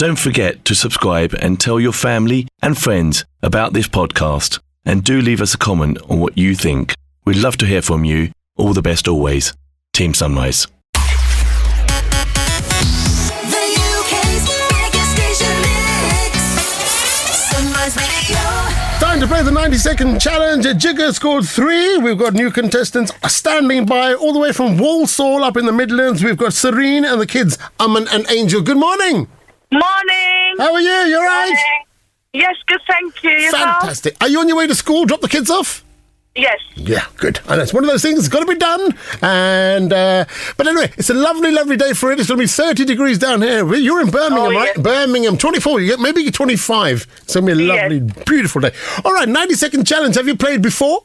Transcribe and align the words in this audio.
Don't 0.00 0.18
forget 0.18 0.64
to 0.64 0.74
subscribe 0.74 1.34
and 1.34 1.60
tell 1.60 1.78
your 1.78 1.92
family 1.92 2.48
and 2.62 2.78
friends 2.78 3.26
about 3.42 3.74
this 3.74 3.86
podcast. 3.86 4.58
And 4.82 5.04
do 5.04 5.20
leave 5.20 5.42
us 5.42 5.52
a 5.52 5.58
comment 5.58 5.98
on 6.08 6.18
what 6.20 6.38
you 6.38 6.54
think. 6.54 6.94
We'd 7.26 7.36
love 7.36 7.58
to 7.58 7.66
hear 7.66 7.82
from 7.82 8.06
you. 8.06 8.32
All 8.56 8.72
the 8.72 8.80
best 8.80 9.06
always. 9.08 9.52
Team 9.92 10.14
Sunrise. 10.14 10.66
The 10.94 11.00
UK's 13.92 14.44
biggest 14.72 15.10
station 15.16 15.54
mix. 15.60 16.38
Sunrise 17.52 17.96
Radio. 17.98 18.40
Time 19.00 19.20
to 19.20 19.26
play 19.26 19.42
the 19.42 19.50
90 19.52 19.76
second 19.76 20.18
challenge. 20.18 20.64
Jigger 20.78 21.12
scored 21.12 21.44
three. 21.44 21.98
We've 21.98 22.16
got 22.16 22.32
new 22.32 22.50
contestants 22.50 23.12
standing 23.28 23.84
by 23.84 24.14
all 24.14 24.32
the 24.32 24.38
way 24.38 24.52
from 24.52 24.78
Walsall 24.78 25.44
up 25.44 25.58
in 25.58 25.66
the 25.66 25.72
Midlands. 25.72 26.24
We've 26.24 26.38
got 26.38 26.54
Serene 26.54 27.04
and 27.04 27.20
the 27.20 27.26
kids, 27.26 27.58
Aman 27.78 28.08
and 28.10 28.24
Angel. 28.30 28.62
Good 28.62 28.78
morning. 28.78 29.28
Morning. 29.72 30.54
How 30.58 30.72
are 30.74 30.80
you? 30.80 30.90
You 30.90 31.16
all 31.16 31.22
right? 31.24 31.84
Yes, 32.32 32.56
good, 32.66 32.80
thank 32.86 33.22
you. 33.22 33.30
Yourself? 33.30 33.80
Fantastic. 33.80 34.16
Are 34.20 34.28
you 34.28 34.40
on 34.40 34.48
your 34.48 34.56
way 34.56 34.66
to 34.66 34.74
school? 34.74 35.04
Drop 35.04 35.20
the 35.20 35.28
kids 35.28 35.50
off? 35.50 35.84
Yes. 36.36 36.58
Yeah, 36.76 37.04
good. 37.16 37.40
And 37.48 37.60
it's 37.60 37.74
one 37.74 37.82
of 37.82 37.90
those 37.90 38.02
things 38.02 38.16
that's 38.20 38.28
got 38.28 38.40
to 38.40 38.46
be 38.46 38.54
done. 38.56 38.94
And 39.20 39.92
uh, 39.92 40.24
but 40.56 40.68
anyway, 40.68 40.92
it's 40.96 41.10
a 41.10 41.14
lovely, 41.14 41.50
lovely 41.50 41.76
day 41.76 41.92
for 41.92 42.12
it. 42.12 42.20
It's 42.20 42.28
going 42.28 42.38
to 42.38 42.44
be 42.44 42.48
30 42.48 42.84
degrees 42.84 43.18
down 43.18 43.42
here. 43.42 43.74
You're 43.74 44.00
in 44.00 44.10
Birmingham, 44.10 44.46
Oh, 44.46 44.52
right? 44.52 44.74
Birmingham, 44.76 45.36
24. 45.36 45.80
You 45.80 45.88
get 45.88 46.00
maybe 46.00 46.22
you're 46.22 46.30
25. 46.32 47.06
It's 47.22 47.34
going 47.34 47.46
to 47.46 47.54
be 47.56 47.62
a 47.62 47.66
Yes. 47.66 47.82
lovely, 47.82 48.24
beautiful 48.26 48.60
day. 48.60 48.72
All 49.04 49.12
right, 49.12 49.28
90 49.28 49.54
second 49.54 49.86
challenge. 49.86 50.14
Have 50.16 50.28
you 50.28 50.36
played 50.36 50.62
before? 50.62 51.02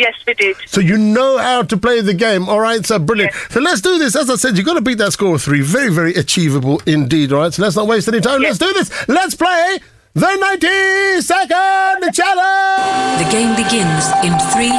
Yes, 0.00 0.14
we 0.26 0.32
did. 0.32 0.56
So 0.64 0.80
you 0.80 0.96
know 0.96 1.36
how 1.36 1.62
to 1.62 1.76
play 1.76 2.00
the 2.00 2.14
game. 2.14 2.48
All 2.48 2.58
right, 2.58 2.84
so 2.86 2.98
brilliant. 2.98 3.34
Yes. 3.34 3.52
So 3.52 3.60
let's 3.60 3.80
do 3.82 3.98
this. 3.98 4.16
As 4.16 4.30
I 4.30 4.36
said, 4.36 4.56
you've 4.56 4.64
got 4.64 4.74
to 4.74 4.80
beat 4.80 4.96
that 4.96 5.12
score 5.12 5.34
of 5.34 5.42
three. 5.42 5.60
Very, 5.60 5.92
very 5.92 6.14
achievable 6.14 6.80
indeed. 6.86 7.34
All 7.34 7.40
right, 7.40 7.52
so 7.52 7.60
let's 7.62 7.76
not 7.76 7.86
waste 7.86 8.08
any 8.08 8.20
time. 8.22 8.40
Yes. 8.40 8.58
Let's 8.58 8.72
do 8.72 8.72
this. 8.78 9.08
Let's 9.08 9.34
play 9.34 9.78
the 10.14 10.36
90 10.36 11.20
second 11.20 12.14
challenge. 12.14 13.20
The 13.22 13.30
game 13.30 13.54
begins 13.54 14.08
in 14.24 14.32
three, 14.48 14.72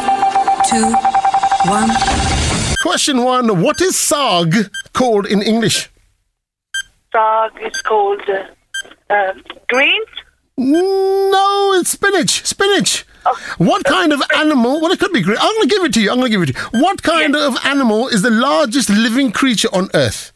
two, 0.67 0.89
one. 1.69 1.91
Question 2.81 3.23
one 3.23 3.61
What 3.61 3.79
is 3.79 3.99
SAG 3.99 4.71
called 4.93 5.27
in 5.27 5.43
English? 5.43 5.91
Dog 7.13 7.51
is 7.61 7.79
called 7.83 8.23
uh, 8.27 9.13
um, 9.13 9.43
greens. 9.69 10.07
No, 10.57 11.73
it's 11.79 11.91
spinach. 11.91 12.43
Spinach. 12.43 13.05
What 13.57 13.83
kind 13.85 14.11
of 14.13 14.21
animal? 14.35 14.81
Well, 14.81 14.91
it 14.91 14.99
could 14.99 15.13
be 15.13 15.21
great. 15.21 15.37
I'm 15.39 15.53
going 15.55 15.69
to 15.69 15.75
give 15.75 15.83
it 15.83 15.93
to 15.93 16.01
you. 16.01 16.09
I'm 16.11 16.17
going 16.17 16.31
to 16.31 16.37
give 16.37 16.41
it 16.49 16.53
to 16.53 16.59
you. 16.73 16.81
What 16.81 17.03
kind 17.03 17.35
of 17.35 17.57
animal 17.65 18.07
is 18.07 18.21
the 18.21 18.31
largest 18.31 18.89
living 18.89 19.31
creature 19.31 19.69
on 19.73 19.89
Earth? 19.93 20.31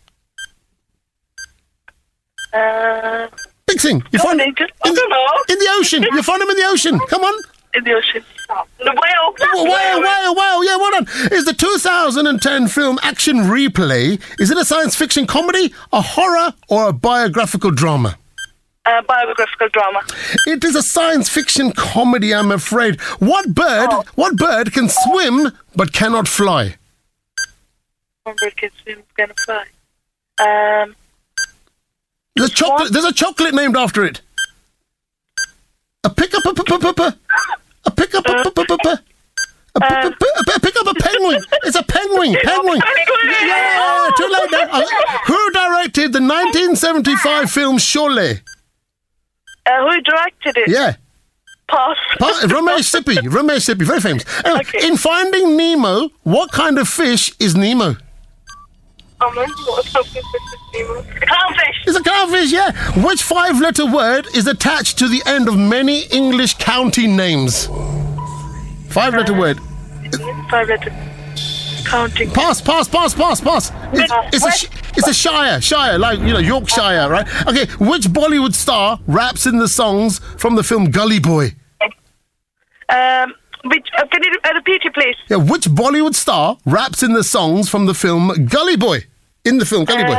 Uh, 2.53 3.27
Big 3.67 3.81
thing. 3.81 4.03
You 4.11 4.19
find 4.19 4.39
I 4.41 4.45
don't 4.45 4.59
in 4.85 4.93
the, 4.93 5.07
know. 5.09 5.53
in 5.53 5.59
the 5.59 5.67
ocean. 5.79 6.03
You 6.03 6.21
find 6.23 6.41
them 6.41 6.49
in 6.49 6.55
the 6.57 6.65
ocean. 6.67 6.99
Come 7.09 7.23
on. 7.23 7.43
in 7.73 7.83
the 7.83 7.93
ocean. 7.93 8.23
The 8.77 8.85
whale. 8.85 9.33
Well, 9.39 9.65
well, 9.65 10.01
well, 10.01 10.35
well, 10.35 10.63
yeah, 10.65 10.77
well 10.77 10.91
done. 10.91 11.07
Is 11.31 11.45
the 11.45 11.53
2010 11.53 12.67
film 12.67 12.99
Action 13.01 13.37
Replay, 13.37 14.21
is 14.39 14.51
it 14.51 14.57
a 14.57 14.63
science 14.63 14.95
fiction 14.95 15.25
comedy, 15.25 15.73
a 15.91 16.01
horror, 16.01 16.53
or 16.69 16.89
a 16.89 16.93
biographical 16.93 17.71
drama? 17.71 18.17
Uh, 18.85 19.01
biographical 19.01 19.67
drama. 19.69 20.01
It 20.45 20.63
is 20.63 20.75
a 20.75 20.81
science 20.83 21.27
fiction 21.27 21.71
comedy, 21.71 22.33
I'm 22.35 22.51
afraid. 22.51 23.01
What 23.19 23.55
bird, 23.55 23.89
Oh. 23.91 24.03
what 24.13 24.35
bird 24.37 24.73
can 24.73 24.89
swim 24.89 25.51
but 25.75 25.91
cannot 25.91 26.27
fly? 26.27 26.75
One 28.23 28.35
bird 28.39 28.55
can 28.57 28.69
swim, 28.83 29.01
can 29.17 29.31
fly. 29.43 29.65
Um, 30.37 30.95
There's 32.35 32.51
a 32.51 32.53
chocolate, 32.53 32.79
What? 32.81 32.93
there's 32.93 33.05
a 33.05 33.13
chocolate 33.13 33.55
named 33.55 33.75
after 33.75 34.03
it. 34.05 34.21
A 36.03 36.09
pick 36.11 36.35
up 36.35 36.45
a 36.45 36.53
p- 36.53 36.63
p- 36.63 36.77
p- 36.77 36.93
p- 36.93 37.17
a 37.85 37.91
pick 37.91 38.13
up 38.13 38.27
a 38.27 38.43
p- 38.43 38.51
p- 38.51 38.65
p- 38.65 38.77
p- 38.83 38.89
a 39.75 39.79
p- 39.79 40.09
p- 40.09 40.15
p- 40.19 40.53
a 40.55 40.59
pick 40.59 40.75
up 40.75 40.87
a 40.87 40.93
penguin. 40.95 41.43
It's 41.63 41.75
a 41.75 41.83
penguin. 41.95 42.35
Penguin. 42.43 42.81
Yeah, 43.25 44.09
too 44.17 44.27
late 44.27 44.51
now. 44.51 44.67
Uh, 44.79 44.85
Who 45.25 45.51
directed 45.51 46.13
the 46.13 46.21
1975 46.21 47.49
film 47.49 47.77
Sholay? 47.77 48.41
Uh, 49.65 49.89
who 49.89 50.01
directed 50.01 50.57
it? 50.57 50.69
Yeah. 50.69 50.95
Pass. 51.67 51.97
Pa- 52.19 52.41
Ramesh 52.43 52.89
Sippy. 52.93 53.15
Ramesh 53.17 53.65
Sippy. 53.73 53.85
Very 53.85 53.99
famous. 53.99 54.23
Anyway, 54.45 54.61
Okay. 54.61 54.87
In 54.87 54.97
Finding 54.97 55.57
Nemo, 55.57 56.09
what 56.23 56.51
kind 56.51 56.77
of 56.77 56.87
fish 56.87 57.31
is 57.39 57.55
Nemo? 57.55 57.95
A 59.21 59.25
clownfish. 61.25 61.87
It's 61.87 61.97
a 61.97 62.01
clownfish, 62.01 62.51
yeah. 62.51 62.71
Which 63.03 63.23
five 63.23 63.59
letter 63.61 63.85
word 63.91 64.27
is 64.35 64.45
attached 64.47 64.97
to 64.99 65.07
the 65.07 65.21
end 65.25 65.47
of 65.47 65.57
many 65.57 66.01
English 66.11 66.55
county 66.55 67.07
names? 67.07 67.67
Five 68.89 69.13
letter 69.15 69.33
word. 69.33 69.59
Five 70.49 70.67
letter. 70.69 70.91
Counting. 71.85 72.31
Pass, 72.31 72.61
pass, 72.61 72.87
pass, 72.87 73.13
pass, 73.13 73.41
pass. 73.41 73.71
It's, 73.93 74.43
it's, 74.43 74.63
a, 74.63 74.69
it's 74.97 75.07
a 75.07 75.13
shire, 75.13 75.61
shire, 75.61 75.97
like, 75.97 76.19
you 76.19 76.33
know, 76.33 76.39
Yorkshire, 76.39 77.07
right? 77.09 77.27
Okay, 77.47 77.65
which 77.79 78.03
Bollywood 78.03 78.53
star 78.53 78.99
raps 79.07 79.45
in 79.45 79.59
the 79.59 79.67
songs 79.67 80.19
from 80.37 80.55
the 80.55 80.63
film 80.63 80.91
Gully 80.91 81.19
Boy? 81.19 81.55
Um, 82.89 83.33
which, 83.65 83.87
uh, 83.97 84.05
can 84.07 84.23
you 84.23 84.31
uh, 84.43 84.53
repeat 84.53 84.81
it, 84.83 84.93
please? 84.93 85.15
Yeah, 85.29 85.37
which 85.37 85.65
Bollywood 85.65 86.15
star 86.15 86.57
raps 86.65 87.01
in 87.03 87.13
the 87.13 87.23
songs 87.23 87.69
from 87.69 87.85
the 87.85 87.93
film 87.93 88.45
Gully 88.45 88.77
Boy? 88.77 89.05
In 89.43 89.57
the 89.57 89.65
film 89.65 89.85
Gully 89.85 90.03
Boy. 90.03 90.17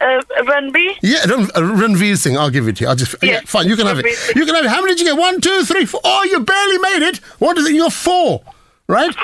Uh, 0.00 0.04
uh, 0.04 0.20
Ranbir? 0.42 0.94
Yeah, 1.02 1.24
Ran- 1.24 1.50
uh, 1.54 1.60
Ranveer 1.60 2.18
Singh. 2.18 2.36
I'll 2.36 2.50
give 2.50 2.68
it 2.68 2.76
to 2.76 2.84
you. 2.84 2.90
I'll 2.90 2.96
just 2.96 3.14
yeah, 3.22 3.32
Yeah, 3.32 3.40
fine. 3.46 3.66
You 3.66 3.76
can 3.76 3.86
have 3.86 3.98
it. 3.98 4.06
Singh. 4.14 4.36
You 4.36 4.44
can 4.44 4.54
have 4.54 4.64
it. 4.64 4.68
How 4.68 4.80
many 4.82 4.92
did 4.94 5.00
you 5.00 5.06
get? 5.06 5.18
One, 5.18 5.40
two, 5.40 5.64
three, 5.64 5.86
four. 5.86 6.00
Oh, 6.04 6.22
you 6.24 6.40
barely 6.40 6.78
made 6.78 7.08
it. 7.08 7.16
What 7.38 7.56
is 7.56 7.66
it? 7.66 7.74
You're 7.74 7.90
four, 7.90 8.42
right? 8.88 9.14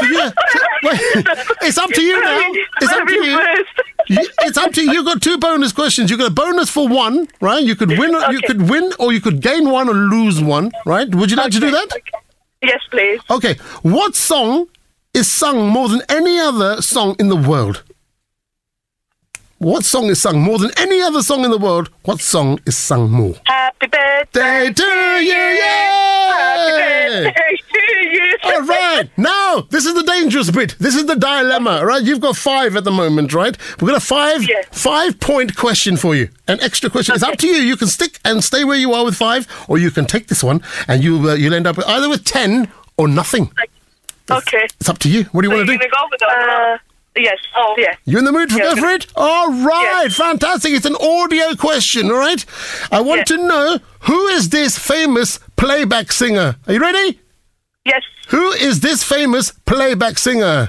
So 0.00 0.06
yeah, 0.06 0.30
so- 0.30 0.60
wait, 0.84 1.00
it's 1.62 1.78
up 1.78 1.90
to 1.90 2.02
you 2.02 2.20
now. 2.20 2.40
It's 2.80 2.92
up 2.92 3.06
to 3.08 3.14
you. 3.14 3.38
You- 4.08 4.28
It's 4.42 4.58
up 4.58 4.72
to 4.72 4.82
you. 4.82 4.92
You've 4.92 5.04
got 5.04 5.22
two 5.22 5.38
bonus 5.38 5.72
questions. 5.72 6.10
You 6.10 6.16
got 6.16 6.28
a 6.28 6.34
bonus 6.34 6.68
for 6.70 6.88
one, 6.88 7.28
right? 7.40 7.62
You 7.62 7.76
could 7.76 7.90
win. 7.90 8.14
Or, 8.14 8.32
You 8.32 8.40
could 8.40 8.68
win, 8.68 8.92
or 8.98 9.12
you 9.12 9.20
could 9.20 9.40
gain 9.40 9.70
one 9.70 9.88
or 9.88 9.94
lose 9.94 10.42
one, 10.42 10.72
right? 10.86 11.08
Would 11.14 11.30
you 11.30 11.36
like 11.36 11.52
to 11.52 11.60
do 11.60 11.70
that? 11.70 11.88
Yes, 12.62 12.80
please. 12.90 13.20
Okay. 13.30 13.54
What 13.82 14.16
song 14.16 14.66
is 15.14 15.32
sung 15.32 15.68
more 15.68 15.88
than 15.88 16.02
any 16.08 16.38
other 16.40 16.80
song 16.82 17.14
in 17.18 17.28
the 17.28 17.36
world? 17.36 17.82
What 19.58 19.84
song 19.84 20.06
is 20.06 20.22
sung 20.22 20.40
more 20.40 20.58
than 20.58 20.70
any 20.78 21.02
other 21.02 21.22
song 21.22 21.44
in 21.44 21.50
the 21.50 21.58
world? 21.58 21.90
What 22.04 22.20
song 22.20 22.58
is 22.66 22.78
sung 22.78 23.10
more? 23.10 23.34
Happy 23.44 23.86
birthday 23.86 24.68
Day 24.68 24.72
to 24.72 24.84
you, 25.30 25.60
Happy 25.62 27.24
birthday 27.24 27.56
to 28.20 28.26
you. 28.48 28.54
All 28.54 28.62
right, 28.62 29.08
now 29.16 29.66
this 29.70 29.84
is 29.86 29.94
the 29.94 30.02
dangerous 30.02 30.50
bit. 30.50 30.76
This 30.78 30.94
is 30.94 31.06
the 31.06 31.14
dilemma, 31.16 31.70
all 31.78 31.86
right? 31.86 32.02
You've 32.02 32.20
got 32.20 32.36
five 32.36 32.76
at 32.76 32.84
the 32.84 32.90
moment, 32.90 33.32
right? 33.34 33.56
We've 33.80 33.88
got 33.90 33.96
a 33.96 34.04
five 34.04 34.42
Yes. 34.48 34.66
five 34.72 35.18
point 35.20 35.56
question 35.56 35.96
for 35.96 36.14
you. 36.14 36.28
An 36.48 36.60
extra 36.60 36.90
question. 36.90 37.14
It's 37.14 37.24
up 37.24 37.38
to 37.38 37.46
you. 37.46 37.54
You 37.54 37.76
can 37.76 37.88
stick 37.88 38.18
and 38.24 38.42
stay 38.44 38.64
where 38.64 38.76
you 38.78 38.92
are 38.92 39.04
with 39.04 39.14
five, 39.16 39.46
or 39.68 39.78
you 39.78 39.90
can 39.90 40.04
take 40.06 40.28
this 40.28 40.42
one 40.44 40.62
and 40.88 41.02
you 41.04 41.30
uh, 41.30 41.34
you'll 41.34 41.54
end 41.54 41.66
up 41.66 41.78
either 41.86 42.08
with 42.08 42.24
ten 42.24 42.70
or 42.96 43.08
nothing. 43.08 43.50
Okay. 44.30 44.66
It's 44.78 44.88
up 44.88 44.98
to 45.00 45.08
you. 45.10 45.24
What 45.32 45.42
do 45.42 45.48
you 45.48 45.54
want 45.56 45.66
to 45.68 45.72
do? 45.72 45.78
go 45.78 45.96
with 46.10 46.20
that? 46.20 46.28
Uh, 46.28 46.78
yes. 47.16 47.38
Oh. 47.56 47.74
Yeah. 47.76 47.96
You 48.04 48.18
in 48.18 48.24
the 48.24 48.30
mood 48.30 48.52
for 48.52 48.58
Yeah. 48.58 48.74
go 48.74 48.80
for 48.80 48.88
it? 48.90 49.06
All 49.16 49.50
right, 49.50 50.04
Yes. 50.04 50.16
fantastic. 50.16 50.72
It's 50.72 50.86
an 50.86 50.94
audio 50.94 51.54
question, 51.56 52.10
all 52.12 52.18
right? 52.18 52.44
I 52.92 53.00
want 53.00 53.28
Yeah. 53.30 53.36
to 53.36 53.46
know 53.48 53.78
Who 54.04 54.26
is 54.28 54.48
this 54.50 54.78
famous 54.78 55.38
playback 55.56 56.10
singer? 56.12 56.56
Are 56.66 56.72
you 56.72 56.78
ready? 56.80 57.20
Yes. 57.84 58.02
Who 58.28 58.52
is 58.52 58.80
this 58.80 59.02
famous 59.02 59.52
playback 59.52 60.18
singer? 60.18 60.68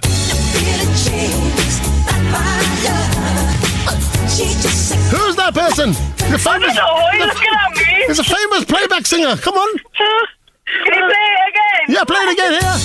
Who's 5.11 5.35
that 5.35 5.51
person? 5.53 5.91
The 5.91 6.35
I 6.35 6.37
famous. 6.39 6.73
don't 6.73 6.75
know. 6.75 6.87
Are 6.87 7.15
you 7.15 7.25
looking 7.27 7.51
at 7.51 7.71
me? 7.75 7.83
It's 8.07 8.19
a 8.19 8.23
famous 8.23 8.63
playback 8.65 9.05
singer. 9.05 9.35
Come 9.35 9.55
on. 9.55 9.77
Can 9.77 10.95
you 10.95 11.03
play 11.03 11.27
it 11.35 11.49
again? 11.51 11.83
Yeah, 11.89 12.03
play 12.07 12.21
it 12.23 12.31
again 12.31 12.51
here. 12.57 12.77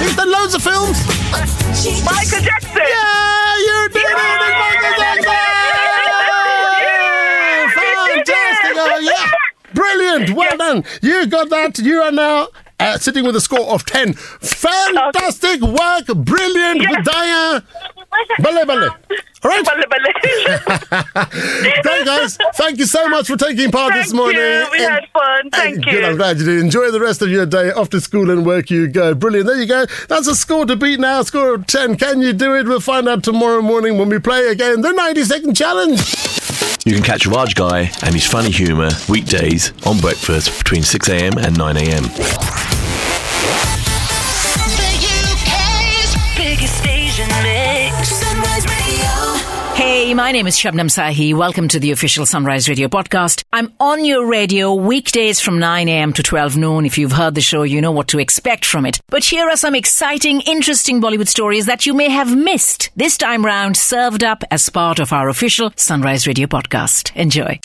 He's 0.00 0.16
done 0.16 0.32
loads 0.32 0.54
of 0.54 0.62
films. 0.62 0.96
Michael 2.04 2.40
Jackson. 2.40 2.80
Yeah, 2.80 3.56
you 3.60 3.88
did 3.92 4.08
it, 4.08 4.16
Michael 4.16 4.94
Jackson! 4.96 5.36
Fantastic! 7.76 8.72
Oh, 8.76 8.98
yeah. 9.04 9.28
Brilliant. 9.96 10.30
Well 10.36 10.56
done. 10.56 10.84
You 11.02 11.26
got 11.26 11.50
that. 11.50 11.78
You 11.78 12.00
are 12.02 12.12
now 12.12 12.48
uh, 12.78 12.98
sitting 12.98 13.24
with 13.24 13.36
a 13.36 13.40
score 13.40 13.68
of 13.72 13.84
10. 13.84 14.14
Fantastic 14.14 15.60
work. 15.60 16.06
Brilliant. 16.06 16.82
Yeah. 16.82 16.96
Vidya. 17.02 17.64
Bale, 18.42 18.66
bale. 18.66 18.90
All 19.42 19.50
right. 19.50 19.64
Balle, 19.64 19.84
balle. 19.88 21.82
Great, 21.82 22.04
guys. 22.04 22.36
Thank 22.54 22.78
you 22.78 22.86
so 22.86 23.08
much 23.08 23.28
for 23.28 23.36
taking 23.36 23.70
part 23.70 23.94
this 23.94 24.12
morning. 24.12 24.36
you. 24.40 24.66
We 24.72 24.78
And- 24.84 24.94
had 24.94 25.04
fun. 25.12 25.50
Thank 25.50 25.86
you. 25.86 25.92
Good, 25.92 26.04
I'm 26.04 26.16
glad 26.16 26.38
you 26.38 26.44
did. 26.44 26.58
Enjoy 26.60 26.90
the 26.90 26.98
rest 27.00 27.22
of 27.22 27.28
your 27.30 27.46
day. 27.46 27.70
Off 27.70 27.88
to 27.90 28.00
school 28.00 28.30
and 28.30 28.44
work 28.44 28.68
you 28.68 28.88
go. 28.88 29.14
Brilliant. 29.14 29.46
There 29.46 29.60
you 29.60 29.66
go. 29.66 29.86
That's 30.08 30.26
a 30.26 30.34
score 30.34 30.66
to 30.66 30.74
beat 30.74 30.98
now. 30.98 31.22
Score 31.22 31.54
of 31.54 31.66
10. 31.68 31.96
Can 31.98 32.20
you 32.20 32.32
do 32.32 32.54
it? 32.56 32.66
We'll 32.66 32.80
find 32.80 33.08
out 33.08 33.22
tomorrow 33.22 33.62
morning 33.62 33.96
when 33.96 34.08
we 34.08 34.18
play 34.18 34.48
again 34.48 34.80
the 34.80 34.90
90 34.92 35.24
second 35.24 35.54
challenge. 35.54 36.00
You 36.86 36.94
can 36.94 37.02
catch 37.02 37.26
Raj 37.26 37.54
Ghai 37.54 37.90
and 38.02 38.14
his 38.14 38.24
funny 38.24 38.50
humour 38.50 38.88
weekdays 39.06 39.72
on 39.84 39.98
breakfast 39.98 40.56
between 40.58 40.82
6am 40.82 41.36
and 41.36 41.54
9am. 41.56 42.69
My 50.14 50.32
name 50.32 50.48
is 50.48 50.56
Shabnam 50.56 50.90
Sahi. 50.90 51.34
Welcome 51.34 51.68
to 51.68 51.78
the 51.78 51.92
official 51.92 52.26
Sunrise 52.26 52.68
Radio 52.68 52.88
podcast. 52.88 53.44
I'm 53.52 53.72
on 53.78 54.04
your 54.04 54.26
radio 54.26 54.74
weekdays 54.74 55.40
from 55.40 55.58
9 55.58 55.88
a.m. 55.88 56.12
to 56.14 56.22
12 56.22 56.56
noon. 56.56 56.84
If 56.84 56.98
you've 56.98 57.12
heard 57.12 57.36
the 57.36 57.40
show, 57.40 57.62
you 57.62 57.80
know 57.80 57.92
what 57.92 58.08
to 58.08 58.18
expect 58.18 58.64
from 58.64 58.86
it. 58.86 59.00
But 59.06 59.24
here 59.24 59.48
are 59.48 59.56
some 59.56 59.74
exciting, 59.74 60.40
interesting 60.42 61.00
Bollywood 61.00 61.28
stories 61.28 61.66
that 61.66 61.86
you 61.86 61.94
may 61.94 62.10
have 62.10 62.36
missed. 62.36 62.90
This 62.96 63.16
time 63.16 63.46
round, 63.46 63.76
served 63.76 64.24
up 64.24 64.42
as 64.50 64.68
part 64.68 64.98
of 64.98 65.12
our 65.12 65.28
official 65.28 65.72
Sunrise 65.76 66.26
Radio 66.26 66.48
podcast. 66.48 67.14
Enjoy. 67.14 67.60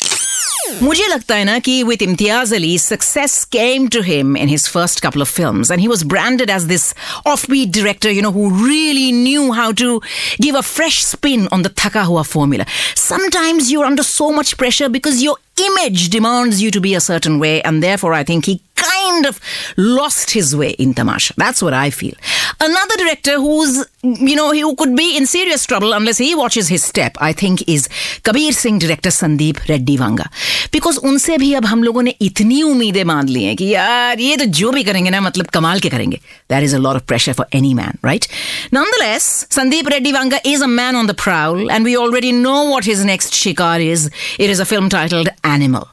मुझे 0.83 1.07
लगता 1.09 1.35
है 1.35 1.45
ना 1.45 1.59
कि 1.59 1.83
with 1.85 2.01
Imtiaz 2.01 2.53
Ali, 2.53 2.79
success 2.79 3.45
came 3.45 3.89
to 3.89 4.03
him 4.03 4.37
in 4.37 4.49
his 4.49 4.67
first 4.67 5.03
couple 5.03 5.21
of 5.21 5.29
films, 5.29 5.71
and 5.71 5.81
he 5.81 5.89
was 5.89 6.05
branded 6.05 6.49
as 6.49 6.67
this 6.69 6.95
offbeat 7.27 7.73
director, 7.73 8.11
you 8.11 8.23
know, 8.23 8.31
who 8.31 8.51
really 8.51 9.11
knew 9.13 9.53
how 9.53 9.73
to 9.73 10.01
give 10.41 10.55
a 10.55 10.63
fresh 10.63 11.05
spin 11.05 11.49
on 11.51 11.63
the 11.63 11.69
Thaka 11.69 12.05
Hua 12.05 12.23
formula. 12.23 12.67
Sometimes 12.95 13.71
you're 13.73 13.85
under 13.85 14.05
so 14.05 14.31
much 14.33 14.57
pressure 14.57 14.89
because 14.89 15.23
your 15.23 15.37
image 15.61 16.09
demands 16.09 16.63
you 16.63 16.71
to 16.71 16.81
be 16.81 16.95
a 16.95 17.01
certain 17.01 17.39
way, 17.41 17.61
and 17.63 17.83
therefore 17.83 18.15
I 18.15 18.25
think 18.25 18.47
he 18.47 18.63
kind 18.85 19.27
of 19.27 19.39
lost 19.77 20.31
his 20.31 20.57
way 20.57 20.71
in 20.71 20.95
Tamasha. 20.95 21.35
That's 21.37 21.63
what 21.63 21.75
I 21.75 21.91
feel. 21.91 22.15
Another 22.61 22.97
director 22.97 23.35
who's, 23.37 23.87
you 24.03 24.35
know, 24.35 24.53
who 24.53 24.75
could 24.75 24.97
be 24.97 25.17
in 25.19 25.27
serious 25.27 25.67
trouble 25.67 25.93
unless 25.93 26.17
he 26.17 26.35
watches 26.35 26.69
his 26.69 26.83
step, 26.83 27.13
I 27.21 27.35
think, 27.35 27.69
is 27.69 27.89
Kabir 28.23 28.53
Singh 28.53 28.79
director 28.79 29.11
Sandeep 29.11 29.69
Reddy 29.69 29.99
Vanga. 29.99 30.31
Because 30.73 30.99
उनसे 30.99 31.37
भी 31.39 31.53
अब 31.55 31.65
हम 31.67 31.85
लोगों 31.85 32.03
ने 32.03 32.15
इतनी 32.23 32.63
उम्मीदें 32.63 33.05
मान 33.05 33.29
ली 33.29 33.45
हैं 33.45 33.57
कि 33.57 33.69
यार 33.75 34.21
ये 34.21 34.37
तो 34.37 34.45
जो 34.61 34.71
भी 34.73 34.85
करेंगे 34.85 35.11
ना 35.11 35.21
मतलब 35.21 35.47
कमाल 35.59 35.81
के 35.81 35.89
करेंगे. 35.91 36.21
That 36.49 36.63
is 36.63 36.73
a 36.73 36.79
lot 36.79 36.97
of 36.97 37.07
pressure 37.07 37.35
for 37.35 37.47
any 37.53 37.75
man, 37.75 37.99
right? 38.03 38.27
Nonetheless, 38.73 39.47
Sandeep 39.51 39.91
Reddy 39.91 40.13
Vanga 40.13 40.41
is 40.45 40.63
a 40.63 40.69
man 40.69 40.97
on 40.97 41.07
the 41.07 41.15
prowl, 41.15 41.71
and 41.71 41.85
we 41.85 41.97
already 41.97 42.33
know 42.33 42.65
what 42.71 42.85
his 42.85 43.05
next 43.05 43.35
shikar 43.35 43.81
is. 43.81 44.11
It 44.39 44.49
is 44.49 44.61
a 44.61 44.65
film 44.65 44.89
titled 44.89 45.29
Animal. 45.45 45.89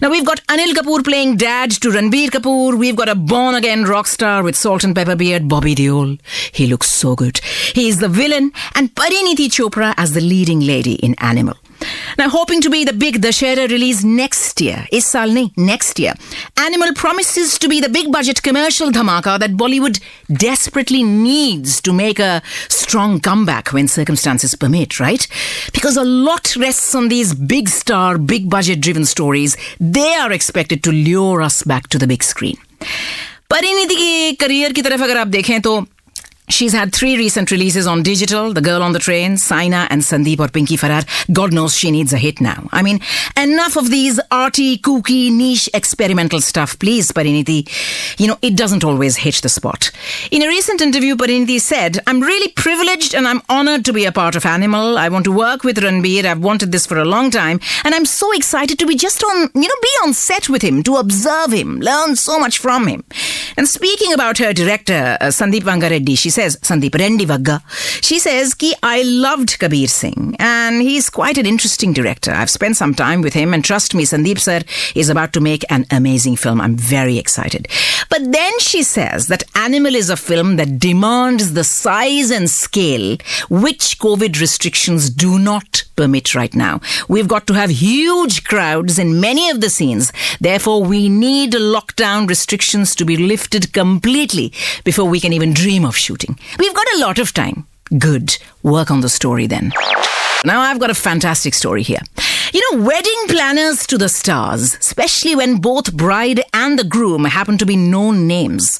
Now 0.00 0.10
we've 0.10 0.26
got 0.26 0.44
Anil 0.46 0.74
Kapoor 0.74 1.02
playing 1.04 1.36
dad 1.36 1.70
to 1.70 1.88
Ranbir 1.88 2.28
Kapoor. 2.28 2.78
We've 2.78 2.96
got 2.96 3.08
a 3.08 3.14
born 3.14 3.54
again 3.54 3.84
rock 3.84 4.06
star 4.06 4.42
with 4.42 4.56
salt 4.56 4.84
and 4.84 4.94
pepper 4.94 5.16
beard, 5.16 5.48
Bobby 5.48 5.74
Deol. 5.74 6.18
He 6.52 6.66
looks 6.66 6.90
so 6.90 7.16
good. 7.16 7.38
He 7.74 7.88
is 7.88 7.98
the 7.98 8.08
villain, 8.08 8.52
and 8.74 8.94
Parineeti 8.94 9.48
Chopra 9.48 9.94
as 9.96 10.12
the 10.12 10.20
leading 10.20 10.60
lady 10.60 10.94
in 10.94 11.14
Animal. 11.18 11.56
Now, 12.18 12.28
hoping 12.28 12.60
to 12.62 12.70
be 12.70 12.84
the 12.84 12.92
big 12.92 13.20
Dussehra 13.20 13.68
release 13.68 14.02
next 14.02 14.60
year, 14.60 14.86
is 14.90 15.04
salni 15.04 15.52
next 15.56 15.98
year, 15.98 16.14
Animal 16.58 16.94
promises 16.94 17.58
to 17.58 17.68
be 17.68 17.80
the 17.80 17.88
big 17.88 18.10
budget 18.10 18.42
commercial 18.42 18.90
dhamaka 18.90 19.38
that 19.38 19.52
Bollywood 19.52 20.00
desperately 20.32 21.02
needs 21.02 21.80
to 21.82 21.92
make 21.92 22.18
a 22.18 22.42
strong 22.68 23.20
comeback 23.20 23.72
when 23.72 23.88
circumstances 23.88 24.54
permit, 24.54 24.98
right? 24.98 25.28
Because 25.72 25.96
a 25.96 26.04
lot 26.04 26.56
rests 26.56 26.94
on 26.94 27.08
these 27.08 27.34
big 27.34 27.68
star, 27.68 28.18
big 28.18 28.48
budget 28.48 28.80
driven 28.80 29.04
stories. 29.04 29.56
They 29.78 30.14
are 30.14 30.32
expected 30.32 30.82
to 30.84 30.92
lure 30.92 31.42
us 31.42 31.62
back 31.62 31.88
to 31.88 31.98
the 31.98 32.06
big 32.06 32.22
screen. 32.22 32.56
Parineeti 33.50 33.94
की 33.94 34.32
career 34.32 34.72
की 34.72 34.82
तरफ 34.82 35.02
अगर 35.02 35.16
आप 35.16 35.26
देखें 35.26 35.60
तो 35.60 35.86
She's 36.48 36.72
had 36.72 36.94
three 36.94 37.16
recent 37.16 37.50
releases 37.50 37.86
on 37.86 38.02
digital 38.02 38.52
The 38.52 38.60
Girl 38.60 38.82
on 38.82 38.92
the 38.92 39.00
Train, 39.00 39.36
Saina, 39.36 39.88
and 39.90 40.02
Sandeep 40.02 40.38
Aur 40.38 40.48
Pinky 40.48 40.76
Faraar. 40.76 41.04
God 41.32 41.52
knows 41.52 41.76
she 41.76 41.90
needs 41.90 42.12
a 42.12 42.18
hit 42.18 42.40
now. 42.40 42.68
I 42.72 42.82
mean, 42.82 43.00
enough 43.36 43.76
of 43.76 43.90
these 43.90 44.20
arty, 44.30 44.78
kooky, 44.78 45.32
niche, 45.32 45.68
experimental 45.74 46.40
stuff, 46.40 46.78
please, 46.78 47.10
Parineeti. 47.10 47.68
You 48.20 48.28
know, 48.28 48.38
it 48.42 48.56
doesn't 48.56 48.84
always 48.84 49.16
hit 49.16 49.36
the 49.36 49.48
spot. 49.48 49.90
In 50.30 50.42
a 50.42 50.46
recent 50.46 50.80
interview, 50.80 51.16
Parineeti 51.16 51.60
said, 51.60 51.98
I'm 52.06 52.20
really 52.20 52.52
privileged 52.52 53.14
and 53.14 53.26
I'm 53.26 53.42
honored 53.48 53.84
to 53.86 53.92
be 53.92 54.04
a 54.04 54.12
part 54.12 54.36
of 54.36 54.46
Animal. 54.46 54.98
I 54.98 55.08
want 55.08 55.24
to 55.24 55.32
work 55.32 55.64
with 55.64 55.78
Ranbir. 55.78 56.24
I've 56.24 56.42
wanted 56.42 56.70
this 56.70 56.86
for 56.86 56.98
a 56.98 57.04
long 57.04 57.32
time. 57.32 57.58
And 57.82 57.92
I'm 57.94 58.06
so 58.06 58.32
excited 58.32 58.78
to 58.78 58.86
be 58.86 58.94
just 58.94 59.24
on, 59.24 59.50
you 59.54 59.68
know, 59.68 59.80
be 59.82 59.88
on 60.04 60.14
set 60.14 60.48
with 60.48 60.62
him, 60.62 60.84
to 60.84 60.96
observe 60.96 61.52
him, 61.52 61.80
learn 61.80 62.14
so 62.14 62.38
much 62.38 62.58
from 62.58 62.86
him. 62.86 63.02
And 63.56 63.66
speaking 63.66 64.12
about 64.12 64.38
her 64.38 64.52
director, 64.52 65.16
uh, 65.20 65.26
Sandeep 65.26 65.62
Vangareddy, 65.62 66.16
she 66.16 66.30
says, 66.36 66.56
Sandeep 66.68 66.94
Rendi 67.02 67.26
Vagga, 67.26 67.62
she 68.08 68.18
says, 68.18 68.54
ki 68.54 68.74
I 68.82 69.02
loved 69.02 69.58
Kabir 69.58 69.88
Singh 69.88 70.36
and 70.38 70.82
he's 70.82 71.08
quite 71.08 71.38
an 71.38 71.46
interesting 71.46 71.92
director. 71.92 72.30
I've 72.30 72.50
spent 72.58 72.76
some 72.76 72.94
time 72.94 73.22
with 73.22 73.34
him 73.34 73.54
and 73.54 73.64
trust 73.64 73.94
me, 73.94 74.04
Sandeep 74.04 74.38
sir 74.38 74.60
is 74.94 75.08
about 75.08 75.32
to 75.32 75.40
make 75.40 75.64
an 75.70 75.86
amazing 75.90 76.36
film. 76.36 76.60
I'm 76.60 76.76
very 76.76 77.16
excited. 77.18 77.68
But 78.10 78.32
then 78.32 78.58
she 78.60 78.82
says 78.82 79.28
that 79.28 79.44
Animal 79.66 79.94
is 79.94 80.10
a 80.10 80.16
film 80.16 80.56
that 80.56 80.78
demands 80.78 81.54
the 81.54 81.64
size 81.64 82.30
and 82.30 82.48
scale 82.50 83.16
which 83.48 83.98
COVID 83.98 84.40
restrictions 84.40 85.08
do 85.08 85.38
not 85.38 85.84
permit 85.96 86.34
right 86.34 86.54
now. 86.54 86.80
We've 87.08 87.32
got 87.34 87.46
to 87.48 87.54
have 87.54 87.70
huge 87.70 88.44
crowds 88.44 88.98
in 88.98 89.20
many 89.20 89.50
of 89.50 89.60
the 89.60 89.70
scenes. 89.70 90.12
Therefore, 90.40 90.82
we 90.82 91.08
need 91.08 91.52
lockdown 91.52 92.28
restrictions 92.28 92.94
to 92.96 93.04
be 93.04 93.16
lifted 93.16 93.72
completely 93.72 94.52
before 94.84 95.08
we 95.08 95.20
can 95.20 95.32
even 95.32 95.54
dream 95.54 95.84
of 95.84 95.96
shooting. 95.96 96.25
We've 96.58 96.74
got 96.74 96.86
a 96.94 96.98
lot 96.98 97.18
of 97.18 97.32
time. 97.32 97.66
Good. 97.98 98.36
Work 98.62 98.90
on 98.90 99.00
the 99.00 99.08
story 99.08 99.46
then. 99.46 99.72
Now, 100.44 100.60
I've 100.60 100.78
got 100.78 100.90
a 100.90 100.94
fantastic 100.94 101.54
story 101.54 101.82
here. 101.82 102.00
You 102.53 102.61
know, 102.63 102.83
wedding 102.83 103.27
planners 103.27 103.85
to 103.87 103.97
the 103.97 104.09
stars, 104.09 104.75
especially 104.79 105.35
when 105.35 105.57
both 105.57 105.93
bride 105.93 106.43
and 106.53 106.77
the 106.77 106.83
groom 106.83 107.25
happen 107.25 107.57
to 107.57 107.65
be 107.65 107.75
known 107.75 108.27
names, 108.27 108.79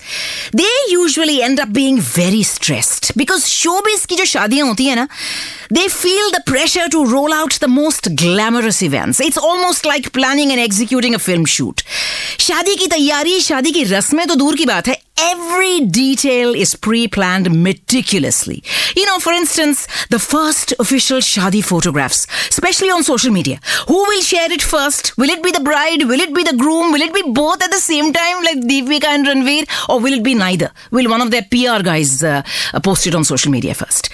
they 0.51 0.73
usually 0.89 1.41
end 1.41 1.59
up 1.59 1.71
being 1.71 1.99
very 1.99 2.43
stressed 2.43 3.11
because 3.15 3.47
showbiz 3.47 4.05
की 4.05 4.15
जो 4.15 4.25
शादियां 4.25 4.67
होती 4.67 4.85
है 4.85 4.95
ना, 4.95 5.07
they 5.69 5.87
feel 5.87 6.31
the 6.31 6.43
pressure 6.51 6.89
to 6.89 7.05
roll 7.05 7.33
out 7.33 7.59
the 7.59 7.69
most 7.69 8.09
glamorous 8.15 8.81
events. 8.81 9.21
It's 9.21 9.37
almost 9.37 9.85
like 9.85 10.11
planning 10.11 10.51
and 10.51 10.59
executing 10.59 11.15
a 11.15 11.19
film 11.19 11.45
shoot. 11.45 11.85
शादी 12.39 12.75
की 12.75 12.87
तैयारी, 12.87 13.39
शादी 13.41 13.71
की 13.71 13.83
रस्में 13.93 14.27
तो 14.27 14.35
दूर 14.35 14.55
की 14.55 14.65
बात 14.65 14.87
है. 14.87 14.97
Every 15.21 15.81
detail 15.85 16.55
is 16.55 16.73
pre-planned 16.75 17.51
meticulously. 17.65 18.63
You 18.95 19.05
know, 19.05 19.19
for 19.19 19.33
instance, 19.33 19.87
the 20.09 20.17
first 20.17 20.73
official 20.79 21.19
shadi 21.19 21.63
photographs, 21.63 22.25
especially 22.49 22.89
on 22.89 23.03
social 23.03 23.31
media. 23.31 23.54
Who 23.88 23.94
will 23.94 24.20
share 24.20 24.50
it 24.50 24.62
first? 24.62 25.16
Will 25.16 25.30
it 25.30 25.42
be 25.42 25.50
the 25.50 25.60
bride? 25.60 26.02
Will 26.04 26.20
it 26.20 26.34
be 26.34 26.42
the 26.42 26.56
groom? 26.56 26.92
Will 26.92 27.02
it 27.02 27.14
be 27.14 27.22
both 27.30 27.62
at 27.62 27.70
the 27.70 27.78
same 27.78 28.12
time, 28.12 28.42
like 28.44 28.58
Deepika 28.58 29.04
and 29.04 29.26
Ranveer? 29.26 29.88
Or 29.88 30.00
will 30.00 30.12
it 30.12 30.22
be 30.22 30.34
neither? 30.34 30.70
Will 30.90 31.10
one 31.10 31.20
of 31.20 31.30
their 31.30 31.42
PR 31.42 31.82
guys 31.82 32.22
uh, 32.22 32.42
post 32.82 33.06
it 33.06 33.14
on 33.14 33.24
social 33.24 33.50
media 33.50 33.74
first? 33.74 34.10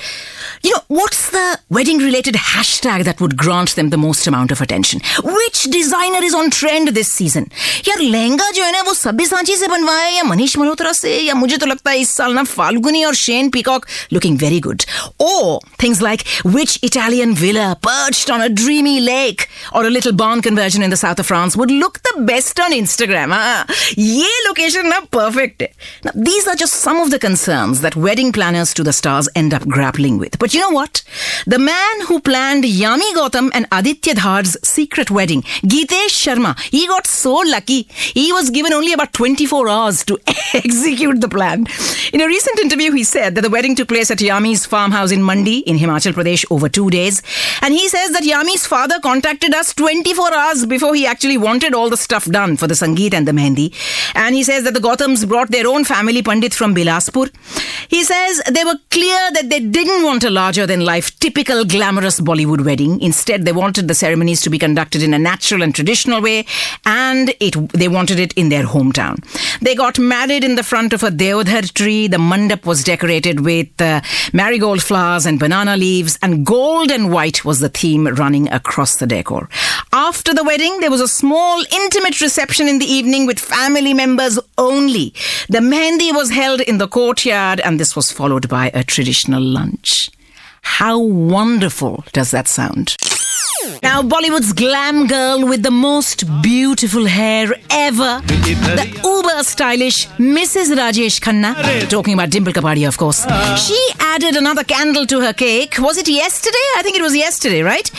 You 0.63 0.71
know, 0.71 0.83
what's 0.87 1.29
the 1.31 1.59
wedding 1.69 1.99
related 1.99 2.35
hashtag 2.35 3.03
that 3.05 3.21
would 3.21 3.37
grant 3.37 3.75
them 3.75 3.89
the 3.89 3.97
most 3.97 4.27
amount 4.27 4.51
of 4.51 4.61
attention? 4.61 5.01
Which 5.23 5.63
designer 5.63 6.23
is 6.23 6.33
on 6.33 6.49
trend 6.49 6.89
this 6.89 7.11
season? 7.11 7.49
यार 7.87 8.01
लहंगा 8.01 8.49
जो 8.51 8.63
है 8.63 8.71
ना 8.71 8.81
वो 8.87 8.93
सब्बी 8.93 9.25
सांची 9.25 9.55
से 9.57 9.67
बनवाया 9.67 10.05
है 10.05 10.15
या 10.15 10.23
मनीष 10.23 10.57
मल्होत्रा 10.57 10.91
से 10.93 11.17
या 11.27 11.33
मुझे 11.35 11.57
तो 11.57 11.65
लगता 11.65 11.91
है 11.91 11.99
इस 11.99 12.15
साल 12.15 12.33
ना 12.33 12.43
फाल्गुनी 12.43 13.03
और 13.05 13.15
Shane 13.15 13.49
peacock 13.49 13.85
looking 14.11 14.37
very 14.37 14.59
good. 14.59 14.85
Or 15.19 15.59
things 15.77 16.01
like 16.01 16.25
which 16.43 16.79
Italian 16.83 17.33
villa 17.33 17.77
perched 17.81 18.29
on 18.29 18.41
a 18.41 18.49
dreamy 18.49 18.99
lake 19.01 19.47
or 19.73 19.85
a 19.85 19.89
little 19.89 20.13
barn 20.13 20.41
conversion 20.41 20.83
in 20.83 20.89
the 20.89 20.97
south 20.97 21.19
of 21.19 21.25
France 21.25 21.57
would 21.57 21.71
look 21.71 21.99
the 22.03 22.21
best 22.21 22.59
on 22.59 22.73
Instagram. 22.73 23.33
हाँ, 23.33 23.65
ये 23.97 24.29
location 24.47 24.85
ना 24.89 24.99
perfect 25.11 25.61
है. 25.61 25.69
Now, 26.05 26.11
these 26.15 26.47
are 26.47 26.55
just 26.55 26.75
some 26.75 27.01
of 27.01 27.11
the 27.11 27.19
concerns 27.19 27.81
that 27.81 27.95
wedding 27.95 28.31
planners 28.31 28.73
to 28.73 28.83
the 28.83 28.93
stars 28.93 29.29
end 29.35 29.53
up 29.53 29.67
grappling 29.67 30.17
with. 30.17 30.39
But 30.39 30.50
you 30.54 30.60
know 30.60 30.70
what? 30.70 31.02
The 31.46 31.58
man 31.58 32.00
who 32.06 32.20
planned 32.20 32.64
Yami 32.64 33.12
Gautam 33.14 33.50
and 33.54 33.66
Aditya 33.72 34.14
Dhar's 34.14 34.56
secret 34.62 35.10
wedding, 35.10 35.42
Geetesh 35.72 36.16
Sharma, 36.22 36.58
he 36.60 36.86
got 36.86 37.06
so 37.06 37.34
lucky. 37.34 37.82
He 37.90 38.32
was 38.32 38.50
given 38.50 38.72
only 38.72 38.92
about 38.92 39.12
24 39.12 39.68
hours 39.68 40.04
to 40.04 40.18
execute 40.54 41.20
the 41.20 41.28
plan. 41.28 41.66
In 42.12 42.20
a 42.20 42.26
recent 42.26 42.58
interview, 42.58 42.92
he 42.92 43.04
said 43.04 43.34
that 43.34 43.42
the 43.42 43.50
wedding 43.50 43.74
took 43.74 43.88
place 43.88 44.10
at 44.10 44.18
Yami's 44.18 44.66
farmhouse 44.66 45.12
in 45.12 45.22
Mandi 45.22 45.58
in 45.58 45.78
Himachal 45.78 46.12
Pradesh 46.12 46.44
over 46.50 46.68
two 46.68 46.90
days. 46.90 47.22
And 47.60 47.74
he 47.74 47.88
says 47.88 48.12
that 48.12 48.22
Yami's 48.22 48.66
father 48.66 49.00
contacted 49.00 49.54
us 49.54 49.74
24 49.74 50.34
hours 50.34 50.66
before 50.66 50.94
he 50.94 51.06
actually 51.06 51.38
wanted 51.38 51.74
all 51.74 51.90
the 51.90 51.96
stuff 51.96 52.24
done 52.26 52.56
for 52.56 52.66
the 52.66 52.74
Sangeet 52.74 53.14
and 53.14 53.26
the 53.26 53.32
Mehndi. 53.32 53.74
And 54.14 54.34
he 54.34 54.42
says 54.42 54.64
that 54.64 54.74
the 54.74 54.80
Gautams 54.80 55.26
brought 55.26 55.50
their 55.50 55.66
own 55.66 55.84
family 55.84 56.22
Pandit 56.22 56.54
from 56.54 56.74
Bilaspur. 56.74 57.30
He 57.88 58.04
says 58.04 58.42
they 58.50 58.64
were 58.64 58.78
clear 58.90 59.30
that 59.32 59.48
they 59.48 59.60
didn't 59.60 60.04
want 60.04 60.24
a 60.24 60.30
larger 60.42 60.66
than 60.66 60.80
life, 60.92 61.08
typical 61.20 61.64
glamorous 61.64 62.18
Bollywood 62.28 62.64
wedding. 62.68 63.00
Instead, 63.00 63.44
they 63.44 63.52
wanted 63.52 63.86
the 63.86 63.94
ceremonies 63.94 64.40
to 64.42 64.50
be 64.50 64.58
conducted 64.58 65.00
in 65.06 65.14
a 65.14 65.24
natural 65.30 65.62
and 65.62 65.72
traditional 65.72 66.20
way, 66.20 66.38
and 66.84 67.34
it 67.48 67.54
they 67.80 67.90
wanted 67.96 68.18
it 68.24 68.32
in 68.42 68.48
their 68.48 68.66
hometown. 68.74 69.16
They 69.66 69.74
got 69.84 69.98
married 70.14 70.44
in 70.48 70.56
the 70.56 70.68
front 70.72 70.92
of 70.92 71.04
a 71.04 71.12
deodhar 71.22 71.62
tree. 71.80 72.08
The 72.08 72.22
mandap 72.30 72.66
was 72.72 72.82
decorated 72.92 73.36
with 73.50 73.80
uh, 73.80 74.00
marigold 74.32 74.82
flowers 74.82 75.26
and 75.26 75.38
banana 75.44 75.76
leaves, 75.76 76.18
and 76.22 76.44
gold 76.44 76.90
and 76.96 77.12
white 77.16 77.44
was 77.44 77.60
the 77.60 77.72
theme 77.80 78.08
running 78.22 78.46
across 78.60 78.96
the 78.96 79.06
decor. 79.06 79.48
After 79.92 80.34
the 80.34 80.48
wedding, 80.50 80.80
there 80.80 80.94
was 80.96 81.04
a 81.04 81.14
small, 81.20 81.62
intimate 81.82 82.20
reception 82.20 82.66
in 82.72 82.78
the 82.80 82.92
evening 82.98 83.26
with 83.26 83.38
family 83.54 83.94
members 83.94 84.40
only. 84.58 85.06
The 85.48 85.62
mehndi 85.72 86.10
was 86.20 86.30
held 86.40 86.60
in 86.72 86.78
the 86.78 86.88
courtyard, 86.98 87.60
and 87.60 87.78
this 87.78 87.94
was 87.94 88.10
followed 88.10 88.48
by 88.48 88.66
a 88.74 88.82
traditional 88.94 89.44
lunch. 89.60 90.10
How 90.62 90.98
wonderful 90.98 92.04
does 92.12 92.30
that 92.30 92.48
sound? 92.48 92.96
Now, 93.82 94.02
Bollywood's 94.02 94.52
glam 94.52 95.06
girl 95.06 95.46
with 95.46 95.62
the 95.62 95.70
most 95.70 96.24
beautiful 96.42 97.06
hair 97.06 97.54
ever, 97.70 98.20
the 98.26 99.00
uber 99.04 99.42
stylish 99.44 100.06
Mrs. 100.18 100.74
Rajesh 100.76 101.20
Khanna, 101.20 101.88
talking 101.88 102.14
about 102.14 102.30
Dimple 102.30 102.52
Kapadia, 102.52 102.88
of 102.88 102.98
course. 102.98 103.24
She 103.64 103.78
added 104.00 104.36
another 104.36 104.64
candle 104.64 105.06
to 105.06 105.20
her 105.20 105.32
cake. 105.32 105.76
Was 105.78 105.96
it 105.96 106.08
yesterday? 106.08 106.66
I 106.76 106.82
think 106.82 106.96
it 106.96 107.02
was 107.02 107.14
yesterday, 107.16 107.62
right? 107.62 107.90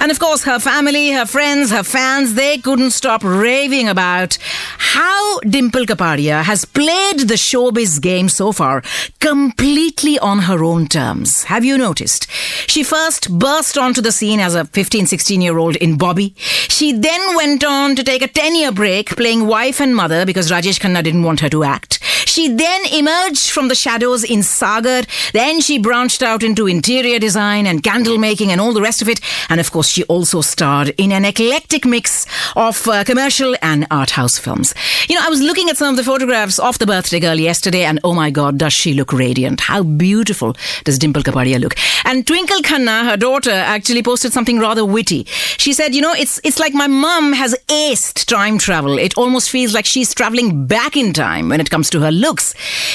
And 0.00 0.10
of 0.10 0.18
course, 0.18 0.44
her 0.44 0.58
family, 0.58 1.10
her 1.12 1.26
friends, 1.26 1.70
her 1.70 1.82
fans, 1.84 2.34
they 2.34 2.58
couldn't 2.58 2.90
stop 2.90 3.22
raving 3.22 3.88
about 3.88 4.38
how 4.78 5.38
Dimple 5.40 5.86
Kapadia 5.86 6.42
has 6.42 6.64
played 6.64 7.20
the 7.20 7.34
showbiz 7.34 8.00
game 8.00 8.28
so 8.28 8.52
far 8.52 8.82
completely 9.20 10.18
on 10.18 10.40
her 10.40 10.64
own 10.64 10.86
terms. 10.86 11.44
Have 11.44 11.64
you 11.64 11.78
noticed? 11.78 12.26
She 12.66 12.82
first 12.82 13.38
burst 13.38 13.78
onto 13.78 14.00
the 14.00 14.12
scene 14.12 14.40
as 14.40 14.54
a 14.54 14.64
15, 14.64 15.06
16 15.12 15.42
year 15.42 15.58
old 15.58 15.76
in 15.76 15.98
Bobby. 15.98 16.32
She 16.38 16.90
then 16.92 17.36
went 17.36 17.62
on 17.64 17.94
to 17.96 18.02
take 18.02 18.22
a 18.22 18.28
10 18.28 18.56
year 18.56 18.72
break 18.72 19.10
playing 19.10 19.46
wife 19.46 19.78
and 19.78 19.94
mother 19.94 20.24
because 20.24 20.50
Rajesh 20.50 20.80
Khanna 20.80 21.02
didn't 21.04 21.22
want 21.22 21.40
her 21.40 21.50
to 21.50 21.64
act. 21.64 21.98
She 22.32 22.48
then 22.48 22.86
emerged 22.94 23.50
from 23.50 23.68
the 23.68 23.74
shadows 23.74 24.24
in 24.24 24.42
Sagar. 24.42 25.02
Then 25.34 25.60
she 25.60 25.78
branched 25.78 26.22
out 26.22 26.42
into 26.42 26.66
interior 26.66 27.18
design 27.18 27.66
and 27.66 27.82
candle 27.82 28.16
making 28.16 28.50
and 28.50 28.58
all 28.58 28.72
the 28.72 28.80
rest 28.80 29.02
of 29.02 29.08
it. 29.10 29.20
And 29.50 29.60
of 29.60 29.70
course, 29.70 29.90
she 29.90 30.04
also 30.04 30.40
starred 30.40 30.94
in 30.96 31.12
an 31.12 31.26
eclectic 31.26 31.84
mix 31.84 32.24
of 32.56 32.88
uh, 32.88 33.04
commercial 33.04 33.54
and 33.60 33.86
art 33.90 34.12
house 34.12 34.38
films. 34.38 34.72
You 35.10 35.16
know, 35.16 35.26
I 35.26 35.28
was 35.28 35.42
looking 35.42 35.68
at 35.68 35.76
some 35.76 35.90
of 35.90 35.96
the 35.96 36.04
photographs 36.04 36.58
of 36.58 36.78
the 36.78 36.86
birthday 36.86 37.20
girl 37.20 37.38
yesterday, 37.38 37.84
and 37.84 38.00
oh 38.02 38.14
my 38.14 38.30
god, 38.30 38.56
does 38.56 38.72
she 38.72 38.94
look 38.94 39.12
radiant? 39.12 39.60
How 39.60 39.82
beautiful 39.82 40.56
does 40.84 40.98
Dimple 40.98 41.22
Kapadia 41.22 41.60
look? 41.60 41.74
And 42.04 42.26
Twinkle 42.26 42.62
Khanna, 42.62 43.10
her 43.10 43.18
daughter, 43.18 43.50
actually 43.50 44.02
posted 44.02 44.32
something 44.32 44.58
rather 44.58 44.86
witty. 45.01 45.25
She 45.57 45.73
said, 45.73 45.95
"You 45.95 46.01
know, 46.01 46.13
it's 46.13 46.39
it's 46.43 46.59
like 46.59 46.73
my 46.73 46.87
mum 46.87 47.33
has 47.33 47.55
aced 47.67 48.25
time 48.25 48.57
travel. 48.57 48.97
It 48.97 49.17
almost 49.17 49.49
feels 49.49 49.73
like 49.73 49.85
she's 49.85 50.13
traveling 50.13 50.65
back 50.67 50.95
in 50.95 51.13
time 51.13 51.49
when 51.49 51.59
it 51.59 51.69
comes 51.69 51.89
to 51.91 51.99
her 52.01 52.11
looks, 52.11 52.53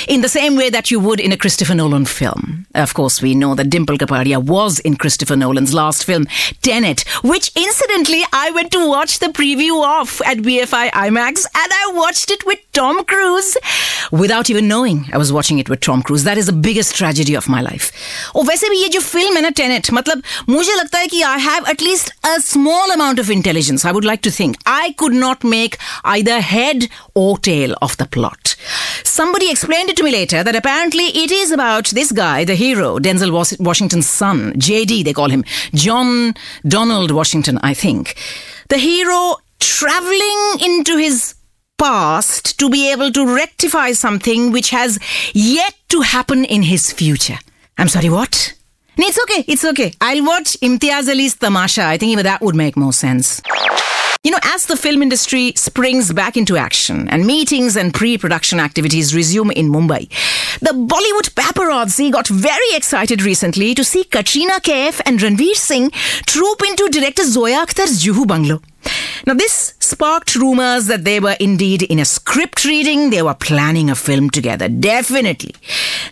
in 0.09 0.21
the 0.21 0.29
same 0.29 0.57
way 0.57 0.71
that 0.71 0.91
you 0.91 1.01
would 1.01 1.21
in 1.21 1.33
a 1.33 1.37
Christopher 1.37 1.75
Nolan 1.75 2.05
film. 2.07 2.67
Of 2.75 2.95
course, 2.95 3.21
we 3.23 3.35
know 3.35 3.55
that 3.55 3.71
Dimple 3.71 3.99
Kapadia 3.99 4.43
was 4.43 4.79
in 4.81 4.97
Christopher 4.97 5.37
Nolan's 5.37 5.75
last 5.75 6.05
film, 6.05 6.27
Tenet, 6.63 7.05
which 7.23 7.51
incidentally 7.57 8.25
I 8.33 8.51
went 8.51 8.73
to 8.73 8.87
watch 8.89 9.19
the 9.19 9.29
preview 9.29 9.85
of 9.85 10.21
at 10.25 10.39
BFI 10.39 10.91
IMAX, 10.91 11.47
and 11.63 11.73
I 11.73 11.93
watched 11.95 12.31
it 12.31 12.47
with 12.47 12.59
Tom 12.73 13.05
Cruise 13.05 13.57
without 14.11 14.51
even 14.51 14.69
knowing 14.69 15.09
I 15.13 15.19
was 15.19 15.33
watching 15.33 15.59
it 15.59 15.69
with 15.69 15.81
Tom 15.81 16.03
Cruise. 16.03 16.25
That 16.25 16.39
is 16.39 16.47
the 16.47 16.59
biggest 16.69 16.95
tragedy 16.97 17.35
of 17.35 17.49
my 17.49 17.61
life. 17.61 17.91
और 18.37 18.45
वैसे 18.47 18.69
भी 18.69 18.83
ये 18.83 18.89
जो 18.89 19.01
film 19.01 19.37
है 19.37 19.43
ना 19.43 19.49
Tenet 19.61 19.91
मतलब 19.93 20.23
मुझे 20.49 20.75
लगता 20.75 20.99
है 20.99 21.07
कि 21.07 21.23
I 21.23 21.41
have 21.41 21.67
at least 21.71 21.96
least 21.98 22.14
a 22.24 22.40
small 22.40 22.92
amount 22.92 23.18
of 23.18 23.32
intelligence, 23.32 23.84
I 23.84 23.92
would 23.92 24.06
like 24.06 24.22
to 24.22 24.30
think. 24.30 24.58
I 24.68 24.94
could 24.98 25.14
not 25.14 25.44
make 25.44 25.78
either 26.04 26.42
head 26.42 26.90
or 27.16 27.40
tail 27.40 27.74
of 27.82 27.98
the 27.98 28.06
plot. 28.06 28.56
Somebody 29.04 29.50
explained 29.50 29.90
it 29.90 29.98
to 29.98 30.04
me 30.04 30.12
later 30.12 30.44
that 30.44 30.56
apparently 30.56 31.06
it 31.06 31.32
is 31.32 31.52
about 31.52 31.88
this 31.88 32.12
guy, 32.12 32.44
the 32.44 32.54
hero, 32.54 33.00
Denzel 33.00 33.32
Washington's 33.60 34.08
son, 34.08 34.54
JD, 34.54 35.06
they 35.06 35.14
call 35.14 35.30
him, 35.30 35.44
John 35.74 36.36
Donald 36.68 37.10
Washington, 37.10 37.58
I 37.64 37.74
think. 37.74 38.16
The 38.70 38.78
hero 38.78 39.38
traveling 39.60 40.60
into 40.62 40.98
his 40.98 41.34
past 41.80 42.60
to 42.60 42.70
be 42.70 42.92
able 42.92 43.12
to 43.12 43.36
rectify 43.36 43.94
something 43.94 44.52
which 44.52 44.70
has 44.70 45.00
yet 45.34 45.74
to 45.90 46.02
happen 46.02 46.46
in 46.46 46.62
his 46.62 46.92
future. 46.92 47.40
I'm 47.76 47.88
sorry, 47.88 48.10
what? 48.10 48.54
No, 48.98 49.06
it's 49.06 49.20
okay. 49.20 49.44
It's 49.48 49.64
okay. 49.64 49.94
I'll 50.02 50.26
watch 50.26 50.58
Imtiaz 50.62 51.08
Ali's 51.08 51.36
Tamasha. 51.36 51.84
I 51.84 51.98
think 51.98 52.12
even 52.12 52.24
that 52.24 52.42
would 52.42 52.56
make 52.56 52.76
more 52.76 52.94
sense. 52.94 53.42
You 54.24 54.32
know, 54.32 54.40
as 54.44 54.66
the 54.66 54.76
film 54.76 55.04
industry 55.04 55.54
springs 55.56 56.12
back 56.12 56.36
into 56.36 56.58
action 56.58 57.08
and 57.10 57.26
meetings 57.26 57.78
and 57.78 57.94
pre 57.94 58.18
production 58.18 58.60
activities 58.60 59.14
resume 59.16 59.52
in 59.52 59.70
Mumbai, 59.70 60.10
the 60.60 60.72
Bollywood 60.72 61.30
paparazzi 61.36 62.12
got 62.12 62.28
very 62.28 62.74
excited 62.74 63.22
recently 63.22 63.76
to 63.76 63.84
see 63.84 64.04
Katrina 64.04 64.60
Kaif 64.60 65.00
and 65.06 65.20
Ranveer 65.20 65.56
Singh 65.56 65.92
troop 66.26 66.62
into 66.68 66.90
director 66.90 67.24
Zoya 67.24 67.66
Akhtar's 67.66 68.04
Juhu 68.04 68.26
Bungalow. 68.28 68.62
Now, 69.26 69.34
this 69.34 69.74
sparked 69.80 70.36
rumors 70.36 70.88
that 70.88 71.04
they 71.04 71.20
were 71.20 71.36
indeed 71.40 71.84
in 71.84 72.00
a 72.00 72.06
script 72.06 72.66
reading, 72.66 73.10
they 73.10 73.22
were 73.22 73.34
planning 73.34 73.90
a 73.90 73.96
film 73.96 74.30
together, 74.30 74.68
definitely. 74.68 75.56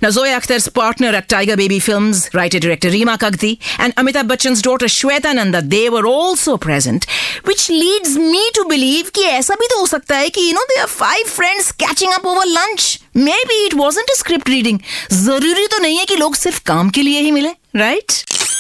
Now, 0.02 0.10
Zoya 0.10 0.40
Akhtar's 0.40 0.68
partner 0.70 1.10
at 1.10 1.30
Tiger 1.30 1.58
Baby 1.58 1.80
Films, 1.80 2.30
writer 2.34 2.60
director 2.60 2.90
Reema 2.90 3.18
Kagti, 3.18 3.60
and 3.80 3.96
Amitabh 3.96 4.28
Bachchan's 4.28 4.62
daughter 4.62 4.88
Shweta 4.88 5.34
Nanda, 5.36 5.62
they 5.62 5.90
were 5.90 6.06
also 6.06 6.58
present, 6.58 7.06
which 7.44 7.70
leads 7.70 8.18
me 8.18 8.44
to 8.54 8.66
believe 8.70 9.12
कि 9.12 9.24
ऐसा 9.24 9.56
भी 9.56 9.68
तो 9.68 9.80
हो 9.80 9.86
सकता 9.88 10.18
है 10.18 10.30
कि 10.30 10.42
you 10.42 10.54
know, 10.54 10.66
they 10.74 10.82
are 10.82 10.88
five 10.88 11.28
friends 11.28 11.72
catching 11.72 12.12
up 12.14 12.26
over 12.26 12.46
lunch. 12.48 13.00
Maybe 13.14 13.60
it 13.68 13.74
wasn't 13.74 14.10
a 14.10 14.18
script 14.18 14.50
reading. 14.50 14.82
जरूरी 15.12 15.68
तो 15.68 15.80
नहीं 15.80 15.98
है 15.98 16.06
कि 16.06 16.16
लोग 16.16 16.36
सिर्फ 16.36 16.60
काम 16.66 16.90
के 16.90 17.02
लिए 17.02 17.22
ही 17.22 17.32
मिले, 17.32 17.50
right? 17.76 18.55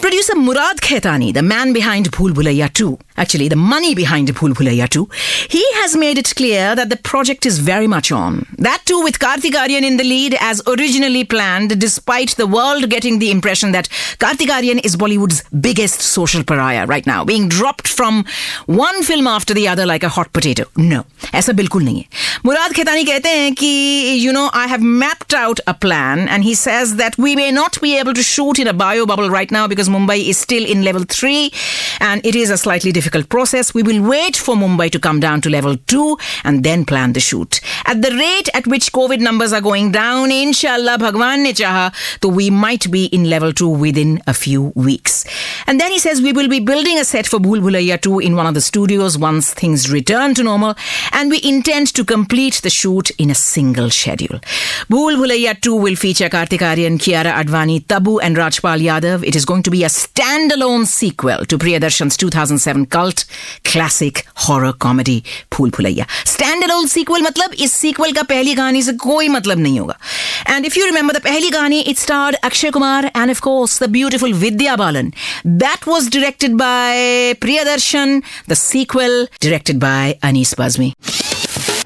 Producer 0.00 0.36
Murad 0.36 0.80
Khetani, 0.80 1.34
the 1.34 1.42
man 1.42 1.72
behind 1.72 2.10
Bhool 2.12 2.30
Bhulaiyaa 2.30 2.72
2, 2.72 2.98
actually 3.16 3.48
the 3.48 3.56
money 3.56 3.94
behind 3.96 4.28
Bhool 4.28 4.52
Bhulaiyaa 4.52 4.88
2, 4.88 5.08
he 5.48 5.64
has 5.74 5.96
made 5.96 6.18
it 6.18 6.32
clear 6.36 6.76
that 6.76 6.88
the 6.88 6.96
project 6.96 7.44
is 7.44 7.58
very 7.58 7.88
much 7.88 8.12
on. 8.12 8.46
That 8.58 8.82
too 8.84 9.02
with 9.02 9.18
Kartik 9.18 9.54
Aaryan 9.54 9.82
in 9.82 9.96
the 9.96 10.04
lead 10.04 10.36
as 10.40 10.62
originally 10.68 11.24
planned, 11.24 11.80
despite 11.80 12.36
the 12.36 12.46
world 12.46 12.88
getting 12.90 13.18
the 13.18 13.32
impression 13.32 13.72
that 13.72 13.88
Kartik 14.20 14.50
Aaryan 14.50 14.84
is 14.84 14.96
Bollywood's 14.96 15.42
biggest 15.60 16.00
social 16.00 16.44
pariah 16.44 16.86
right 16.86 17.04
now, 17.04 17.24
being 17.24 17.48
dropped 17.48 17.88
from 17.88 18.24
one 18.66 19.02
film 19.02 19.26
after 19.26 19.52
the 19.52 19.66
other 19.66 19.84
like 19.84 20.04
a 20.04 20.08
hot 20.08 20.32
potato. 20.32 20.66
No, 20.76 21.04
ऐसा 21.34 21.52
बिल्कुल 21.52 21.82
नहीं 21.82 21.98
है. 21.98 22.06
Murad 22.44 22.72
Khetani 22.72 23.04
कहते 23.06 23.28
हैं 23.28 23.54
कि, 23.54 24.22
you 24.22 24.32
know, 24.32 24.48
I 24.52 24.68
have 24.68 24.80
mapped 24.80 25.34
out 25.34 25.58
a 25.66 25.74
plan 25.74 26.28
and 26.28 26.44
he 26.44 26.54
says 26.54 26.96
that 26.96 27.18
we 27.18 27.34
may 27.34 27.50
not 27.50 27.80
be 27.80 27.98
able 27.98 28.14
to 28.14 28.22
shoot 28.22 28.60
in 28.60 28.68
a 28.68 28.72
bio 28.72 29.06
bubble 29.06 29.28
right 29.28 29.50
now 29.50 29.66
because 29.72 29.88
Mumbai 29.88 30.28
is 30.28 30.36
still 30.36 30.66
in 30.66 30.82
level 30.82 31.04
three 31.04 31.50
and 31.98 32.24
it 32.26 32.34
is 32.34 32.50
a 32.50 32.58
slightly 32.58 32.92
difficult 32.92 33.30
process. 33.30 33.72
We 33.72 33.82
will 33.82 34.02
wait 34.06 34.36
for 34.36 34.54
Mumbai 34.54 34.90
to 34.90 35.00
come 35.00 35.18
down 35.18 35.40
to 35.42 35.48
level 35.48 35.78
two 35.86 36.18
and 36.44 36.62
then 36.62 36.84
plan 36.84 37.14
the 37.14 37.20
shoot. 37.20 37.62
At 37.86 38.02
the 38.02 38.10
rate 38.10 38.50
at 38.52 38.66
which 38.66 38.92
COVID 38.92 39.20
numbers 39.20 39.54
are 39.54 39.62
going 39.62 39.92
down, 39.92 40.30
inshallah, 40.30 40.98
Bhagwan 40.98 41.44
ne 41.44 41.54
chaha, 41.54 41.94
so 42.22 42.28
we 42.28 42.50
might 42.50 42.90
be 42.90 43.06
in 43.06 43.30
level 43.30 43.54
two 43.54 43.68
within 43.68 44.20
a 44.26 44.34
few 44.34 44.72
weeks. 44.74 45.24
And 45.66 45.80
then 45.80 45.90
he 45.90 45.98
says 45.98 46.20
we 46.20 46.34
will 46.34 46.48
be 46.48 46.60
building 46.60 46.98
a 46.98 47.04
set 47.04 47.26
for 47.26 47.38
Bhool 47.38 47.60
Bhulaiyaa 47.60 48.00
2 48.02 48.18
in 48.20 48.36
one 48.36 48.46
of 48.46 48.52
the 48.52 48.60
studios 48.60 49.16
once 49.16 49.54
things 49.54 49.90
return 49.90 50.34
to 50.34 50.42
normal 50.42 50.74
and 51.12 51.30
we 51.30 51.40
intend 51.42 51.94
to 51.94 52.04
complete 52.04 52.60
the 52.62 52.70
shoot 52.70 53.10
in 53.12 53.30
a 53.30 53.34
single 53.34 53.88
schedule. 53.90 54.38
Bhool 54.90 55.16
Bhulaiyaa 55.22 55.60
2 55.60 55.74
will 55.74 55.96
feature 55.96 56.28
Kartik 56.28 56.60
Aaryan, 56.60 56.98
Kiara 56.98 57.32
Advani, 57.32 57.86
Tabu 57.86 58.18
and 58.18 58.36
Rajpal 58.36 58.80
Yadav. 58.80 59.24
It 59.26 59.36
is 59.36 59.44
going 59.44 59.61
to 59.62 59.70
be 59.70 59.84
a 59.84 59.88
standalone 59.88 60.86
sequel 60.86 61.44
to 61.46 61.58
Priyadarshan's 61.58 62.16
2007 62.16 62.86
cult 62.86 63.24
classic 63.64 64.26
horror 64.34 64.72
comedy 64.72 65.24
Bhool 65.50 65.70
Bhulaiyaa. 65.70 66.06
Standalone 66.24 66.88
sequel 66.88 67.20
matlab 67.26 67.54
is 67.58 67.72
sequel 67.72 68.12
का 68.12 68.22
पहली 68.22 68.54
कहानी 68.54 68.82
से 68.82 68.92
कोई 68.92 69.28
matlab 69.28 69.58
नहीं 69.58 69.80
होगा. 69.80 69.96
And 70.46 70.66
if 70.66 70.76
you 70.76 70.86
remember 70.86 71.12
the 71.12 71.20
पहली 71.20 71.50
कहानी, 71.50 71.80
it 71.86 71.98
starred 71.98 72.36
Akshay 72.42 72.70
Kumar 72.70 73.10
and 73.14 73.30
of 73.30 73.40
course 73.40 73.78
the 73.78 73.88
beautiful 73.88 74.32
Vidya 74.32 74.76
Balan. 74.76 75.12
That 75.44 75.86
was 75.86 76.08
directed 76.08 76.56
by 76.56 77.34
Priyadarshan. 77.40 78.22
The 78.46 78.56
sequel 78.56 79.26
directed 79.40 79.78
by 79.78 80.18
Anees 80.22 80.54
Bazmee. 80.54 80.94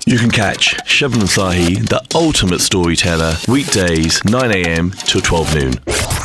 You 0.08 0.18
can 0.18 0.30
catch 0.30 0.76
Shabnam 0.84 1.26
Sahi, 1.36 1.88
the 1.88 2.00
ultimate 2.14 2.60
storyteller, 2.60 3.34
weekdays 3.48 4.20
9am 4.20 4.94
to 5.08 5.20
12 5.20 5.54
noon. 5.56 6.15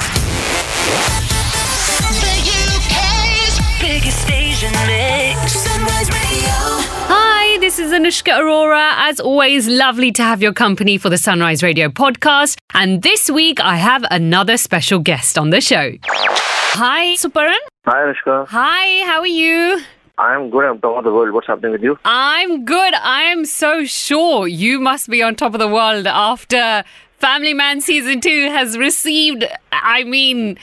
Is 7.91 7.99
Anushka 7.99 8.39
Arora. 8.39 8.93
As 9.09 9.19
always, 9.19 9.67
lovely 9.67 10.13
to 10.13 10.23
have 10.23 10.41
your 10.41 10.53
company 10.53 10.97
for 10.97 11.09
the 11.09 11.17
Sunrise 11.17 11.61
Radio 11.61 11.89
podcast. 11.89 12.57
And 12.73 13.01
this 13.01 13.29
week, 13.29 13.59
I 13.59 13.75
have 13.75 14.05
another 14.09 14.55
special 14.55 14.99
guest 14.99 15.37
on 15.37 15.49
the 15.49 15.59
show. 15.59 15.95
Hi, 16.05 17.15
Suparn. 17.15 17.53
Hi, 17.85 18.13
Anushka. 18.13 18.47
Hi, 18.47 19.05
how 19.05 19.19
are 19.19 19.27
you? 19.27 19.81
I'm 20.17 20.49
good. 20.49 20.63
I'm 20.63 20.79
top 20.79 20.99
of 20.99 21.03
the 21.03 21.11
world. 21.11 21.33
What's 21.33 21.47
happening 21.47 21.73
with 21.73 21.83
you? 21.83 21.99
I'm 22.05 22.63
good. 22.63 22.93
I'm 22.93 23.43
so 23.43 23.83
sure 23.83 24.47
you 24.47 24.79
must 24.79 25.09
be 25.09 25.21
on 25.21 25.35
top 25.35 25.53
of 25.53 25.59
the 25.59 25.67
world 25.67 26.07
after 26.07 26.85
Family 27.19 27.53
Man 27.53 27.81
season 27.81 28.21
two 28.21 28.51
has 28.51 28.77
received, 28.77 29.43
I 29.73 30.05
mean, 30.05 30.57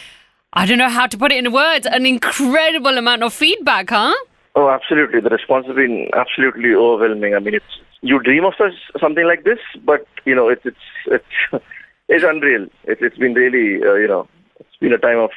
I 0.54 0.64
don't 0.64 0.78
know 0.78 0.88
how 0.88 1.06
to 1.06 1.18
put 1.18 1.30
it 1.32 1.44
in 1.44 1.52
words, 1.52 1.84
an 1.84 2.06
incredible 2.06 2.96
amount 2.96 3.22
of 3.22 3.34
feedback, 3.34 3.90
huh? 3.90 4.14
Oh, 4.58 4.70
absolutely. 4.70 5.20
The 5.20 5.30
response 5.30 5.68
has 5.68 5.76
been 5.76 6.08
absolutely 6.14 6.74
overwhelming. 6.74 7.32
I 7.32 7.38
mean, 7.38 7.54
it's 7.54 7.78
you 8.00 8.18
dream 8.18 8.44
of 8.44 8.54
such 8.58 8.72
something 9.00 9.24
like 9.24 9.44
this, 9.44 9.60
but 9.84 10.04
you 10.24 10.34
know, 10.34 10.48
it's 10.48 10.62
it's 10.64 10.86
it's 11.06 11.64
it's 12.08 12.24
unreal. 12.24 12.66
It's 12.82 13.00
it's 13.00 13.16
been 13.16 13.34
really, 13.34 13.80
uh, 13.88 13.94
you 13.94 14.08
know, 14.08 14.26
it's 14.58 14.76
been 14.80 14.92
a 14.92 14.98
time 14.98 15.18
of 15.18 15.30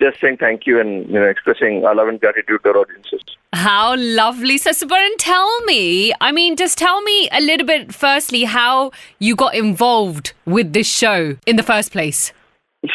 just 0.00 0.18
saying 0.18 0.38
thank 0.38 0.66
you 0.66 0.80
and 0.80 1.06
you 1.08 1.20
know 1.20 1.26
expressing 1.26 1.84
our 1.84 1.94
love 1.94 2.08
and 2.08 2.18
gratitude 2.18 2.62
to 2.62 2.70
our 2.70 2.78
audiences. 2.78 3.20
How 3.52 3.96
lovely. 3.98 4.56
So, 4.56 4.70
Suparn, 4.70 5.10
tell 5.18 5.60
me, 5.64 6.14
I 6.22 6.32
mean, 6.32 6.56
just 6.56 6.78
tell 6.78 7.02
me 7.02 7.28
a 7.32 7.42
little 7.42 7.66
bit, 7.66 7.94
firstly, 7.94 8.44
how 8.44 8.92
you 9.18 9.36
got 9.36 9.54
involved 9.54 10.32
with 10.46 10.72
this 10.72 10.86
show 10.86 11.36
in 11.44 11.56
the 11.56 11.62
first 11.62 11.92
place. 11.92 12.32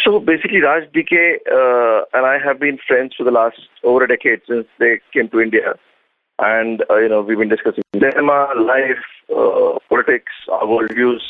So 0.04 0.20
basically, 0.20 0.62
Raj 0.62 0.84
DK 0.92 1.38
uh, 1.52 2.06
and 2.14 2.26
I 2.26 2.38
have 2.44 2.60
been 2.60 2.78
friends 2.88 3.16
for 3.18 3.24
the 3.24 3.32
last 3.32 3.60
over 3.84 4.04
a 4.04 4.08
decade 4.08 4.42
since 4.48 4.68
they 4.78 5.00
came 5.14 5.30
to 5.30 5.40
India, 5.40 5.74
and 6.38 6.84
uh, 6.90 6.98
you 6.98 7.10
know 7.10 7.22
we've 7.22 7.38
been 7.38 7.50
discussing 7.50 7.84
cinema, 7.94 8.50
life, 8.56 9.04
uh, 9.36 9.80
politics, 9.90 10.32
our 10.52 10.66
worldviews. 10.66 11.22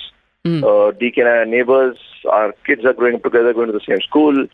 Uh, 0.63 0.91
DK 0.91 1.19
and 1.19 1.27
I 1.27 1.31
are 1.31 1.45
neighbors. 1.45 1.97
Our 2.29 2.53
kids 2.65 2.83
are 2.85 2.93
growing 2.93 3.15
up 3.15 3.23
together, 3.23 3.53
going 3.53 3.67
to 3.67 3.73
the 3.73 3.85
same 3.87 4.01
school, 4.01 4.47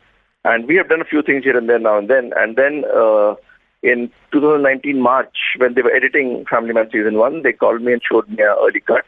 and 0.44 0.66
we 0.66 0.76
have 0.76 0.88
done 0.88 1.00
a 1.00 1.04
few 1.04 1.22
things 1.22 1.44
here 1.44 1.56
and 1.56 1.68
there 1.68 1.78
now 1.78 1.98
and 1.98 2.08
then. 2.08 2.32
And 2.36 2.56
then 2.56 2.84
uh, 2.94 3.34
in 3.82 4.10
2019 4.32 5.00
March, 5.00 5.36
when 5.58 5.74
they 5.74 5.82
were 5.82 5.94
editing 5.94 6.44
Family 6.48 6.72
Man 6.72 6.88
season 6.92 7.18
one, 7.18 7.42
they 7.42 7.52
called 7.52 7.82
me 7.82 7.92
and 7.92 8.02
showed 8.02 8.28
me 8.28 8.42
an 8.42 8.56
early 8.60 8.80
cut 8.80 9.04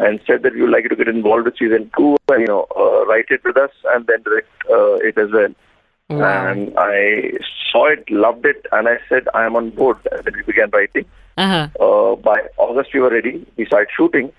and 0.00 0.20
said 0.26 0.42
that 0.42 0.54
we 0.54 0.62
would 0.62 0.70
like 0.70 0.84
you 0.84 0.88
to 0.88 0.96
get 0.96 1.08
involved 1.08 1.44
with 1.44 1.58
season 1.58 1.90
two 1.96 2.16
and 2.28 2.40
you 2.40 2.46
know 2.46 2.66
uh, 2.76 3.04
write 3.06 3.26
it 3.28 3.42
with 3.44 3.56
us 3.56 3.70
and 3.92 4.06
then 4.06 4.22
direct 4.22 4.48
uh, 4.70 4.94
it 4.96 5.16
as 5.18 5.30
well. 5.30 5.54
And 6.10 6.74
I 6.76 7.38
saw 7.70 7.86
it, 7.86 8.10
loved 8.10 8.44
it, 8.44 8.66
and 8.72 8.88
I 8.88 8.98
said 9.08 9.28
I 9.32 9.44
am 9.46 9.54
on 9.54 9.70
board. 9.70 9.98
And 10.10 10.24
then 10.24 10.34
we 10.36 10.42
began 10.42 10.70
writing. 10.70 11.04
Uh-huh. 11.36 11.68
Uh, 11.78 12.16
by 12.16 12.40
August 12.56 12.92
we 12.92 13.00
were 13.00 13.10
ready. 13.10 13.46
We 13.56 13.66
started 13.66 13.90
shooting, 13.96 14.32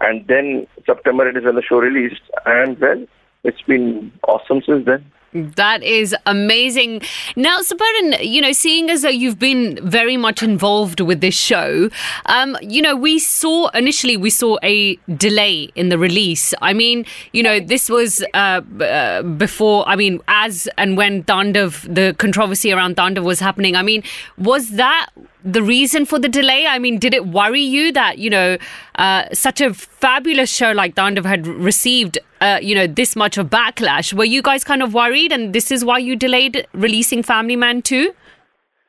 and 0.00 0.26
then 0.26 0.66
September 0.84 1.28
it 1.28 1.36
is 1.36 1.44
when 1.44 1.54
the 1.54 1.62
show 1.62 1.78
released. 1.78 2.22
And 2.46 2.78
well, 2.80 3.06
it's 3.44 3.62
been 3.62 4.10
awesome 4.26 4.62
since 4.66 4.86
then. 4.86 5.04
That 5.34 5.82
is 5.82 6.14
amazing. 6.26 7.02
Now, 7.34 7.58
Suparn, 7.58 8.24
you 8.24 8.40
know, 8.40 8.52
seeing 8.52 8.88
as 8.88 9.02
though 9.02 9.08
you've 9.08 9.40
been 9.40 9.80
very 9.82 10.16
much 10.16 10.44
involved 10.44 11.00
with 11.00 11.20
this 11.20 11.34
show, 11.34 11.90
um, 12.26 12.56
you 12.62 12.80
know, 12.80 12.94
we 12.94 13.18
saw 13.18 13.66
initially 13.70 14.16
we 14.16 14.30
saw 14.30 14.58
a 14.62 14.94
delay 15.16 15.70
in 15.74 15.88
the 15.88 15.98
release. 15.98 16.54
I 16.62 16.72
mean, 16.72 17.04
you 17.32 17.42
know, 17.42 17.58
this 17.58 17.90
was 17.90 18.22
uh, 18.32 18.62
uh, 18.80 19.22
before. 19.22 19.86
I 19.88 19.96
mean, 19.96 20.20
as 20.28 20.68
and 20.78 20.96
when 20.96 21.24
Tandav, 21.24 21.92
the 21.92 22.14
controversy 22.16 22.72
around 22.72 22.96
Tandav 22.96 23.24
was 23.24 23.40
happening. 23.40 23.74
I 23.74 23.82
mean, 23.82 24.04
was 24.38 24.70
that 24.70 25.08
the 25.44 25.62
reason 25.62 26.06
for 26.06 26.18
the 26.18 26.28
delay? 26.28 26.66
I 26.66 26.78
mean, 26.78 26.98
did 26.98 27.14
it 27.14 27.26
worry 27.26 27.60
you 27.60 27.92
that 27.92 28.18
you 28.18 28.30
know 28.30 28.56
uh, 28.96 29.24
such 29.32 29.60
a 29.60 29.72
fabulous 29.74 30.50
show 30.50 30.72
like 30.72 30.94
Tandav 30.94 31.24
had 31.24 31.46
received 31.46 32.18
uh, 32.40 32.58
you 32.62 32.74
know 32.74 32.86
this 32.86 33.14
much 33.14 33.38
of 33.38 33.50
backlash? 33.50 34.12
Were 34.12 34.24
you 34.24 34.42
guys 34.42 34.64
kind 34.64 34.82
of 34.82 34.94
worried, 34.94 35.32
and 35.32 35.54
this 35.54 35.70
is 35.70 35.84
why 35.84 35.98
you 35.98 36.16
delayed 36.16 36.66
releasing 36.72 37.22
Family 37.22 37.56
Man 37.56 37.82
too? 37.82 38.14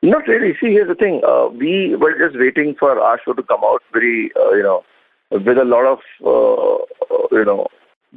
Not 0.02 0.28
really. 0.28 0.52
See, 0.60 0.72
here's 0.72 0.88
the 0.88 0.94
thing. 0.94 1.20
Uh, 1.26 1.48
we 1.48 1.96
were 1.96 2.16
just 2.18 2.38
waiting 2.38 2.74
for 2.78 3.00
our 3.00 3.20
show 3.24 3.32
to 3.32 3.42
come 3.42 3.60
out 3.64 3.82
very, 3.92 4.30
uh, 4.36 4.52
you 4.52 4.62
know, 4.62 4.84
with 5.30 5.58
a 5.58 5.64
lot 5.64 5.84
of, 5.84 5.98
uh, 6.24 7.14
uh, 7.14 7.26
you 7.32 7.44
know, 7.44 7.66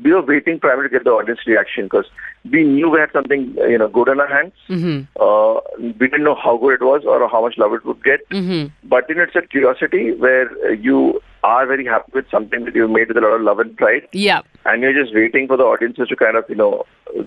we 0.04 0.14
were 0.14 0.22
waiting 0.22 0.60
primarily 0.60 0.90
to 0.90 0.94
get 0.96 1.04
the 1.04 1.12
audience 1.12 1.40
reaction 1.46 1.86
because 1.86 2.06
we 2.50 2.64
knew 2.64 2.90
we 2.90 3.00
had 3.00 3.12
something, 3.12 3.54
you 3.58 3.78
know, 3.78 3.88
good 3.90 4.08
in 4.08 4.20
our 4.20 4.28
hands. 4.28 4.54
Uh, 5.20 5.60
we 5.78 6.08
didn't 6.08 6.24
know 6.24 6.36
how 6.36 6.58
good 6.58 6.76
it 6.82 6.84
was 6.84 7.04
or 7.06 7.28
how 7.30 7.42
much 7.42 7.58
love 7.58 7.74
it 7.74 7.86
would 7.86 8.04
get. 8.04 8.22
But, 8.84 9.10
you 9.10 9.16
know, 9.16 9.24
it's 9.24 9.36
a 9.36 9.42
curiosity 9.42 10.14
where 10.14 10.74
you 10.74 11.22
are 11.44 11.66
very 11.66 11.86
happy 11.86 12.12
with 12.14 12.30
something 12.30 12.66
that 12.66 12.76
you've 12.76 12.90
made 12.92 13.08
with 13.08 13.18
a 13.18 13.22
lot 13.22 13.30
of 13.36 13.42
love 13.42 13.60
and 13.60 13.76
pride. 13.78 14.08
Yeah. 14.12 14.42
and 14.66 14.82
you're 14.82 14.94
just 14.94 15.16
waiting 15.16 15.48
for 15.48 15.58
the 15.58 15.64
audiences 15.64 16.10
to 16.10 16.16
kind 16.16 16.36
of 16.36 16.44
you 16.50 16.56
know 16.56 16.86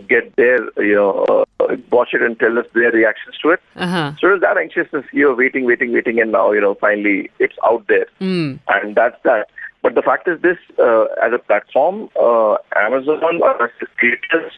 get 0.09 0.37
their 0.37 0.59
you 0.83 0.95
know 0.95 1.45
uh, 1.61 1.77
watch 1.91 2.11
it 2.13 2.21
and 2.23 2.39
tell 2.39 2.59
us 2.59 2.67
their 2.75 2.91
reactions 2.93 3.37
to 3.43 3.51
it. 3.51 3.61
Uh-huh. 3.77 4.13
So 4.21 4.29
it 4.29 4.33
was 4.33 4.41
that 4.43 4.59
anxiousness. 4.59 5.07
You're 5.13 5.35
waiting, 5.35 5.65
waiting, 5.65 5.93
waiting, 5.93 6.21
and 6.21 6.31
now 6.33 6.53
you 6.53 6.61
know 6.61 6.75
finally 6.75 7.31
it's 7.39 7.57
out 7.65 7.87
there, 7.89 8.07
Mm. 8.21 8.61
and 8.69 8.95
that's 8.95 9.17
that. 9.25 9.49
But 9.83 9.95
the 9.95 10.03
fact 10.03 10.29
is 10.29 10.41
this: 10.41 10.59
uh, 10.79 11.05
as 11.23 11.33
a 11.33 11.39
platform, 11.39 12.09
uh, 12.21 12.57
Amazon 12.77 13.21
as 13.61 13.89
creators, 13.97 14.53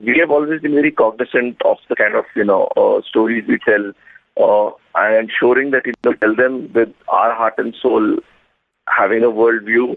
we 0.00 0.18
have 0.18 0.30
always 0.30 0.60
been 0.60 0.74
very 0.74 0.92
cognizant 0.92 1.60
of 1.64 1.78
the 1.88 1.96
kind 1.96 2.14
of 2.14 2.24
you 2.36 2.44
know 2.44 2.68
uh, 2.76 3.02
stories 3.02 3.44
we 3.48 3.58
tell, 3.58 3.92
uh, 4.36 4.70
and 4.94 5.28
ensuring 5.28 5.72
that 5.72 5.86
you 5.86 5.94
know 6.04 6.12
tell 6.14 6.34
them 6.34 6.72
with 6.72 6.90
our 7.08 7.34
heart 7.34 7.54
and 7.58 7.74
soul, 7.82 8.18
having 8.88 9.24
a 9.24 9.28
worldview, 9.28 9.96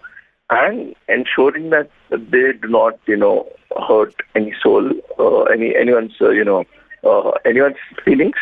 and 0.50 0.96
ensuring 1.08 1.70
that 1.70 1.90
they 2.10 2.54
do 2.54 2.68
not, 2.68 3.00
you 3.08 3.18
know, 3.18 3.48
hurt 3.88 4.16
any 4.36 4.54
soul, 4.62 4.92
uh, 5.20 5.44
any 5.44 5.76
anyone's, 5.76 6.14
uh, 6.22 6.30
you 6.30 6.44
know, 6.44 6.66
uh, 7.04 7.32
anyone's 7.46 7.78
feelings. 8.04 8.36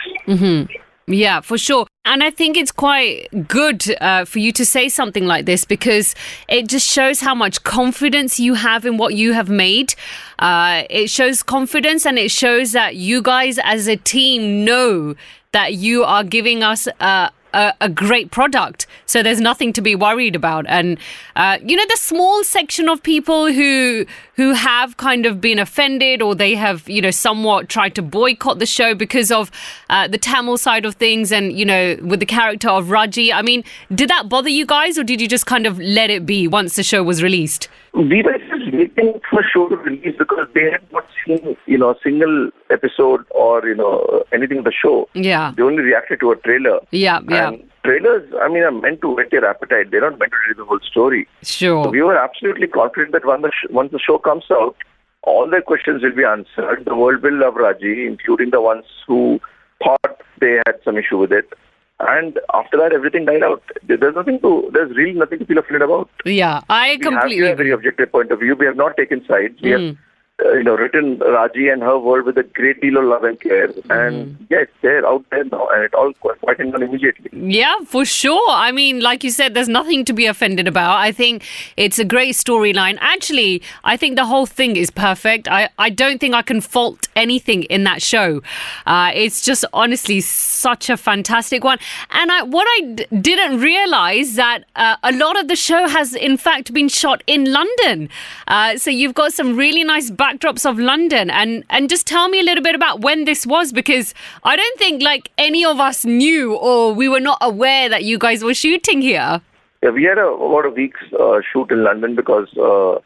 Yeah, 1.08 1.42
for 1.42 1.58
sure. 1.58 1.88
And 2.10 2.24
I 2.24 2.32
think 2.32 2.58
it's 2.58 2.72
quite 2.72 3.28
good 3.48 3.86
uh, 4.02 4.26
for 4.26 4.40
you 4.40 4.52
to 4.54 4.66
say 4.66 4.90
something 4.90 5.28
like 5.28 5.46
this 5.46 5.64
because 5.64 6.16
it 6.48 6.68
just 6.68 6.90
shows 6.90 7.20
how 7.20 7.36
much 7.36 7.64
confidence 7.64 8.40
you 8.40 8.56
have 8.56 8.84
in 8.84 8.98
what 8.98 9.14
you 9.14 9.34
have 9.34 9.48
made. 9.48 9.94
Uh, 10.40 10.86
it 10.90 11.12
shows 11.12 11.44
confidence 11.44 12.08
and 12.08 12.18
it 12.18 12.32
shows 12.32 12.72
that 12.72 12.96
you 12.96 13.22
guys 13.22 13.60
as 13.64 13.88
a 13.88 13.96
team 13.96 14.66
know 14.66 15.14
that 15.52 15.76
you 15.76 16.04
are 16.04 16.24
giving 16.24 16.64
us 16.64 16.88
uh, 17.00 17.30
a, 17.54 17.74
a 17.82 17.90
great 17.90 18.32
product. 18.32 18.88
So 19.06 19.24
there's 19.24 19.40
nothing 19.40 19.74
to 19.74 19.82
be 19.82 19.96
worried 19.96 20.36
about. 20.36 20.66
And 20.68 20.98
uh, 21.36 21.58
you 21.64 21.76
know, 21.76 21.86
the 21.90 21.98
small 21.98 22.44
section 22.44 22.90
of 22.90 23.02
people 23.04 23.52
who 23.52 24.06
who 24.36 24.54
have 24.54 24.98
kind 24.98 25.26
of 25.26 25.42
been 25.42 25.60
offended 25.60 26.22
or 26.22 26.34
they 26.36 26.56
have 26.56 26.88
you 26.90 27.02
know 27.02 27.12
somewhat 27.12 27.70
tried 27.70 27.96
to 27.96 28.02
boycott 28.02 28.60
the 28.60 28.66
show 28.66 28.96
because 28.96 29.32
of 29.32 29.52
uh, 29.90 30.08
the 30.08 30.18
Tamil 30.18 30.58
side 30.58 30.86
of 30.86 30.96
things 30.96 31.32
and 31.32 31.54
you 31.54 31.66
know 31.66 31.98
with 32.02 32.20
the 32.20 32.26
character 32.26 32.70
of 32.70 32.92
Raji. 32.92 33.34
I 33.34 33.42
mean, 33.42 33.64
did 33.94 34.10
that 34.10 34.30
bother 34.30 34.50
you 34.50 34.66
guys 34.66 34.98
or 34.98 35.04
did 35.04 35.22
you 35.22 35.28
just 35.28 35.46
kind 35.46 35.66
of 35.66 35.80
let 35.80 36.10
it 36.10 36.26
be 36.26 36.48
once 36.48 36.76
the 36.76 36.84
show 36.84 37.04
was 37.04 37.24
released? 37.24 37.68
We 37.94 38.22
were 38.22 38.38
waiting 38.80 39.20
for 39.30 39.44
show 39.54 39.68
to 39.70 39.76
release 39.76 40.16
because 40.18 40.48
they 40.54 40.72
had 40.72 40.92
not 40.92 41.06
seen, 41.26 41.58
you 41.66 41.78
know, 41.78 41.92
a 41.92 41.96
single 42.04 42.50
episode 42.70 43.26
or, 43.32 43.68
you 43.68 43.76
know, 43.76 44.24
anything 44.32 44.60
of 44.60 44.64
the 44.64 44.72
show. 44.72 45.08
Yeah. 45.14 45.54
They 45.56 45.64
only 45.64 45.84
reacted 45.84 46.20
to 46.22 46.32
a 46.32 46.36
trailer. 46.38 46.80
Yeah, 46.92 47.20
yeah. 47.28 47.50
And 47.50 47.70
trailers, 47.84 48.32
I 48.42 48.48
mean, 48.48 48.64
are 48.64 48.72
meant 48.72 49.02
to 49.02 49.10
whet 49.10 49.32
your 49.32 49.46
appetite. 49.46 49.92
They're 49.92 50.02
not 50.02 50.20
meant 50.20 50.32
to 50.32 50.38
tell 50.48 50.64
the 50.64 50.68
whole 50.68 50.80
story. 50.90 51.28
Sure. 51.44 51.84
So 51.84 51.90
we 51.90 52.02
were 52.02 52.18
absolutely 52.18 52.68
confident 52.68 53.12
that 53.14 53.26
when 53.26 53.42
the 53.42 53.52
sh- 53.52 53.70
once 53.70 53.92
the 53.92 54.00
show 54.00 54.18
comes 54.18 54.46
out, 54.52 54.76
all 55.24 55.50
their 55.50 55.62
questions 55.62 56.02
will 56.02 56.16
be 56.16 56.24
answered. 56.24 56.86
The 56.86 56.96
world 56.96 57.22
will 57.22 57.38
love 57.38 57.56
Raji, 57.56 58.08
including 58.08 58.52
the 58.52 58.62
ones 58.62 58.86
who 59.06 59.40
thought 59.84 60.22
they 60.40 60.60
had 60.66 60.80
some 60.84 60.98
issue 60.98 61.18
with 61.18 61.32
it. 61.32 61.52
And 62.00 62.40
after 62.54 62.78
that, 62.78 62.94
everything 62.94 63.26
died 63.26 63.44
out. 63.44 63.62
There's 63.86 64.16
nothing 64.16 64.40
to, 64.42 64.70
there's 64.74 64.96
really 64.96 65.14
nothing 65.14 65.40
to 65.40 65.46
feel 65.46 65.58
afraid 65.58 65.82
about. 65.82 66.10
Yeah, 66.26 66.62
I 66.70 66.86
We 66.86 66.92
have 66.92 67.02
completely 67.02 67.52
a 67.52 67.56
very 67.56 67.72
objective 67.72 68.12
point 68.12 68.32
of 68.32 68.40
view. 68.40 68.56
We 68.56 68.66
have 68.66 68.78
not 68.78 68.96
taken 68.96 69.26
sides. 69.26 69.62
We 69.62 69.72
Mm. 69.72 69.88
have, 69.88 69.98
uh, 69.98 70.00
you 70.40 70.64
know, 70.64 70.76
written 70.76 71.20
Raji 71.20 71.70
and 71.70 71.82
her 71.82 71.98
world 71.98 72.26
with 72.26 72.38
a 72.38 72.44
great 72.44 72.82
deal 72.82 72.98
of 72.98 73.06
love 73.06 73.24
and 73.24 73.40
care. 73.40 73.68
Mm-hmm. 73.68 73.92
And 73.92 74.48
yes, 74.50 74.68
they're 74.82 75.06
out 75.06 75.26
there 75.32 75.44
now, 75.46 75.68
and 75.68 75.84
it 75.84 75.94
all 75.94 76.14
quite, 76.14 76.40
quite 76.42 76.60
immediately. 76.60 77.30
Yeah, 77.32 77.76
for 77.86 78.06
sure. 78.06 78.50
I 78.50 78.72
mean, 78.72 79.02
like 79.02 79.24
you 79.24 79.32
said, 79.32 79.54
there's 79.54 79.70
nothing 79.70 80.06
to 80.06 80.14
be 80.14 80.26
offended 80.26 80.68
about. 80.68 80.98
I 80.98 81.12
think 81.12 81.44
it's 81.78 82.00
a 82.00 82.06
great 82.06 82.36
storyline. 82.36 82.98
Actually, 83.02 83.62
I 83.84 83.98
think 83.98 84.16
the 84.16 84.26
whole 84.26 84.46
thing 84.46 84.76
is 84.76 84.90
perfect. 84.90 85.48
I, 85.48 85.70
I 85.78 85.90
don't 85.90 86.20
think 86.20 86.34
I 86.34 86.42
can 86.42 86.62
fault 86.62 87.08
anything 87.16 87.64
in 87.64 87.84
that 87.84 88.02
show. 88.02 88.42
Uh, 88.86 89.12
it's 89.14 89.42
just 89.42 89.66
honestly 89.74 90.22
such 90.22 90.90
a 90.90 90.98
fantastic 90.98 91.64
one. 91.64 91.80
And 92.12 92.32
I, 92.32 92.44
what 92.44 92.68
I 92.68 92.82
d- 92.96 93.06
didn't 93.22 93.60
realize 93.60 94.36
that 94.36 94.64
uh, 94.76 94.96
a 95.04 95.12
lot 95.12 95.40
of 95.40 95.48
the 95.48 95.56
show 95.56 95.88
has 95.88 96.16
in 96.16 96.38
fact 96.38 96.74
been 96.74 96.90
shot 96.90 97.24
in 97.28 97.52
London. 97.52 98.10
Uh, 98.48 98.78
so 98.78 98.90
you've 98.90 99.14
got 99.14 99.34
some 99.34 99.56
really 99.56 99.84
nice 99.84 100.10
backdrops 100.30 100.70
of 100.70 100.80
London. 100.80 101.30
And 101.30 101.64
and 101.70 101.90
just 101.90 102.08
tell 102.08 102.30
me 102.30 102.40
a 102.40 102.44
little 102.44 102.64
bit 102.64 102.76
about 102.76 103.02
when 103.02 103.26
this 103.26 103.46
was 103.46 103.72
because 103.72 104.14
I 104.44 104.56
don't 104.56 104.80
think 104.80 105.02
like 105.02 105.32
any 105.38 105.66
of 105.66 105.80
us 105.80 106.06
knew 106.06 106.56
or 106.56 106.94
we 106.94 107.10
were 107.10 107.20
not 107.20 107.38
aware 107.42 107.90
that 107.90 108.04
you 108.04 108.18
guys 108.18 108.44
were 108.44 108.54
shooting 108.54 109.02
here. 109.02 109.42
Yeah, 109.84 109.92
we 109.92 110.04
had 110.04 110.18
a, 110.18 110.28
about 110.28 110.66
a 110.66 110.70
week's 110.70 111.02
uh, 111.18 111.40
shoot 111.52 111.72
in 111.72 111.84
London 111.84 112.16
because 112.16 112.50
uh, 112.58 113.00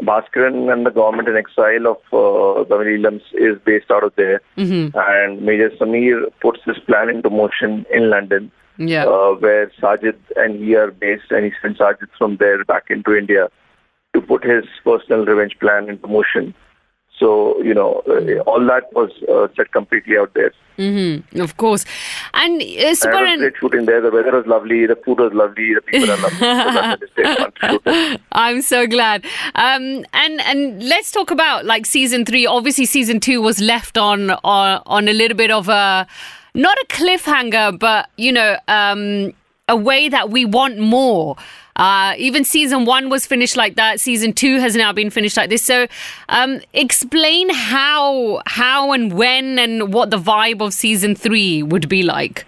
Bhaskaran 0.00 0.72
and 0.72 0.86
the 0.86 0.90
government 0.90 1.28
in 1.28 1.36
exile 1.36 1.86
of 1.88 1.96
uh, 2.12 2.62
the 2.64 2.76
Malilams 2.76 3.22
is 3.32 3.58
based 3.64 3.90
out 3.90 4.04
of 4.04 4.14
there. 4.16 4.40
Mm-hmm. 4.56 4.96
And 4.96 5.42
Major 5.42 5.70
Samir 5.70 6.30
puts 6.40 6.60
this 6.66 6.78
plan 6.78 7.08
into 7.08 7.30
motion 7.30 7.84
in 7.92 8.10
London, 8.10 8.52
Yeah. 8.78 9.06
uh, 9.06 9.32
where 9.34 9.66
Sajid 9.82 10.16
and 10.36 10.62
he 10.62 10.76
are 10.76 10.92
based, 10.92 11.30
and 11.30 11.44
he 11.44 11.52
sent 11.60 11.78
Sajid 11.78 12.08
from 12.16 12.36
there 12.36 12.64
back 12.64 12.84
into 12.90 13.14
India 13.16 13.48
to 14.14 14.20
put 14.20 14.44
his 14.44 14.64
personal 14.84 15.24
revenge 15.24 15.58
plan 15.58 15.88
into 15.88 16.06
motion. 16.06 16.54
So, 17.20 17.62
you 17.62 17.74
know, 17.74 18.02
uh, 18.08 18.40
all 18.50 18.66
that 18.66 18.90
was 18.94 19.10
uh, 19.28 19.48
set 19.54 19.70
completely 19.72 20.16
out 20.16 20.32
there. 20.32 20.52
Mm-hmm. 20.78 21.38
Of 21.40 21.58
course. 21.58 21.84
And 22.32 22.62
uh, 22.62 22.64
was 22.64 23.00
Suparn, 23.00 23.38
great 23.38 23.54
shooting 23.60 23.84
there. 23.84 24.00
The 24.00 24.10
weather 24.10 24.32
was 24.32 24.46
lovely. 24.46 24.86
The 24.86 24.96
food 24.96 25.18
was 25.18 25.32
lovely. 25.34 25.74
The 25.74 25.82
people 25.82 26.10
are 26.10 26.16
lovely. 26.16 26.38
So 26.38 26.72
that's 26.72 27.02
a 27.02 27.04
mistake 27.04 27.36
fun 27.38 27.52
to 27.52 27.68
shoot 27.68 27.82
it. 27.84 28.20
I'm 28.32 28.62
so 28.62 28.86
glad. 28.86 29.26
Um, 29.54 30.06
and 30.14 30.40
and 30.40 30.82
let's 30.82 31.12
talk 31.12 31.30
about 31.30 31.66
like 31.66 31.84
season 31.84 32.24
three. 32.24 32.46
Obviously, 32.46 32.86
season 32.86 33.20
two 33.20 33.42
was 33.42 33.60
left 33.60 33.98
on 33.98 34.30
on, 34.30 34.82
on 34.86 35.08
a 35.08 35.12
little 35.12 35.36
bit 35.36 35.50
of 35.50 35.68
a 35.68 36.06
not 36.54 36.78
a 36.78 36.86
cliffhanger, 36.88 37.78
but 37.78 38.08
you 38.16 38.32
know, 38.32 38.56
um, 38.66 39.34
a 39.70 39.76
way 39.76 40.08
that 40.08 40.30
we 40.30 40.44
want 40.44 40.78
more. 40.78 41.36
Uh, 41.76 42.14
even 42.18 42.44
season 42.44 42.84
one 42.84 43.08
was 43.08 43.24
finished 43.24 43.56
like 43.56 43.76
that. 43.76 44.00
Season 44.00 44.32
two 44.32 44.58
has 44.58 44.76
now 44.76 44.92
been 44.92 45.08
finished 45.08 45.36
like 45.36 45.48
this. 45.48 45.62
So, 45.62 45.86
um, 46.28 46.60
explain 46.74 47.48
how, 47.48 48.42
how, 48.44 48.92
and 48.92 49.14
when, 49.14 49.58
and 49.58 49.94
what 49.94 50.10
the 50.10 50.18
vibe 50.18 50.60
of 50.60 50.74
season 50.74 51.14
three 51.14 51.62
would 51.62 51.88
be 51.88 52.02
like. 52.02 52.44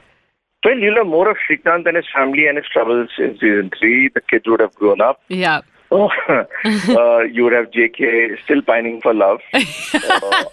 Well, 0.64 0.78
you'll 0.78 0.96
have 0.96 1.06
more 1.06 1.30
of 1.30 1.36
Shrikant 1.48 1.86
and 1.86 1.96
his 1.96 2.06
family 2.14 2.46
and 2.46 2.56
his 2.56 2.66
troubles 2.72 3.10
in 3.18 3.34
season 3.34 3.70
three. 3.78 4.08
The 4.08 4.20
kids 4.20 4.44
would 4.46 4.60
have 4.60 4.74
grown 4.74 5.00
up. 5.00 5.20
Yeah. 5.28 5.62
Oh, 5.94 6.08
uh, 6.30 7.22
you 7.24 7.44
would 7.44 7.52
have 7.52 7.70
JK 7.70 8.42
still 8.44 8.62
pining 8.62 9.00
for 9.02 9.12
love. 9.12 9.40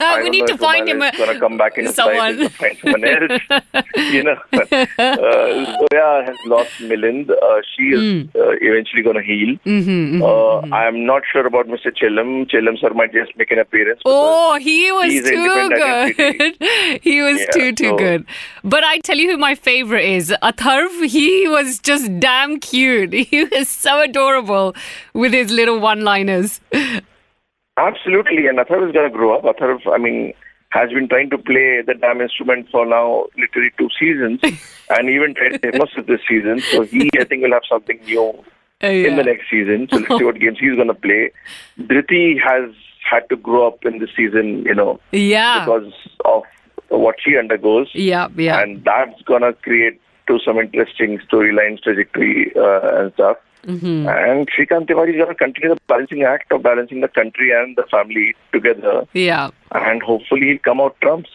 Uh, 0.01 0.19
We 0.23 0.29
need 0.29 0.47
to 0.47 0.57
find 0.57 0.87
him 0.89 1.01
a- 1.01 1.11
gonna 1.17 1.39
come 1.39 1.57
back 1.57 1.77
in 1.77 1.91
someone. 1.93 2.39
life 2.39 2.51
find 2.55 2.77
someone 2.79 3.03
else. 3.05 3.85
you 4.15 4.23
know, 4.23 4.35
uh, 4.53 5.77
Zoya 5.79 6.23
has 6.25 6.35
lost 6.45 6.71
Milind. 6.79 7.29
Uh, 7.29 7.61
she 7.71 7.83
is 7.97 8.27
uh, 8.35 8.51
eventually 8.69 9.01
going 9.03 9.15
to 9.17 9.23
heal. 9.23 9.55
Mm-hmm, 9.65 10.21
Uh, 10.23 10.75
I 10.75 10.85
am 10.87 11.05
not 11.05 11.23
sure 11.31 11.45
about 11.45 11.67
Mr. 11.67 11.91
Chellam. 12.01 12.49
Chellam 12.49 12.77
sir 12.79 12.89
might 12.93 13.13
just 13.13 13.35
make 13.37 13.51
an 13.51 13.59
appearance. 13.59 14.01
Oh, 14.05 14.57
he 14.59 14.91
was 14.91 15.13
too 15.29 15.69
good. 15.69 16.57
he 17.01 17.21
was 17.21 17.39
Yeah, 17.39 17.51
too, 17.57 17.71
too 17.73 17.89
so- 17.89 17.97
good. 17.97 18.25
But 18.63 18.83
I 18.83 18.99
tell 18.99 19.17
you 19.17 19.29
who 19.31 19.37
my 19.37 19.55
favorite 19.55 20.05
is. 20.05 20.33
Atharv, 20.43 21.05
he 21.07 21.47
was 21.47 21.79
just 21.79 22.19
damn 22.19 22.59
cute. 22.59 23.13
He 23.13 23.45
was 23.45 23.67
so 23.69 24.01
adorable 24.01 24.75
with 25.13 25.28
his 25.33 25.51
little 25.51 25.79
one 25.79 26.01
liners. 26.01 26.59
Absolutely, 27.77 28.47
and 28.47 28.57
Atharv 28.59 28.87
is 28.87 28.93
going 28.93 29.09
to 29.09 29.15
grow 29.17 29.37
up. 29.37 29.43
Atharv, 29.43 29.81
I 29.91 29.97
mean, 29.97 30.33
has 30.69 30.89
been 30.91 31.07
trying 31.07 31.29
to 31.29 31.37
play 31.37 31.81
the 31.81 31.93
damn 31.93 32.21
instrument 32.21 32.67
for 32.71 32.85
now 32.85 33.25
literally 33.37 33.71
two 33.77 33.89
seasons, 33.97 34.39
and 34.89 35.09
even 35.09 35.33
tried 35.33 35.61
demos 35.61 35.89
this 36.07 36.21
season. 36.27 36.59
So 36.71 36.81
he, 36.83 37.09
I 37.19 37.23
think, 37.23 37.43
will 37.43 37.53
have 37.53 37.63
something 37.69 37.99
new 38.05 38.43
in 38.81 39.15
the 39.15 39.23
next 39.23 39.49
season. 39.49 39.87
So 39.91 39.97
let's 39.97 40.17
see 40.17 40.23
what 40.25 40.39
games 40.39 40.57
he's 40.59 40.75
going 40.75 40.87
to 40.87 40.93
play. 40.93 41.31
Dhriti 41.79 42.39
has 42.41 42.71
had 43.09 43.27
to 43.29 43.35
grow 43.37 43.67
up 43.67 43.85
in 43.85 43.99
this 43.99 44.09
season, 44.15 44.63
you 44.63 44.75
know, 44.75 44.99
Yeah. 45.11 45.61
because 45.65 45.91
of 46.25 46.43
what 46.89 47.15
she 47.23 47.37
undergoes, 47.37 47.89
Yeah, 47.93 48.27
yeah. 48.35 48.59
and 48.61 48.83
that's 48.83 49.21
going 49.23 49.41
to 49.41 49.53
create 49.53 49.99
to 50.27 50.39
some 50.45 50.57
interesting 50.59 51.17
storylines, 51.19 51.81
trajectory, 51.81 52.51
uh, 52.55 52.97
and 53.01 53.13
stuff. 53.13 53.37
Mm-hmm. 53.65 54.07
And 54.07 54.49
Shrikant 54.49 54.87
Tiwari 54.87 55.09
is 55.09 55.17
going 55.17 55.29
to 55.29 55.35
continue 55.35 55.69
the 55.69 55.81
balancing 55.87 56.23
act 56.23 56.51
of 56.51 56.63
balancing 56.63 57.01
the 57.01 57.07
country 57.07 57.51
and 57.51 57.75
the 57.75 57.83
family 57.91 58.35
together, 58.53 59.07
yeah. 59.13 59.49
and 59.71 60.01
hopefully 60.01 60.47
he'll 60.47 60.59
come 60.59 60.79
out 60.79 60.95
trumps. 61.01 61.29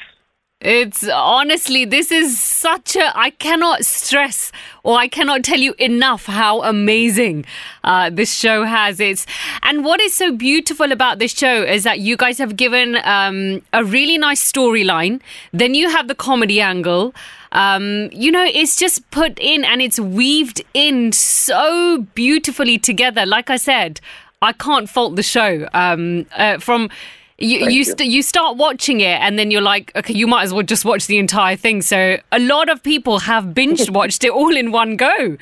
It's 0.64 1.06
honestly, 1.06 1.84
this 1.84 2.10
is 2.10 2.40
such 2.40 2.96
a. 2.96 3.12
I 3.14 3.30
cannot 3.30 3.84
stress 3.84 4.50
or 4.82 4.96
I 4.96 5.08
cannot 5.08 5.44
tell 5.44 5.58
you 5.58 5.74
enough 5.78 6.24
how 6.24 6.62
amazing 6.62 7.44
uh, 7.82 8.08
this 8.08 8.32
show 8.32 8.64
has. 8.64 8.98
It's 8.98 9.26
and 9.62 9.84
what 9.84 10.00
is 10.00 10.14
so 10.14 10.32
beautiful 10.32 10.90
about 10.90 11.18
this 11.18 11.32
show 11.32 11.62
is 11.62 11.84
that 11.84 12.00
you 12.00 12.16
guys 12.16 12.38
have 12.38 12.56
given 12.56 12.96
um, 13.04 13.60
a 13.74 13.84
really 13.84 14.16
nice 14.16 14.40
storyline. 14.40 15.20
Then 15.52 15.74
you 15.74 15.90
have 15.90 16.08
the 16.08 16.14
comedy 16.14 16.62
angle. 16.62 17.14
Um, 17.54 18.10
you 18.12 18.30
know, 18.30 18.44
it's 18.44 18.76
just 18.76 19.08
put 19.10 19.38
in 19.38 19.64
and 19.64 19.80
it's 19.80 19.98
weaved 19.98 20.62
in 20.74 21.12
so 21.12 22.06
beautifully 22.14 22.78
together. 22.78 23.24
Like 23.24 23.48
I 23.48 23.56
said, 23.56 24.00
I 24.42 24.52
can't 24.52 24.90
fault 24.90 25.16
the 25.16 25.22
show. 25.22 25.68
Um, 25.72 26.26
uh, 26.36 26.58
from 26.58 26.90
you, 27.38 27.60
Thank 27.60 27.72
you, 27.72 27.84
st- 27.84 28.10
you 28.10 28.22
start 28.22 28.56
watching 28.56 29.00
it 29.00 29.20
and 29.20 29.36
then 29.36 29.50
you're 29.50 29.60
like, 29.60 29.90
okay, 29.96 30.14
you 30.14 30.28
might 30.28 30.44
as 30.44 30.54
well 30.54 30.62
just 30.62 30.84
watch 30.84 31.08
the 31.08 31.18
entire 31.18 31.56
thing. 31.56 31.82
So 31.82 32.18
a 32.30 32.38
lot 32.38 32.68
of 32.68 32.80
people 32.82 33.18
have 33.20 33.52
binge 33.54 33.90
watched 33.90 34.22
it 34.22 34.30
all 34.30 34.56
in 34.56 34.70
one 34.70 34.96
go. 34.96 35.36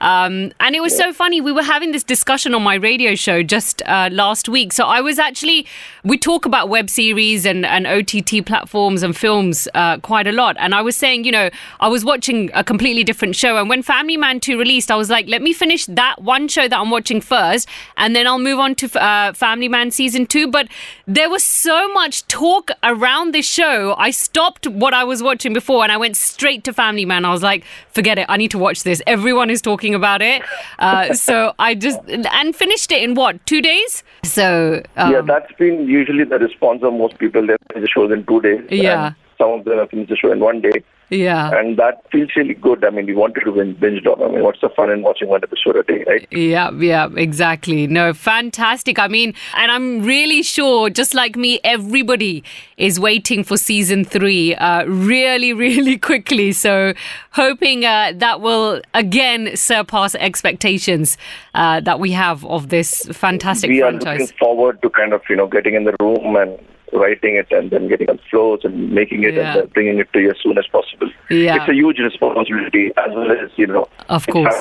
Um, 0.00 0.52
and 0.58 0.74
it 0.74 0.80
was 0.80 0.96
so 0.96 1.12
funny. 1.12 1.42
We 1.42 1.52
were 1.52 1.62
having 1.62 1.92
this 1.92 2.02
discussion 2.02 2.54
on 2.54 2.62
my 2.62 2.76
radio 2.76 3.14
show 3.14 3.42
just 3.42 3.82
uh, 3.82 4.08
last 4.10 4.48
week. 4.48 4.72
So 4.72 4.86
I 4.86 5.02
was 5.02 5.18
actually, 5.18 5.66
we 6.02 6.16
talk 6.16 6.46
about 6.46 6.70
web 6.70 6.88
series 6.88 7.44
and, 7.44 7.66
and 7.66 7.86
OTT 7.86 8.46
platforms 8.46 9.02
and 9.02 9.14
films 9.14 9.68
uh, 9.74 9.98
quite 9.98 10.26
a 10.26 10.32
lot. 10.32 10.56
And 10.58 10.74
I 10.74 10.80
was 10.80 10.96
saying, 10.96 11.24
you 11.24 11.32
know, 11.32 11.50
I 11.78 11.88
was 11.88 12.06
watching 12.06 12.50
a 12.54 12.64
completely 12.64 13.04
different 13.04 13.36
show. 13.36 13.58
And 13.58 13.68
when 13.68 13.82
Family 13.82 14.16
Man 14.16 14.40
2 14.40 14.58
released, 14.58 14.90
I 14.90 14.96
was 14.96 15.10
like, 15.10 15.28
let 15.28 15.42
me 15.42 15.52
finish 15.52 15.84
that 15.86 16.22
one 16.22 16.48
show 16.48 16.68
that 16.68 16.78
I'm 16.78 16.90
watching 16.90 17.20
first. 17.20 17.68
And 17.98 18.16
then 18.16 18.26
I'll 18.26 18.38
move 18.38 18.58
on 18.58 18.74
to 18.76 19.02
uh, 19.02 19.34
Family 19.34 19.68
Man 19.68 19.90
season 19.90 20.24
two. 20.24 20.48
But 20.48 20.68
there 21.06 21.33
was 21.34 21.42
so 21.42 21.88
much 21.88 22.24
talk 22.28 22.70
around 22.84 23.34
this 23.34 23.44
show. 23.44 23.96
I 23.98 24.12
stopped 24.12 24.68
what 24.68 24.94
I 24.94 25.02
was 25.02 25.20
watching 25.20 25.52
before 25.52 25.82
and 25.82 25.90
I 25.90 25.96
went 25.96 26.16
straight 26.16 26.62
to 26.62 26.72
Family 26.72 27.04
Man. 27.04 27.24
I 27.24 27.32
was 27.32 27.42
like, 27.42 27.64
forget 27.90 28.20
it. 28.20 28.26
I 28.28 28.36
need 28.36 28.52
to 28.52 28.58
watch 28.58 28.84
this. 28.84 29.02
Everyone 29.04 29.50
is 29.50 29.60
talking 29.60 29.96
about 29.96 30.22
it. 30.22 30.42
Uh, 30.78 31.12
so 31.28 31.52
I 31.58 31.74
just, 31.74 31.98
and 32.08 32.54
finished 32.54 32.92
it 32.92 33.02
in 33.02 33.16
what, 33.16 33.44
two 33.46 33.60
days? 33.60 34.04
So, 34.22 34.80
um, 34.96 35.10
yeah, 35.10 35.22
that's 35.22 35.52
been 35.54 35.88
usually 35.88 36.22
the 36.22 36.38
response 36.38 36.84
of 36.84 36.92
most 36.92 37.18
people. 37.18 37.44
They 37.44 37.56
finish 37.72 37.88
the 37.88 37.92
shows 37.92 38.12
in 38.12 38.24
two 38.26 38.40
days. 38.40 38.64
Yeah. 38.70 39.14
Some 39.36 39.50
of 39.58 39.64
them 39.64 39.78
have 39.78 39.90
finished 39.90 40.10
the 40.10 40.16
show 40.16 40.30
in 40.30 40.38
one 40.38 40.60
day, 40.60 40.84
Yeah. 41.14 41.50
and 41.58 41.76
that 41.78 42.02
feels 42.10 42.30
really 42.36 42.54
good. 42.54 42.84
I 42.84 42.90
mean, 42.90 43.06
we 43.06 43.14
wanted 43.14 43.44
to 43.44 43.52
binge 43.52 43.78
binge 43.80 44.06
on. 44.06 44.22
I 44.22 44.28
mean, 44.28 44.42
what's 44.42 44.60
the 44.60 44.68
fun 44.70 44.90
in 44.90 45.02
watching 45.02 45.28
one 45.28 45.42
episode 45.42 45.76
a 45.76 45.82
day, 45.82 46.04
right? 46.06 46.26
Yeah, 46.30 46.70
yeah, 46.72 47.08
exactly. 47.16 47.86
No, 47.86 48.12
fantastic. 48.12 48.98
I 48.98 49.08
mean, 49.08 49.34
and 49.56 49.70
I'm 49.70 50.02
really 50.02 50.42
sure, 50.42 50.90
just 50.90 51.14
like 51.14 51.36
me, 51.36 51.60
everybody 51.64 52.42
is 52.76 52.98
waiting 52.98 53.44
for 53.44 53.56
season 53.56 54.04
three 54.04 54.54
uh, 54.56 54.84
really, 54.86 55.52
really 55.66 55.96
quickly. 55.98 56.52
So, 56.52 56.94
hoping 57.30 57.84
uh, 57.84 58.12
that 58.16 58.40
will 58.40 58.82
again 58.94 59.56
surpass 59.56 60.14
expectations 60.16 61.16
uh, 61.54 61.80
that 61.80 62.00
we 62.00 62.12
have 62.12 62.44
of 62.46 62.68
this 62.68 63.06
fantastic 63.12 63.68
we 63.70 63.82
are 63.82 63.90
franchise. 63.90 64.20
looking 64.20 64.36
forward 64.38 64.82
to 64.82 64.90
kind 64.90 65.12
of 65.12 65.22
you 65.28 65.36
know 65.36 65.46
getting 65.46 65.74
in 65.74 65.84
the 65.84 65.94
room 66.00 66.36
and 66.36 66.58
writing 66.94 67.36
it 67.36 67.46
and 67.50 67.70
then 67.70 67.88
getting 67.88 68.08
on 68.10 68.18
floors 68.30 68.60
and 68.64 68.90
making 68.92 69.24
it 69.24 69.34
Yeah. 69.34 69.58
and 69.58 69.72
bringing 69.72 69.98
it 69.98 70.12
to 70.12 70.20
you 70.20 70.30
as 70.30 70.36
soon 70.42 70.56
as 70.58 70.66
possible. 70.68 71.10
Yeah. 71.30 71.56
It's 71.56 71.68
a 71.68 71.74
huge 71.74 71.98
responsibility 71.98 72.92
as 72.96 73.10
well 73.14 73.30
as 73.32 73.50
you 73.56 73.66
know 73.66 73.88
Of 74.08 74.26
course. 74.26 74.54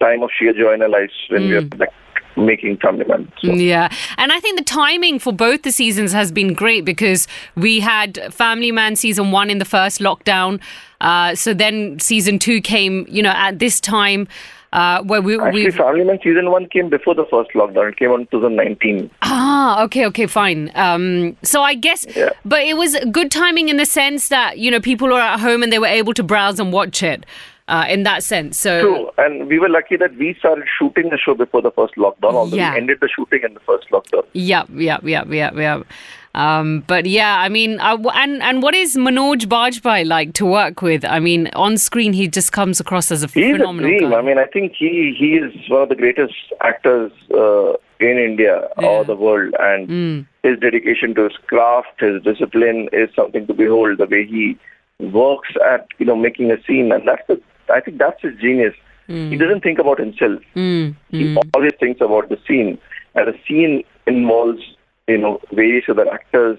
time 0.00 0.22
of 0.22 0.30
sheer 0.38 0.52
joy 0.52 0.72
in 0.74 0.82
our 0.82 0.88
lives 0.88 1.12
when 1.28 1.42
we 1.48 1.56
are 1.56 1.62
Mm. 1.62 1.78
like 1.78 1.90
making 2.36 2.76
Family 2.78 3.04
Man. 3.04 3.30
So. 3.42 3.52
Yeah. 3.52 3.88
And 4.16 4.32
I 4.32 4.40
think 4.40 4.56
the 4.56 4.64
timing 4.64 5.18
for 5.18 5.32
both 5.32 5.62
the 5.62 5.72
seasons 5.72 6.12
has 6.12 6.30
been 6.32 6.54
great 6.54 6.84
because 6.84 7.26
we 7.56 7.80
had 7.80 8.18
Family 8.32 8.72
Man 8.72 8.96
season 8.96 9.30
one 9.32 9.50
in 9.50 9.58
the 9.58 9.64
first 9.64 10.00
lockdown. 10.00 10.60
Uh, 11.00 11.34
so 11.34 11.52
then 11.52 11.98
season 11.98 12.38
two 12.38 12.60
came, 12.60 13.04
you 13.10 13.22
know, 13.22 13.30
at 13.34 13.58
this 13.58 13.80
time 13.80 14.28
uh, 14.72 15.02
where 15.02 15.20
we, 15.20 15.38
Actually, 15.40 15.64
we've. 15.64 15.74
Family 15.74 16.04
Man 16.04 16.18
season 16.22 16.50
one 16.50 16.66
came 16.68 16.88
before 16.88 17.14
the 17.14 17.24
first 17.26 17.50
lockdown. 17.54 17.90
It 17.90 17.96
came 17.96 18.10
on 18.10 18.26
2019. 18.26 19.10
Ah, 19.22 19.82
okay, 19.84 20.06
okay, 20.06 20.26
fine. 20.26 20.70
Um, 20.74 21.36
so 21.42 21.62
I 21.62 21.74
guess, 21.74 22.06
Yeah. 22.16 22.30
but 22.44 22.62
it 22.62 22.76
was 22.76 22.96
good 23.10 23.30
timing 23.30 23.68
in 23.68 23.76
the 23.78 23.86
sense 23.86 24.28
that, 24.28 24.58
you 24.58 24.70
know, 24.70 24.80
people 24.80 25.08
were 25.08 25.20
at 25.20 25.40
home 25.40 25.62
and 25.62 25.72
they 25.72 25.78
were 25.78 25.86
able 25.86 26.14
to 26.14 26.22
browse 26.22 26.60
and 26.60 26.72
watch 26.72 27.02
it 27.02 27.26
uh, 27.68 27.84
in 27.88 28.04
that 28.04 28.22
sense. 28.22 28.56
So. 28.58 28.80
True, 28.80 29.10
and 29.18 29.46
we 29.48 29.58
were 29.58 29.68
lucky 29.68 29.96
that 29.96 30.14
we 30.16 30.34
started 30.34 30.64
shooting 30.78 31.10
the 31.10 31.18
show 31.18 31.34
before 31.34 31.62
the 31.62 31.70
first 31.72 31.94
lockdown. 31.96 32.34
Although 32.34 32.56
Yeah. 32.56 32.72
we 32.72 32.78
ended 32.78 32.98
the 33.00 33.08
shooting 33.08 33.40
in 33.42 33.54
the 33.54 33.60
first 33.60 33.88
lockdown. 33.90 34.24
Yep, 34.34 34.68
yep, 34.74 35.02
yep, 35.04 35.26
yep, 35.30 35.54
yep. 35.56 35.86
Um, 36.34 36.84
but 36.86 37.06
yeah, 37.06 37.40
I 37.40 37.48
mean, 37.48 37.80
uh, 37.80 37.96
and 38.14 38.40
and 38.42 38.62
what 38.62 38.74
is 38.74 38.96
Manoj 38.96 39.46
Bajpayee 39.46 40.06
like 40.06 40.32
to 40.34 40.46
work 40.46 40.80
with? 40.80 41.04
I 41.04 41.18
mean, 41.18 41.48
on 41.54 41.76
screen 41.76 42.12
he 42.12 42.28
just 42.28 42.52
comes 42.52 42.78
across 42.78 43.10
as 43.10 43.24
a 43.24 43.26
He's 43.26 43.54
a 43.54 43.58
phenomenal 43.58 43.90
dream. 43.90 44.10
guy. 44.10 44.18
I 44.18 44.22
mean, 44.22 44.38
I 44.38 44.44
think 44.44 44.74
he 44.78 45.14
he 45.18 45.34
is 45.36 45.52
one 45.68 45.82
of 45.82 45.88
the 45.88 45.96
greatest 45.96 46.34
actors 46.60 47.10
uh, 47.34 47.72
in 47.98 48.16
India 48.18 48.68
or 48.76 49.04
the 49.04 49.16
world, 49.16 49.54
and 49.58 49.88
Mm. 49.88 50.26
his 50.44 50.58
dedication 50.60 51.14
to 51.16 51.24
his 51.24 51.36
craft, 51.48 52.00
his 52.00 52.22
discipline 52.22 52.88
is 52.92 53.08
something 53.16 53.46
to 53.48 53.52
behold. 53.54 53.98
The 53.98 54.06
way 54.06 54.24
he 54.24 54.56
works 55.00 55.50
at 55.72 55.88
you 55.98 56.06
know 56.06 56.14
making 56.16 56.52
a 56.52 56.62
scene, 56.62 56.92
and 56.92 57.08
that's 57.08 57.26
the, 57.26 57.40
I 57.74 57.80
think 57.80 57.98
that's 57.98 58.22
his 58.22 58.36
genius. 58.40 58.74
He 59.08 59.36
doesn't 59.36 59.62
think 59.64 59.80
about 59.80 59.98
himself. 59.98 60.40
Mm, 60.54 60.94
He 61.10 61.36
always 61.54 61.72
thinks 61.80 62.00
about 62.00 62.28
the 62.28 62.38
scene, 62.46 62.78
and 63.16 63.26
the 63.26 63.36
scene 63.44 63.82
involves 64.06 64.62
you 65.10 65.18
know 65.18 65.40
various 65.52 65.84
other 65.88 66.08
actors 66.12 66.58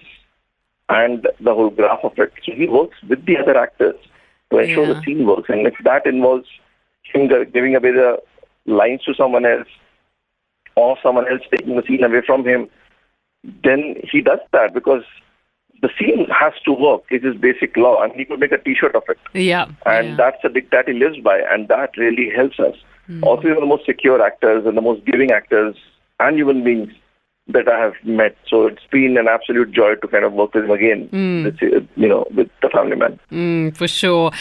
and 0.89 1.27
the 1.39 1.53
whole 1.53 1.69
graph 1.69 2.03
of 2.03 2.17
it. 2.17 2.33
So 2.45 2.51
he 2.53 2.67
works 2.67 2.97
with 3.07 3.25
the 3.25 3.37
other 3.37 3.57
actors 3.57 3.95
to 4.51 4.57
ensure 4.59 4.85
Yeah. 4.85 4.93
the 4.93 5.01
scene 5.03 5.25
works, 5.25 5.49
and 5.49 5.65
if 5.71 5.75
that 5.89 6.05
involves 6.05 6.49
him 7.13 7.29
gi- 7.29 7.45
giving 7.53 7.75
away 7.75 7.91
the 7.91 8.09
lines 8.65 9.03
to 9.03 9.13
someone 9.13 9.45
else 9.45 9.67
or 10.75 10.97
someone 11.03 11.27
else 11.31 11.41
taking 11.51 11.75
the 11.77 11.83
scene 11.87 12.03
away 12.03 12.21
from 12.25 12.45
him, 12.45 12.67
then 13.63 13.95
he 14.11 14.21
does 14.21 14.39
that 14.51 14.73
because 14.73 15.03
the 15.81 15.89
scene 15.97 16.27
has 16.29 16.53
to 16.65 16.71
work. 16.73 17.01
It's 17.09 17.25
his 17.25 17.35
basic 17.47 17.75
law, 17.77 18.01
and 18.03 18.11
he 18.13 18.25
could 18.25 18.39
make 18.39 18.51
a 18.51 18.57
T-shirt 18.57 18.95
of 18.95 19.03
it 19.09 19.17
yeah, 19.33 19.65
and 19.85 20.09
yeah. 20.09 20.15
that's 20.15 20.41
the 20.43 20.49
dictat 20.49 20.87
he 20.87 20.93
lives 20.93 21.19
by, 21.19 21.37
and 21.51 21.67
that 21.69 21.97
really 21.97 22.29
helps 22.29 22.59
us. 22.59 22.75
Hmm. 23.07 23.23
Also, 23.23 23.47
you're 23.47 23.59
the 23.59 23.65
most 23.65 23.85
secure 23.85 24.21
actors 24.21 24.65
and 24.65 24.77
the 24.77 24.81
most 24.89 25.05
giving 25.05 25.31
actors 25.31 25.75
and 26.19 26.37
human 26.37 26.63
beings 26.63 26.93
that 27.47 27.67
I 27.67 27.79
have 27.79 27.93
met. 28.03 28.35
So 28.47 28.67
it's 28.67 28.85
been 28.91 29.17
an 29.17 29.27
absolute 29.27 29.71
joy 29.71 29.95
to 29.95 30.07
kind 30.07 30.23
of 30.23 30.33
work 30.33 30.53
with 30.53 30.65
him 30.65 30.71
again. 30.71 31.09
This, 31.43 31.55
uh, 31.61 31.79
you 31.95 32.07
know, 32.07 32.25
with 32.35 32.49
the 32.61 32.69
Family 32.69 32.95
Man. 32.95 33.19
Mm, 33.31 33.75
for 33.75 33.87
sure. 33.87 34.31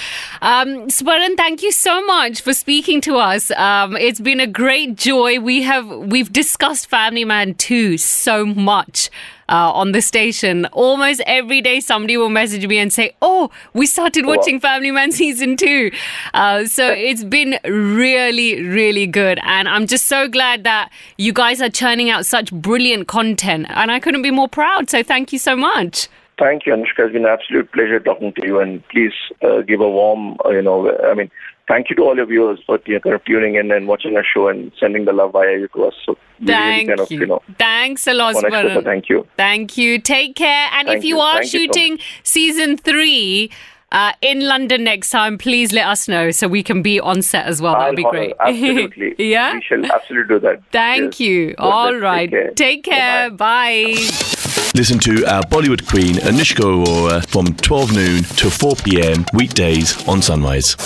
Um, 0.42 0.88
Swaran, 0.88 1.36
thank 1.36 1.62
you 1.62 1.72
so 1.72 2.04
much 2.06 2.40
for 2.40 2.52
speaking 2.52 3.00
to 3.02 3.16
us. 3.16 3.50
Um, 3.52 3.96
it's 3.96 4.20
been 4.20 4.40
a 4.40 4.46
great 4.46 4.96
joy. 4.96 5.40
We 5.40 5.62
have 5.62 5.88
we've 5.88 6.32
discussed 6.32 6.88
Family 6.88 7.24
Man 7.24 7.54
2 7.54 7.98
so 7.98 8.44
much. 8.44 9.10
Uh, 9.50 9.72
on 9.72 9.90
the 9.90 10.00
station, 10.00 10.64
almost 10.66 11.20
every 11.26 11.60
day 11.60 11.80
somebody 11.80 12.16
will 12.16 12.30
message 12.30 12.66
me 12.66 12.78
and 12.78 12.92
say, 12.92 13.12
"Oh, 13.20 13.50
we 13.74 13.84
started 13.84 14.24
watching 14.24 14.60
Family 14.60 14.92
Man 14.92 15.10
season 15.10 15.56
two. 15.56 15.90
Uh, 16.32 16.64
so 16.66 16.88
it's 17.10 17.24
been 17.24 17.58
really, 17.64 18.62
really 18.62 19.08
good, 19.08 19.40
and 19.42 19.68
I'm 19.68 19.88
just 19.88 20.06
so 20.06 20.28
glad 20.28 20.62
that 20.64 20.90
you 21.18 21.32
guys 21.32 21.60
are 21.60 21.68
churning 21.68 22.10
out 22.10 22.26
such 22.26 22.52
brilliant 22.52 23.08
content, 23.08 23.66
and 23.70 23.90
I 23.90 23.98
couldn't 23.98 24.22
be 24.22 24.30
more 24.30 24.48
proud. 24.48 24.88
So 24.88 25.02
thank 25.02 25.32
you 25.32 25.38
so 25.38 25.56
much. 25.56 26.08
Thank 26.40 26.64
you, 26.64 26.72
Anushka. 26.72 27.04
It's 27.04 27.12
been 27.12 27.26
an 27.26 27.30
absolute 27.38 27.70
pleasure 27.70 28.00
talking 28.00 28.32
to 28.32 28.46
you, 28.46 28.60
and 28.60 28.86
please 28.88 29.12
uh, 29.42 29.60
give 29.60 29.80
a 29.80 29.88
warm, 29.88 30.38
uh, 30.44 30.48
you 30.50 30.62
know, 30.62 30.90
I 31.04 31.12
mean, 31.12 31.30
thank 31.70 31.88
you 31.88 31.96
to 31.96 32.02
all 32.02 32.16
your 32.16 32.26
viewers 32.26 32.58
for 32.66 32.78
you 32.86 32.94
know, 32.94 33.00
kind 33.00 33.14
of 33.14 33.24
tuning 33.24 33.54
in 33.54 33.70
and 33.70 33.86
watching 33.86 34.16
our 34.16 34.24
show 34.24 34.48
and 34.48 34.72
sending 34.80 35.04
the 35.04 35.12
love 35.12 35.32
via 35.32 35.52
you 35.60 35.68
to 35.68 35.84
us. 35.84 35.94
So 36.04 36.16
we 36.40 36.46
really 36.46 36.52
Thank 36.52 36.88
kind 36.88 37.00
of, 37.00 37.10
you. 37.12 37.20
you 37.20 37.26
know, 37.26 37.42
Thanks 37.58 38.06
a 38.06 38.12
lot, 38.14 38.34
want 38.34 38.44
to 38.44 38.46
express 38.48 38.76
a 38.76 38.80
Swaran. 38.80 38.84
thank 38.84 39.08
you. 39.08 39.26
Thank 39.36 39.78
you. 39.78 39.98
Take 40.00 40.34
care. 40.36 40.68
And 40.72 40.88
if 40.88 41.04
you, 41.04 41.16
you. 41.16 41.20
are 41.20 41.34
Thank 41.40 41.44
you 41.44 41.48
so 41.50 41.58
shooting 41.58 41.98
season 42.24 42.76
three 42.76 43.50
uh, 43.92 44.12
in 44.20 44.40
London 44.46 44.84
next 44.84 45.10
time, 45.10 45.38
please 45.38 45.72
let 45.72 45.86
us 45.86 46.08
know 46.08 46.30
so 46.30 46.48
we 46.48 46.62
can 46.62 46.82
be 46.82 46.98
on 47.00 47.22
set 47.22 47.46
as 47.46 47.60
well. 47.62 47.74
That'd 47.74 47.96
be 47.96 48.04
great. 48.04 48.36
follow. 48.36 48.50
Absolutely. 48.50 49.14
yeah. 49.30 49.54
We 49.54 49.62
shall 49.62 49.84
absolutely 49.92 50.34
do 50.34 50.40
that. 50.40 50.62
Thank 50.72 51.18
Yes. 51.18 51.20
you. 51.20 51.54
God 51.54 51.64
All 51.64 51.90
bless. 51.90 52.02
right. 52.02 52.30
Take 52.30 52.30
care. 52.30 52.52
Take 52.54 52.84
care. 52.84 53.30
Bye-bye. 53.30 53.94
Bye. 53.94 54.70
Listen 54.76 54.98
to 55.00 55.24
our 55.26 55.42
Bollywood 55.42 55.86
queen 55.88 56.14
Anushka 56.30 56.62
Arora 56.62 57.26
from 57.28 57.46
12 57.56 57.92
noon 57.92 58.22
to 58.22 58.48
4 58.50 58.76
p.m. 58.84 59.24
weekdays 59.34 60.06
on 60.08 60.22
Sunrise. 60.22 60.76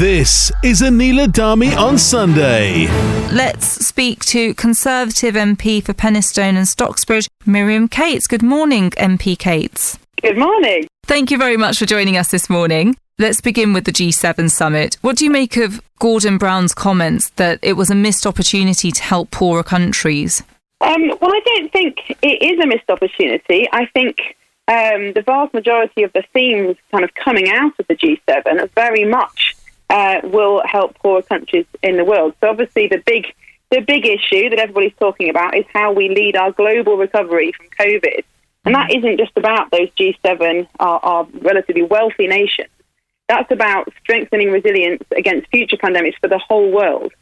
This 0.00 0.50
is 0.64 0.80
Anila 0.80 1.26
Dhami 1.26 1.76
on 1.76 1.98
Sunday. 1.98 2.86
Let's 3.34 3.66
speak 3.66 4.24
to 4.24 4.54
Conservative 4.54 5.34
MP 5.34 5.84
for 5.84 5.92
Penistone 5.92 6.56
and 6.56 6.66
Stocksbridge, 6.66 7.28
Miriam 7.44 7.86
Cates. 7.86 8.26
Good 8.26 8.42
morning, 8.42 8.92
MP 8.92 9.38
Cates. 9.38 9.98
Good 10.22 10.38
morning. 10.38 10.86
Thank 11.04 11.30
you 11.30 11.36
very 11.36 11.58
much 11.58 11.78
for 11.78 11.84
joining 11.84 12.16
us 12.16 12.28
this 12.28 12.48
morning. 12.48 12.96
Let's 13.18 13.42
begin 13.42 13.74
with 13.74 13.84
the 13.84 13.92
G7 13.92 14.50
summit. 14.50 14.96
What 15.02 15.18
do 15.18 15.26
you 15.26 15.30
make 15.30 15.58
of 15.58 15.82
Gordon 15.98 16.38
Brown's 16.38 16.72
comments 16.72 17.28
that 17.36 17.58
it 17.60 17.74
was 17.74 17.90
a 17.90 17.94
missed 17.94 18.26
opportunity 18.26 18.90
to 18.90 19.02
help 19.02 19.30
poorer 19.30 19.62
countries? 19.62 20.42
Um, 20.80 21.10
well, 21.20 21.30
I 21.30 21.40
don't 21.44 21.70
think 21.72 22.16
it 22.22 22.42
is 22.42 22.58
a 22.58 22.66
missed 22.66 22.88
opportunity. 22.88 23.68
I 23.70 23.84
think 23.92 24.16
um, 24.66 25.12
the 25.12 25.22
vast 25.26 25.52
majority 25.52 26.04
of 26.04 26.12
the 26.14 26.22
themes 26.32 26.78
kind 26.90 27.04
of 27.04 27.12
coming 27.12 27.50
out 27.50 27.72
of 27.78 27.86
the 27.86 27.96
G7 27.96 28.62
are 28.62 28.70
very 28.74 29.04
much 29.04 29.56
uh, 29.90 30.20
will 30.22 30.62
help 30.64 30.96
poorer 30.98 31.22
countries 31.22 31.66
in 31.82 31.96
the 31.96 32.04
world. 32.04 32.34
So 32.40 32.48
obviously, 32.48 32.86
the 32.86 33.02
big 33.04 33.26
the 33.70 33.80
big 33.80 34.04
issue 34.04 34.50
that 34.50 34.58
everybody's 34.58 34.94
talking 34.98 35.28
about 35.28 35.56
is 35.56 35.64
how 35.72 35.92
we 35.92 36.08
lead 36.08 36.34
our 36.36 36.50
global 36.50 36.96
recovery 36.96 37.52
from 37.52 37.66
COVID, 37.78 38.24
and 38.64 38.74
that 38.74 38.94
isn't 38.94 39.18
just 39.18 39.36
about 39.36 39.70
those 39.70 39.88
G7 39.90 40.66
our, 40.80 41.00
our 41.00 41.26
relatively 41.40 41.82
wealthy 41.82 42.26
nations. 42.26 42.68
That's 43.28 43.50
about 43.52 43.92
strengthening 44.00 44.50
resilience 44.50 45.04
against 45.16 45.48
future 45.50 45.76
pandemics 45.76 46.18
for 46.20 46.28
the 46.28 46.38
whole 46.38 46.70
world. 46.72 47.12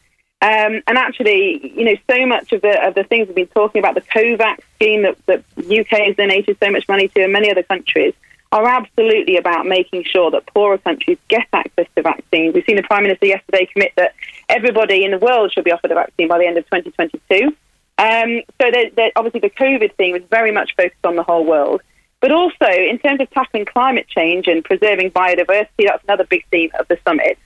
Um, 0.40 0.83
and 0.87 0.96
actually, 0.96 1.72
you 1.76 1.85
know, 1.85 1.96
so 2.09 2.24
much 2.24 2.52
of 2.52 2.62
the 2.62 2.87
of 2.87 2.94
the 2.94 3.04
things 3.04 3.26
we've 3.26 3.35
been 3.35 3.46
talking 3.48 3.81
about, 3.81 3.94
the 3.94 4.02
COVAX 4.02 4.59
scheme 4.76 5.02
that 5.02 5.44
the 5.57 5.81
UK 5.81 6.07
has 6.07 6.16
donated 6.16 6.57
so 6.62 6.70
much 6.70 6.87
money 6.88 7.09
to, 7.09 7.24
and 7.24 7.33
many 7.33 7.50
other 7.50 7.62
countries, 7.62 8.14
are 8.51 8.67
absolutely 8.67 9.37
about 9.37 9.67
making 9.67 10.05
sure 10.05 10.31
that 10.31 10.47
poorer 10.47 10.79
countries 10.79 11.19
get 11.29 11.47
access 11.53 11.87
to 11.95 12.03
vaccines. 12.03 12.55
We've 12.55 12.65
seen 12.65 12.77
the 12.77 12.83
Prime 12.83 13.03
Minister 13.03 13.27
yesterday 13.27 13.67
commit 13.67 13.93
that 13.97 14.15
everybody 14.49 15.05
in 15.05 15.11
the 15.11 15.19
world 15.19 15.53
should 15.53 15.65
be 15.65 15.73
offered 15.73 15.91
a 15.91 15.95
vaccine 15.95 16.29
by 16.29 16.39
the 16.39 16.47
end 16.47 16.57
of 16.57 16.65
2022. 16.65 17.55
Um, 17.99 18.43
so 18.61 18.71
that, 18.71 18.93
that 18.97 19.13
obviously 19.17 19.41
the 19.41 19.51
COVID 19.51 19.95
thing 19.97 20.13
was 20.13 20.23
very 20.31 20.53
much 20.53 20.75
focused 20.77 21.05
on 21.05 21.17
the 21.17 21.23
whole 21.23 21.45
world. 21.45 21.83
But 22.21 22.33
also, 22.33 22.67
in 22.67 22.99
terms 22.99 23.21
of 23.21 23.31
tackling 23.31 23.65
climate 23.65 24.09
change 24.09 24.49
and 24.49 24.65
preserving 24.65 25.11
biodiversity, 25.11 25.87
that's 25.87 26.03
another 26.05 26.25
big 26.25 26.45
theme 26.51 26.71
of 26.79 26.89
the 26.89 26.99
summit. 27.05 27.39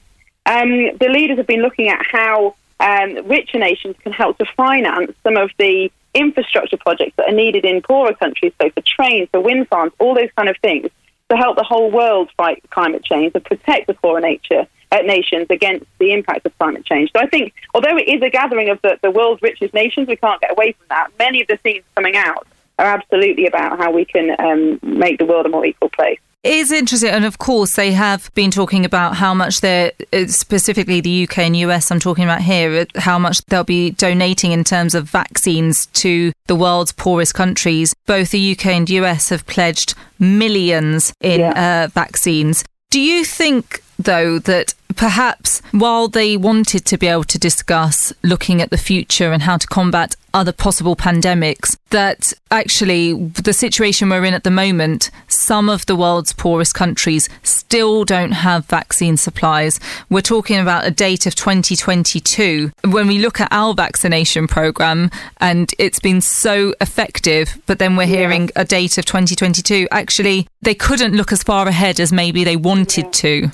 Um, 0.47 0.97
the 0.99 1.09
leaders 1.11 1.37
have 1.39 1.47
been 1.47 1.63
looking 1.63 1.89
at 1.89 2.05
how 2.07 2.55
um, 2.81 3.27
richer 3.29 3.59
nations 3.59 3.97
can 4.03 4.13
help 4.13 4.39
to 4.39 4.45
finance 4.57 5.13
some 5.23 5.37
of 5.37 5.51
the 5.59 5.91
infrastructure 6.15 6.77
projects 6.77 7.15
that 7.17 7.29
are 7.29 7.35
needed 7.35 7.65
in 7.65 7.83
poorer 7.83 8.15
countries, 8.15 8.53
so 8.61 8.71
for 8.71 8.83
trains, 8.83 9.29
for 9.33 9.41
wind 9.41 9.69
farms, 9.69 9.93
all 9.99 10.15
those 10.15 10.31
kind 10.37 10.49
of 10.49 10.57
things, 10.63 10.89
to 11.31 11.37
help 11.37 11.57
the 11.57 11.63
whole 11.63 11.91
world 11.91 12.31
fight 12.37 12.63
climate 12.71 13.03
change 13.05 13.33
and 13.35 13.45
protect 13.45 13.87
the 13.87 13.95
poorer 13.95 14.21
nature. 14.21 14.67
uh, 14.93 14.99
nations 14.99 15.47
against 15.51 15.87
the 15.99 16.13
impact 16.13 16.45
of 16.45 16.57
climate 16.59 16.85
change. 16.85 17.11
So 17.17 17.23
I 17.23 17.27
think, 17.27 17.55
although 17.75 17.97
it 17.97 18.09
is 18.09 18.23
a 18.23 18.29
gathering 18.29 18.69
of 18.69 18.81
the, 18.83 18.99
the 19.03 19.11
world's 19.11 19.41
richest 19.43 19.73
nations, 19.73 20.07
we 20.07 20.17
can't 20.17 20.41
get 20.41 20.53
away 20.53 20.73
from 20.73 20.87
that. 20.91 21.09
Many 21.19 21.41
of 21.41 21.49
the 21.49 21.57
themes 21.57 21.85
coming 21.95 22.15
out 22.15 22.47
are 22.79 22.87
absolutely 22.87 23.47
about 23.47 23.79
how 23.79 23.91
we 23.91 24.05
can 24.05 24.37
um, 24.39 24.79
make 24.83 25.19
the 25.19 25.25
world 25.25 25.47
a 25.47 25.49
more 25.49 25.65
equal 25.65 25.89
place. 25.89 26.21
It 26.45 26.55
is 26.55 26.73
interesting, 26.73 27.11
and 27.11 27.25
of 27.25 27.39
course, 27.39 27.77
they 27.77 27.93
have 27.93 28.29
been 28.35 28.51
talking 28.51 28.85
about 28.85 29.15
how 29.15 29.33
much 29.33 29.61
they're 29.61 29.93
uh, 30.13 30.27
specifically 30.27 31.01
the 31.01 31.23
UK 31.23 31.39
and 31.39 31.57
US. 31.59 31.89
I'm 31.93 32.01
talking 32.01 32.25
about 32.25 32.43
here, 32.43 32.81
uh, 32.81 33.01
how 33.01 33.17
much 33.17 33.39
they'll 33.47 33.63
be 33.63 33.93
donating 33.93 34.51
in 34.51 34.65
terms 34.65 34.97
of 34.97 35.09
vaccines 35.09 35.87
to 35.87 36.33
the 36.49 36.57
world's 36.57 36.91
poorest 36.91 37.35
countries. 37.35 37.95
Both 38.07 38.33
the 38.33 38.53
UK 38.53 38.67
and 38.67 38.91
US 38.91 39.29
have 39.29 39.47
pledged 39.47 39.95
millions 40.19 41.13
in 41.21 41.41
Yeah. 41.41 41.85
uh, 41.85 41.89
vaccines. 41.95 42.65
Do 42.91 42.99
you 43.01 43.25
think, 43.25 43.81
though, 43.97 44.41
that 44.41 44.75
perhaps 44.97 45.63
while 45.71 46.09
they 46.09 46.37
wanted 46.37 46.85
to 46.87 46.99
be 46.99 47.07
able 47.07 47.25
to 47.25 47.39
discuss 47.39 48.13
looking 48.25 48.61
at 48.61 48.71
the 48.71 48.77
future 48.77 49.33
and 49.33 49.45
how 49.45 49.59
to 49.59 49.67
combat 49.69 50.17
other 50.35 50.53
possible 50.53 50.97
pandemics, 50.97 51.77
that 51.91 52.33
actually 52.51 53.13
the 53.13 53.53
situation 53.53 54.09
we're 54.09 54.25
in 54.25 54.35
at 54.35 54.45
the 54.45 54.51
moment, 54.51 55.11
some 55.29 55.69
of 55.69 55.87
the 55.87 55.97
world's 55.97 56.33
poorest 56.33 56.75
countries 56.75 57.29
still 57.43 58.05
don't 58.05 58.33
have 58.33 58.67
vaccine 58.67 59.17
supplies. 59.17 59.79
We're 60.11 60.21
talking 60.21 60.59
about 60.59 60.87
a 60.87 60.91
date 60.91 61.27
of 61.27 61.35
2022. 61.35 62.73
When 62.85 63.07
we 63.07 63.19
look 63.19 63.41
at 63.41 63.49
our 63.51 63.75
vaccination 63.75 64.47
program 64.47 65.11
and 65.39 65.73
it's 65.79 66.01
been 66.01 66.21
so 66.21 66.75
effective, 66.81 67.61
but 67.67 67.79
then 67.79 67.97
we're 67.97 68.07
hearing 68.07 68.51
a 68.57 68.65
date 68.65 68.99
of 68.99 69.05
2022, 69.05 69.89
actually, 69.91 70.49
they 70.63 70.75
couldn't 70.75 71.15
look 71.15 71.33
as 71.33 71.43
far 71.43 71.67
ahead 71.69 72.01
as 72.01 72.13
maybe 72.13 72.45
they 72.45 72.57
wanted 72.57 73.13
to. 73.15 73.51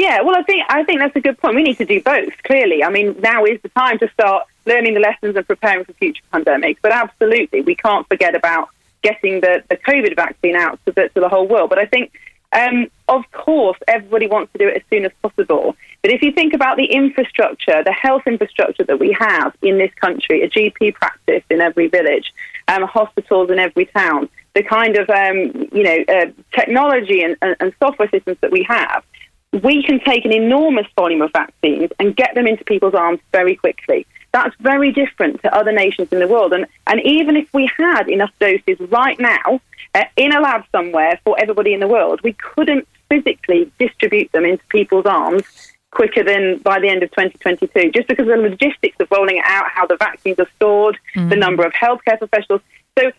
Yeah, 0.00 0.22
well, 0.22 0.34
I 0.34 0.42
think 0.44 0.64
I 0.70 0.82
think 0.82 1.00
that's 1.00 1.14
a 1.14 1.20
good 1.20 1.38
point. 1.38 1.56
We 1.56 1.62
need 1.62 1.76
to 1.76 1.84
do 1.84 2.00
both. 2.00 2.32
Clearly, 2.44 2.82
I 2.82 2.88
mean, 2.88 3.16
now 3.20 3.44
is 3.44 3.60
the 3.60 3.68
time 3.68 3.98
to 3.98 4.08
start 4.12 4.46
learning 4.64 4.94
the 4.94 5.00
lessons 5.00 5.36
and 5.36 5.46
preparing 5.46 5.84
for 5.84 5.92
future 5.92 6.22
pandemics. 6.32 6.78
But 6.80 6.92
absolutely, 6.92 7.60
we 7.60 7.74
can't 7.74 8.08
forget 8.08 8.34
about 8.34 8.70
getting 9.02 9.42
the, 9.42 9.62
the 9.68 9.76
COVID 9.76 10.16
vaccine 10.16 10.56
out 10.56 10.80
to 10.86 10.92
the, 10.92 11.10
to 11.10 11.20
the 11.20 11.28
whole 11.28 11.46
world. 11.46 11.68
But 11.68 11.80
I 11.80 11.84
think, 11.84 12.12
um, 12.52 12.86
of 13.08 13.30
course, 13.32 13.76
everybody 13.88 14.26
wants 14.26 14.50
to 14.54 14.58
do 14.58 14.68
it 14.68 14.76
as 14.78 14.82
soon 14.88 15.04
as 15.04 15.12
possible. 15.20 15.76
But 16.00 16.12
if 16.12 16.22
you 16.22 16.32
think 16.32 16.54
about 16.54 16.78
the 16.78 16.86
infrastructure, 16.86 17.84
the 17.84 17.92
health 17.92 18.22
infrastructure 18.26 18.84
that 18.84 18.98
we 18.98 19.14
have 19.20 19.54
in 19.60 19.76
this 19.76 19.92
country, 20.00 20.40
a 20.40 20.48
GP 20.48 20.94
practice 20.94 21.42
in 21.50 21.60
every 21.60 21.88
village, 21.88 22.32
um, 22.68 22.84
hospitals 22.84 23.50
in 23.50 23.58
every 23.58 23.84
town, 23.84 24.30
the 24.54 24.62
kind 24.62 24.96
of 24.96 25.10
um, 25.10 25.68
you 25.72 25.82
know 25.82 25.98
uh, 26.08 26.26
technology 26.52 27.22
and, 27.22 27.36
and, 27.42 27.54
and 27.60 27.74
software 27.78 28.08
systems 28.08 28.38
that 28.40 28.50
we 28.50 28.62
have, 28.62 29.04
we 29.52 29.82
can 29.82 30.00
take 30.00 30.24
an 30.24 30.32
enormous 30.32 30.86
volume 30.96 31.22
of 31.22 31.32
vaccines 31.32 31.90
and 31.98 32.14
get 32.14 32.34
them 32.34 32.46
into 32.46 32.64
people's 32.64 32.94
arms 32.94 33.20
very 33.32 33.56
quickly. 33.56 34.06
That's 34.32 34.54
very 34.60 34.92
different 34.92 35.42
to 35.42 35.54
other 35.54 35.72
nations 35.72 36.08
in 36.12 36.20
the 36.20 36.28
world. 36.28 36.52
And, 36.52 36.66
and 36.86 37.00
even 37.04 37.36
if 37.36 37.52
we 37.52 37.68
had 37.76 38.08
enough 38.08 38.30
doses 38.38 38.78
right 38.90 39.18
now 39.18 39.60
uh, 39.94 40.04
in 40.16 40.32
a 40.32 40.40
lab 40.40 40.64
somewhere 40.70 41.18
for 41.24 41.36
everybody 41.40 41.74
in 41.74 41.80
the 41.80 41.88
world, 41.88 42.20
we 42.22 42.34
couldn't 42.34 42.86
physically 43.08 43.72
distribute 43.78 44.30
them 44.30 44.44
into 44.44 44.62
people's 44.68 45.06
arms 45.06 45.42
quicker 45.90 46.22
than 46.22 46.58
by 46.58 46.78
the 46.78 46.88
end 46.88 47.02
of 47.02 47.10
2022, 47.10 47.90
just 47.90 48.06
because 48.06 48.28
of 48.28 48.36
the 48.36 48.48
logistics 48.48 48.96
of 49.00 49.08
rolling 49.10 49.38
it 49.38 49.44
out, 49.44 49.68
how 49.68 49.84
the 49.84 49.96
vaccines 49.96 50.38
are 50.38 50.46
stored, 50.54 50.96
the 51.16 51.34
number 51.36 51.64
of 51.66 51.72
healthcare 51.72 52.16
professionals. 52.16 52.60
So 52.98 53.12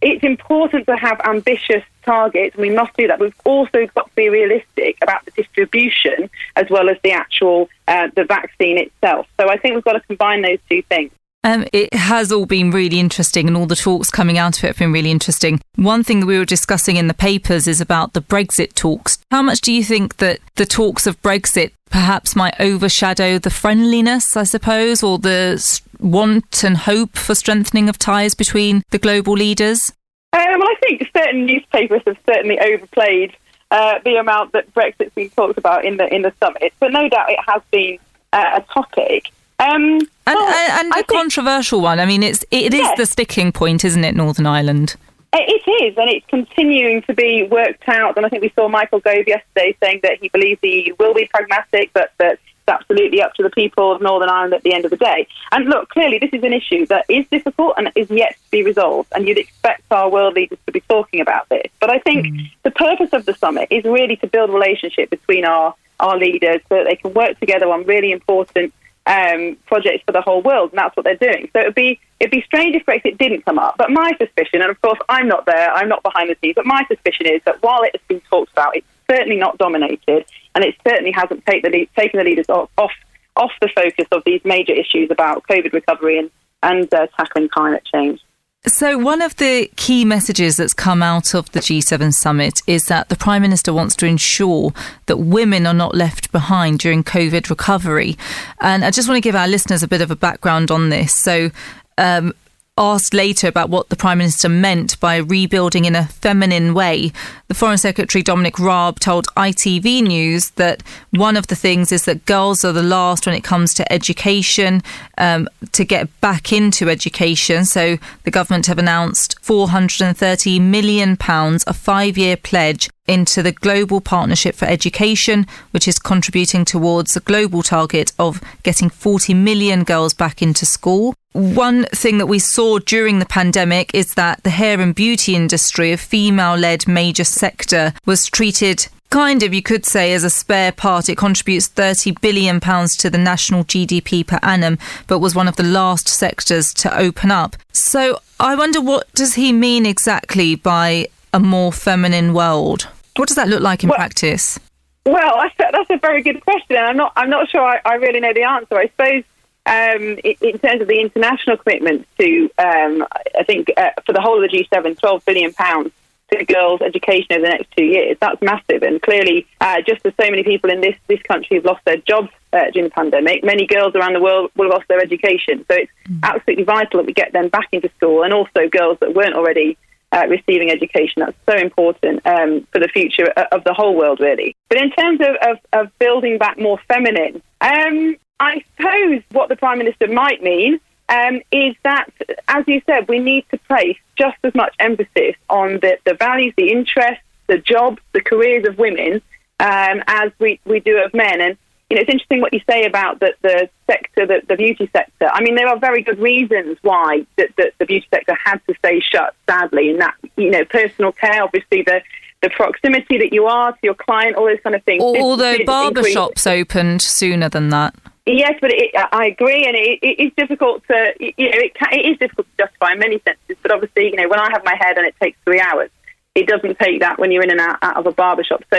it's 0.00 0.24
important 0.24 0.86
to 0.86 0.96
have 0.96 1.20
ambitious 1.24 1.84
targets, 2.04 2.56
and 2.56 2.62
we 2.62 2.70
must 2.70 2.96
do 2.96 3.06
that. 3.06 3.20
We've 3.20 3.34
also 3.44 3.86
got 3.94 4.08
to 4.08 4.14
be 4.16 4.28
realistic 4.28 4.98
about 5.00 5.24
the 5.24 5.30
distribution 5.32 6.30
as 6.56 6.68
well 6.70 6.88
as 6.88 6.96
the 7.04 7.12
actual 7.12 7.68
uh, 7.86 8.08
the 8.16 8.24
vaccine 8.24 8.78
itself. 8.78 9.26
So 9.38 9.48
I 9.48 9.58
think 9.58 9.74
we've 9.74 9.84
got 9.84 9.92
to 9.92 10.00
combine 10.00 10.42
those 10.42 10.58
two 10.68 10.82
things. 10.82 11.12
Um, 11.44 11.66
it 11.72 11.92
has 11.92 12.30
all 12.30 12.46
been 12.46 12.70
really 12.70 13.00
interesting, 13.00 13.48
and 13.48 13.56
all 13.56 13.66
the 13.66 13.74
talks 13.74 14.10
coming 14.10 14.38
out 14.38 14.58
of 14.58 14.64
it 14.64 14.68
have 14.68 14.78
been 14.78 14.92
really 14.92 15.10
interesting. 15.10 15.60
One 15.74 16.04
thing 16.04 16.20
that 16.20 16.26
we 16.26 16.38
were 16.38 16.44
discussing 16.44 16.96
in 16.96 17.08
the 17.08 17.14
papers 17.14 17.66
is 17.66 17.80
about 17.80 18.12
the 18.12 18.22
Brexit 18.22 18.74
talks. 18.74 19.18
How 19.30 19.42
much 19.42 19.60
do 19.60 19.72
you 19.72 19.82
think 19.82 20.18
that 20.18 20.38
the 20.54 20.66
talks 20.66 21.06
of 21.06 21.20
Brexit 21.20 21.72
perhaps 21.90 22.36
might 22.36 22.54
overshadow 22.60 23.38
the 23.38 23.50
friendliness, 23.50 24.36
I 24.36 24.44
suppose, 24.44 25.02
or 25.02 25.18
the 25.18 25.80
want 25.98 26.62
and 26.62 26.76
hope 26.76 27.16
for 27.16 27.34
strengthening 27.34 27.88
of 27.88 27.98
ties 27.98 28.34
between 28.34 28.82
the 28.90 28.98
global 28.98 29.34
leaders? 29.34 29.92
Um, 30.32 30.60
well, 30.60 30.68
I 30.68 30.76
think 30.80 31.10
certain 31.14 31.44
newspapers 31.44 32.02
have 32.06 32.16
certainly 32.24 32.58
overplayed 32.60 33.36
uh, 33.72 33.98
the 34.04 34.16
amount 34.16 34.52
that 34.52 34.72
Brexit's 34.74 35.14
been 35.14 35.30
talked 35.30 35.58
about 35.58 35.84
in 35.84 35.96
the 35.96 36.12
in 36.14 36.22
the 36.22 36.32
summit, 36.42 36.72
but 36.78 36.92
no 36.92 37.08
doubt 37.08 37.30
it 37.30 37.38
has 37.46 37.62
been 37.70 37.98
uh, 38.32 38.60
a 38.60 38.72
topic. 38.72 39.32
Um, 39.62 39.98
And, 40.26 40.36
well, 40.36 40.78
and, 40.80 40.90
a 40.90 40.94
think- 40.94 41.06
controversial 41.08 41.80
one. 41.80 42.00
I 42.00 42.06
mean, 42.06 42.22
it's 42.22 42.44
it 42.50 42.74
is 42.74 42.80
Yes. 42.80 42.96
the 42.96 43.06
sticking 43.06 43.52
point, 43.52 43.84
isn't 43.84 44.04
it, 44.04 44.14
Northern 44.14 44.46
Ireland? 44.46 44.96
It 45.34 45.62
is, 45.82 45.96
and 45.96 46.10
it's 46.10 46.26
continuing 46.26 47.02
to 47.02 47.14
be 47.14 47.44
worked 47.44 47.88
out. 47.88 48.16
And 48.16 48.26
I 48.26 48.28
think 48.28 48.42
we 48.42 48.52
saw 48.54 48.68
Michael 48.68 49.00
Gove 49.00 49.26
yesterday 49.26 49.74
saying 49.82 50.00
that 50.02 50.18
he 50.20 50.28
believes 50.28 50.60
he 50.62 50.92
will 50.98 51.14
be 51.14 51.26
pragmatic, 51.32 51.90
but 51.94 52.12
that 52.18 52.32
it's 52.34 52.68
absolutely 52.68 53.22
up 53.22 53.32
to 53.34 53.42
the 53.42 53.48
people 53.50 53.92
of 53.92 54.02
Northern 54.02 54.28
Ireland 54.28 54.52
at 54.52 54.62
the 54.62 54.74
end 54.74 54.84
of 54.84 54.90
the 54.90 54.98
day. 54.98 55.26
And 55.50 55.64
look, 55.70 55.88
clearly, 55.88 56.18
this 56.18 56.30
is 56.34 56.44
an 56.44 56.52
issue 56.52 56.84
that 56.86 57.06
is 57.08 57.24
difficult 57.30 57.74
and 57.78 57.90
is 57.94 58.10
yet 58.10 58.32
to 58.44 58.50
be 58.50 58.62
resolved. 58.62 59.10
And 59.14 59.26
you'd 59.26 59.38
expect 59.38 59.82
our 59.90 60.10
world 60.10 60.34
leaders 60.34 60.58
to 60.66 60.72
be 60.72 60.80
talking 60.82 61.20
about 61.20 61.48
this. 61.48 61.66
But 61.80 61.88
I 61.90 61.98
think 62.00 62.26
the 62.62 62.70
purpose 62.70 63.10
of 63.14 63.24
the 63.24 63.34
summit 63.34 63.68
is 63.70 63.84
really 63.84 64.16
to 64.16 64.26
build 64.26 64.50
a 64.50 64.52
relationship 64.52 65.08
between 65.08 65.46
our, 65.46 65.74
our 65.98 66.18
leaders 66.18 66.60
so 66.68 66.76
that 66.76 66.84
they 66.84 66.96
can 66.96 67.14
work 67.14 67.40
together 67.40 67.70
on 67.70 67.84
really 67.84 68.12
important 68.12 68.74
um, 69.06 69.56
projects 69.66 70.04
for 70.06 70.12
the 70.12 70.20
whole 70.20 70.42
world, 70.42 70.70
and 70.70 70.78
that's 70.78 70.96
what 70.96 71.04
they're 71.04 71.16
doing. 71.16 71.48
So 71.52 71.60
it'd 71.60 71.74
be 71.74 71.98
it'd 72.20 72.30
be 72.30 72.42
strange 72.42 72.76
if 72.76 72.86
Brexit 72.86 73.18
didn't 73.18 73.44
come 73.44 73.58
up. 73.58 73.76
But 73.76 73.90
my 73.90 74.12
suspicion, 74.18 74.62
and 74.62 74.70
of 74.70 74.80
course 74.80 74.98
I'm 75.08 75.28
not 75.28 75.46
there, 75.46 75.72
I'm 75.72 75.88
not 75.88 76.02
behind 76.02 76.30
the 76.30 76.36
scenes, 76.40 76.54
but 76.54 76.66
my 76.66 76.84
suspicion 76.88 77.26
is 77.26 77.40
that 77.44 77.62
while 77.62 77.82
it 77.82 77.90
has 77.94 78.02
been 78.08 78.20
talked 78.30 78.52
about, 78.52 78.76
it's 78.76 78.86
certainly 79.10 79.36
not 79.36 79.58
dominated, 79.58 80.24
and 80.54 80.64
it 80.64 80.76
certainly 80.86 81.12
hasn't 81.12 81.44
take 81.46 81.62
the 81.62 81.70
lead, 81.70 81.88
taken 81.96 82.18
the 82.18 82.24
leaders 82.24 82.48
off, 82.48 82.70
off 82.78 82.92
off 83.36 83.52
the 83.60 83.68
focus 83.74 84.06
of 84.12 84.22
these 84.24 84.40
major 84.44 84.72
issues 84.72 85.10
about 85.10 85.42
COVID 85.48 85.72
recovery 85.72 86.18
and 86.18 86.30
and 86.62 86.92
uh, 86.94 87.08
tackling 87.16 87.48
climate 87.48 87.84
change. 87.92 88.20
So, 88.68 88.96
one 88.96 89.22
of 89.22 89.34
the 89.38 89.68
key 89.74 90.04
messages 90.04 90.56
that's 90.56 90.72
come 90.72 91.02
out 91.02 91.34
of 91.34 91.50
the 91.50 91.58
G7 91.58 92.12
summit 92.12 92.60
is 92.68 92.84
that 92.84 93.08
the 93.08 93.16
Prime 93.16 93.42
Minister 93.42 93.72
wants 93.72 93.96
to 93.96 94.06
ensure 94.06 94.72
that 95.06 95.16
women 95.16 95.66
are 95.66 95.74
not 95.74 95.96
left 95.96 96.30
behind 96.30 96.78
during 96.78 97.02
COVID 97.02 97.50
recovery. 97.50 98.16
And 98.60 98.84
I 98.84 98.92
just 98.92 99.08
want 99.08 99.16
to 99.16 99.20
give 99.20 99.34
our 99.34 99.48
listeners 99.48 99.82
a 99.82 99.88
bit 99.88 100.00
of 100.00 100.12
a 100.12 100.16
background 100.16 100.70
on 100.70 100.90
this. 100.90 101.12
So, 101.12 101.50
um, 101.98 102.34
asked 102.78 103.12
later 103.12 103.48
about 103.48 103.68
what 103.68 103.90
the 103.90 103.96
Prime 103.96 104.18
Minister 104.18 104.48
meant 104.48 104.98
by 104.98 105.16
rebuilding 105.16 105.84
in 105.84 105.94
a 105.94 106.06
feminine 106.06 106.72
way, 106.72 107.12
the 107.48 107.54
Foreign 107.54 107.76
Secretary 107.76 108.22
Dominic 108.22 108.58
Raab 108.58 108.98
told 108.98 109.26
ITV 109.36 110.02
News 110.02 110.50
that 110.52 110.82
one 111.10 111.36
of 111.36 111.48
the 111.48 111.54
things 111.54 111.92
is 111.92 112.06
that 112.06 112.24
girls 112.24 112.64
are 112.64 112.72
the 112.72 112.82
last 112.82 113.26
when 113.26 113.34
it 113.34 113.44
comes 113.44 113.74
to 113.74 113.92
education, 113.92 114.82
um, 115.18 115.48
to 115.72 115.84
get 115.84 116.08
back 116.22 116.50
into 116.50 116.88
education. 116.88 117.66
So 117.66 117.98
the 118.24 118.30
government 118.30 118.66
have 118.66 118.78
announced 118.78 119.36
£430 119.42 120.60
million, 120.60 121.18
a 121.20 121.74
five 121.74 122.16
year 122.16 122.38
pledge 122.38 122.88
into 123.06 123.42
the 123.42 123.52
Global 123.52 124.00
Partnership 124.00 124.54
for 124.54 124.64
Education, 124.64 125.46
which 125.72 125.86
is 125.86 125.98
contributing 125.98 126.64
towards 126.64 127.12
the 127.12 127.20
global 127.20 127.62
target 127.62 128.12
of 128.18 128.40
getting 128.62 128.88
40 128.88 129.34
million 129.34 129.84
girls 129.84 130.14
back 130.14 130.40
into 130.40 130.64
school. 130.64 131.14
One 131.32 131.84
thing 131.86 132.18
that 132.18 132.26
we 132.26 132.38
saw 132.38 132.78
during 132.78 133.18
the 133.18 133.26
pandemic 133.26 133.94
is 133.94 134.14
that 134.14 134.42
the 134.42 134.50
hair 134.50 134.80
and 134.80 134.94
beauty 134.94 135.34
industry, 135.34 135.92
a 135.92 135.96
female 135.96 136.56
led 136.56 136.86
major 136.86 137.24
sector, 137.24 137.94
was 138.04 138.26
treated 138.26 138.86
kind 139.08 139.42
of, 139.42 139.52
you 139.52 139.62
could 139.62 139.84
say, 139.84 140.12
as 140.14 140.24
a 140.24 140.30
spare 140.30 140.72
part. 140.72 141.08
It 141.08 141.16
contributes 141.18 141.68
£30 141.68 142.20
billion 142.20 142.60
to 142.60 143.10
the 143.10 143.18
national 143.18 143.64
GDP 143.64 144.26
per 144.26 144.38
annum, 144.42 144.78
but 145.06 145.18
was 145.20 145.34
one 145.34 145.48
of 145.48 145.56
the 145.56 145.62
last 145.62 146.08
sectors 146.08 146.72
to 146.74 146.98
open 146.98 147.30
up. 147.30 147.56
So 147.72 148.20
I 148.40 148.54
wonder 148.54 148.80
what 148.80 149.12
does 149.14 149.34
he 149.34 149.52
mean 149.52 149.84
exactly 149.86 150.54
by 150.54 151.08
a 151.32 151.40
more 151.40 151.72
feminine 151.72 152.32
world? 152.34 152.88
What 153.16 153.28
does 153.28 153.36
that 153.36 153.48
look 153.48 153.62
like 153.62 153.82
in 153.82 153.90
Well- 153.90 153.98
practice? 153.98 154.58
Well, 155.04 155.42
that's 155.58 155.90
a 155.90 155.96
very 155.98 156.22
good 156.22 156.44
question, 156.44 156.76
I'm 156.76 156.96
not. 156.96 157.12
I'm 157.16 157.28
not 157.28 157.50
sure 157.50 157.60
I, 157.60 157.80
I 157.84 157.94
really 157.94 158.20
know 158.20 158.32
the 158.32 158.44
answer. 158.44 158.76
I 158.78 158.86
suppose 158.86 159.24
um, 159.66 160.18
in, 160.24 160.58
terms 160.58 160.82
of 160.82 160.88
the 160.88 161.00
international 161.00 161.56
commitments 161.56 162.08
to, 162.18 162.50
um, 162.58 163.06
I 163.38 163.44
think 163.44 163.68
uh, 163.76 163.90
for 164.04 164.12
the 164.12 164.20
whole 164.20 164.42
of 164.42 164.50
the 164.50 164.56
G7, 164.56 164.98
12 164.98 165.24
billion 165.24 165.52
pounds 165.52 165.92
to 166.32 166.44
girls' 166.44 166.80
education 166.80 167.26
over 167.32 167.42
the 167.42 167.48
next 167.48 167.70
two 167.76 167.84
years. 167.84 168.16
That's 168.20 168.40
massive, 168.42 168.82
and 168.82 169.00
clearly, 169.00 169.46
uh, 169.60 169.82
just 169.86 170.04
as 170.04 170.12
so 170.20 170.30
many 170.30 170.42
people 170.42 170.70
in 170.70 170.80
this 170.80 170.96
this 171.06 171.22
country 171.22 171.56
have 171.56 171.64
lost 171.64 171.84
their 171.84 171.98
jobs 171.98 172.30
uh, 172.52 172.70
during 172.72 172.88
the 172.88 172.94
pandemic, 172.94 173.44
many 173.44 173.66
girls 173.66 173.94
around 173.94 174.14
the 174.14 174.20
world 174.20 174.50
will 174.56 174.66
have 174.66 174.78
lost 174.78 174.88
their 174.88 175.00
education. 175.00 175.64
So 175.70 175.76
it's 175.76 175.92
absolutely 176.22 176.64
vital 176.64 177.00
that 177.00 177.06
we 177.06 177.12
get 177.12 177.32
them 177.32 177.48
back 177.48 177.68
into 177.72 177.90
school, 177.96 178.24
and 178.24 178.32
also 178.32 178.68
girls 178.70 178.98
that 179.00 179.14
weren't 179.14 179.34
already 179.34 179.76
uh, 180.12 180.26
receiving 180.28 180.70
education. 180.70 181.22
That's 181.24 181.36
so 181.48 181.56
important 181.56 182.26
um, 182.26 182.66
for 182.72 182.78
the 182.78 182.88
future 182.88 183.26
of 183.52 183.64
the 183.64 183.74
whole 183.74 183.94
world, 183.96 184.20
really. 184.20 184.56
But 184.68 184.78
in 184.78 184.90
terms 184.90 185.20
of, 185.20 185.50
of, 185.50 185.58
of 185.72 185.98
building 185.98 186.38
back 186.38 186.58
more 186.58 186.78
feminine, 186.88 187.42
um, 187.60 188.16
I 188.42 188.64
suppose 188.76 189.22
what 189.30 189.48
the 189.48 189.56
Prime 189.56 189.78
Minister 189.78 190.08
might 190.08 190.42
mean 190.42 190.80
um, 191.08 191.40
is 191.52 191.76
that, 191.84 192.10
as 192.48 192.64
you 192.66 192.82
said, 192.86 193.06
we 193.08 193.20
need 193.20 193.44
to 193.52 193.58
place 193.58 193.98
just 194.18 194.36
as 194.42 194.52
much 194.54 194.74
emphasis 194.80 195.36
on 195.48 195.74
the, 195.74 195.98
the 196.04 196.14
values, 196.14 196.52
the 196.56 196.70
interests, 196.72 197.22
the 197.46 197.58
jobs, 197.58 197.98
the 198.12 198.20
careers 198.20 198.66
of 198.66 198.78
women 198.78 199.22
um, 199.60 200.02
as 200.08 200.32
we, 200.40 200.58
we 200.64 200.80
do 200.80 200.98
of 201.04 201.14
men. 201.14 201.40
And 201.40 201.56
you 201.88 201.96
know, 201.96 202.00
it's 202.02 202.10
interesting 202.10 202.40
what 202.40 202.52
you 202.52 202.60
say 202.68 202.84
about 202.84 203.20
the, 203.20 203.34
the 203.42 203.68
sector, 203.86 204.26
the, 204.26 204.42
the 204.48 204.56
beauty 204.56 204.88
sector. 204.92 205.28
I 205.32 205.42
mean, 205.42 205.54
there 205.54 205.68
are 205.68 205.78
very 205.78 206.02
good 206.02 206.18
reasons 206.18 206.78
why 206.82 207.26
the, 207.36 207.48
the, 207.56 207.70
the 207.78 207.86
beauty 207.86 208.06
sector 208.10 208.34
had 208.44 208.60
to 208.68 208.74
stay 208.78 208.98
shut, 209.00 209.36
sadly, 209.48 209.90
and 209.90 210.00
that, 210.00 210.14
you 210.36 210.50
know, 210.50 210.64
personal 210.64 211.12
care, 211.12 211.44
obviously, 211.44 211.82
the, 211.82 212.00
the 212.40 212.50
proximity 212.50 213.18
that 213.18 213.32
you 213.32 213.46
are 213.46 213.72
to 213.72 213.78
your 213.82 213.94
client, 213.94 214.36
all 214.36 214.46
those 214.46 214.60
kind 214.64 214.74
of 214.74 214.82
things. 214.84 215.02
Although 215.02 215.52
Did- 215.52 215.58
did 215.58 215.66
barber 215.66 215.98
increase- 216.00 216.14
shops 216.14 216.46
opened 216.46 217.02
sooner 217.02 217.48
than 217.48 217.68
that. 217.68 217.94
Yes, 218.24 218.54
but 218.60 218.70
it, 218.72 218.92
I 218.94 219.26
agree, 219.26 219.64
and 219.66 219.74
it, 219.74 219.98
it 220.00 220.22
is 220.22 220.32
difficult 220.36 220.86
to, 220.86 221.12
you 221.18 221.50
know, 221.50 221.58
it, 221.58 221.74
can, 221.74 221.92
it 221.92 222.06
is 222.06 222.18
difficult 222.18 222.46
to 222.56 222.64
justify 222.64 222.92
in 222.92 223.00
many 223.00 223.20
senses. 223.26 223.56
But 223.60 223.72
obviously, 223.72 224.10
you 224.10 224.16
know, 224.16 224.28
when 224.28 224.38
I 224.38 224.48
have 224.52 224.64
my 224.64 224.76
hair 224.78 224.94
done, 224.94 225.04
it 225.06 225.16
takes 225.20 225.36
three 225.44 225.60
hours. 225.60 225.90
It 226.34 226.46
doesn't 226.46 226.78
take 226.78 227.00
that 227.00 227.18
when 227.18 227.32
you're 227.32 227.42
in 227.42 227.50
and 227.50 227.60
out, 227.60 227.78
out 227.82 227.96
of 227.96 228.06
a 228.06 228.12
barber 228.12 228.44
shop. 228.44 228.62
So, 228.72 228.78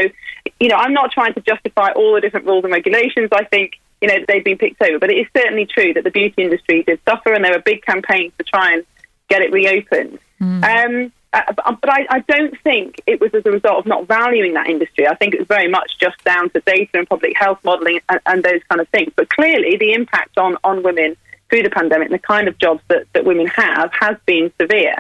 you 0.60 0.70
know, 0.70 0.76
I'm 0.76 0.94
not 0.94 1.12
trying 1.12 1.34
to 1.34 1.42
justify 1.42 1.92
all 1.92 2.14
the 2.14 2.22
different 2.22 2.46
rules 2.46 2.64
and 2.64 2.72
regulations. 2.72 3.30
I 3.34 3.44
think, 3.44 3.74
you 4.02 4.08
know, 4.08 4.16
they've 4.28 4.44
been 4.44 4.58
picked 4.58 4.82
over. 4.82 4.98
But 4.98 5.12
it 5.12 5.18
is 5.18 5.28
certainly 5.36 5.66
true 5.66 5.94
that 5.94 6.06
the 6.06 6.10
beauty 6.10 6.42
industry 6.42 6.84
did 6.84 7.00
suffer, 7.08 7.34
and 7.34 7.44
there 7.44 7.52
were 7.52 7.62
big 7.62 7.84
campaigns 7.84 8.32
to 8.38 8.46
try 8.46 8.74
and 8.74 8.86
get 9.28 9.42
it 9.42 9.52
reopened. 9.52 10.20
Um, 10.64 11.12
uh, 11.34 11.52
but 11.54 11.82
but 11.82 11.90
I, 11.90 12.06
I 12.10 12.20
don't 12.20 12.58
think 12.62 13.02
it 13.08 13.20
was 13.20 13.34
as 13.34 13.46
a 13.46 13.52
result 13.52 13.80
of 13.80 13.86
not 13.86 14.08
valuing 14.08 14.54
that 14.54 14.68
industry. 14.68 15.08
I 15.08 15.16
think 15.16 15.34
it 15.34 15.40
was 15.40 15.48
very 15.48 15.68
much 15.68 15.98
just 16.00 16.24
down 16.24 16.50
to 16.52 16.60
data 16.62 16.92
and 16.94 17.10
public 17.10 17.36
health 17.36 17.60
modelling 17.64 18.00
and, 18.08 18.20
and 18.26 18.44
those 18.44 18.62
kind 18.70 18.80
of 18.80 18.88
things. 18.90 19.12
But 19.16 19.30
clearly, 19.30 19.78
the 19.78 19.94
impact 19.94 20.38
on, 20.38 20.58
on 20.64 20.84
women 20.84 21.18
through 21.50 21.64
the 21.64 21.70
pandemic 21.70 22.08
and 22.08 22.14
the 22.14 22.20
kind 22.20 22.48
of 22.48 22.58
jobs 22.60 22.82
that, 22.88 23.06
that 23.14 23.26
women 23.26 23.48
have 23.48 23.92
has 23.94 24.18
been 24.26 24.52
severe. 24.62 24.96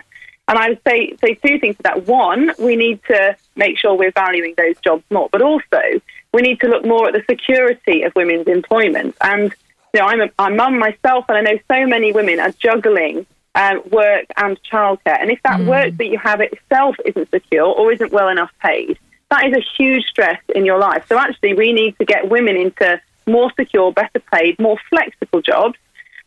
And 0.48 0.58
I 0.58 0.70
would 0.70 0.82
say 0.86 1.16
say 1.24 1.36
two 1.36 1.60
things 1.60 1.78
to 1.78 1.84
that. 1.84 2.08
One, 2.08 2.52
we 2.60 2.76
need 2.76 3.04
to 3.06 3.36
make 3.56 3.78
sure 3.78 3.96
we're 3.96 4.12
valuing 4.12 4.56
those 4.58 4.78
jobs 4.80 5.04
more, 5.10 5.30
but 5.32 5.42
also 5.42 6.02
we 6.34 6.42
need 6.42 6.60
to 6.62 6.68
look 6.68 6.84
more 6.84 7.08
at 7.08 7.14
the 7.14 7.24
security 7.30 8.04
of 8.04 8.14
women's 8.16 8.48
employment. 8.48 9.16
And 9.22 9.54
you 9.94 10.00
know, 10.00 10.08
I'm 10.08 10.22
a, 10.22 10.30
I'm 10.40 10.56
mum 10.56 10.80
myself, 10.80 11.26
and 11.30 11.38
I 11.38 11.42
know 11.42 11.60
so 11.68 11.86
many 11.86 12.12
women 12.12 12.40
are 12.40 12.52
juggling 12.52 13.28
um, 13.56 13.82
work 13.92 14.26
and 14.38 14.60
childcare. 14.64 15.20
And 15.20 15.30
if 15.30 15.42
that 15.44 15.62
work 15.62 15.98
that 15.98 16.08
you 16.08 16.18
have 16.18 16.42
itself 16.42 16.96
isn't 17.06 17.30
secure 17.30 17.66
or 17.66 17.92
isn't 17.92 18.12
well 18.12 18.30
enough 18.30 18.52
paid, 18.62 18.98
that 19.30 19.46
is 19.46 19.54
a 19.54 19.62
huge 19.78 20.06
stress 20.06 20.40
in 20.56 20.66
your 20.66 20.80
life. 20.80 21.06
So 21.08 21.18
actually, 21.18 21.54
we 21.54 21.74
need 21.74 21.98
to 22.00 22.06
get 22.06 22.30
women 22.30 22.56
into 22.56 23.02
more 23.26 23.52
secure, 23.60 23.92
better 23.92 24.20
paid, 24.32 24.60
more 24.60 24.78
flexible 24.90 25.42
jobs 25.42 25.78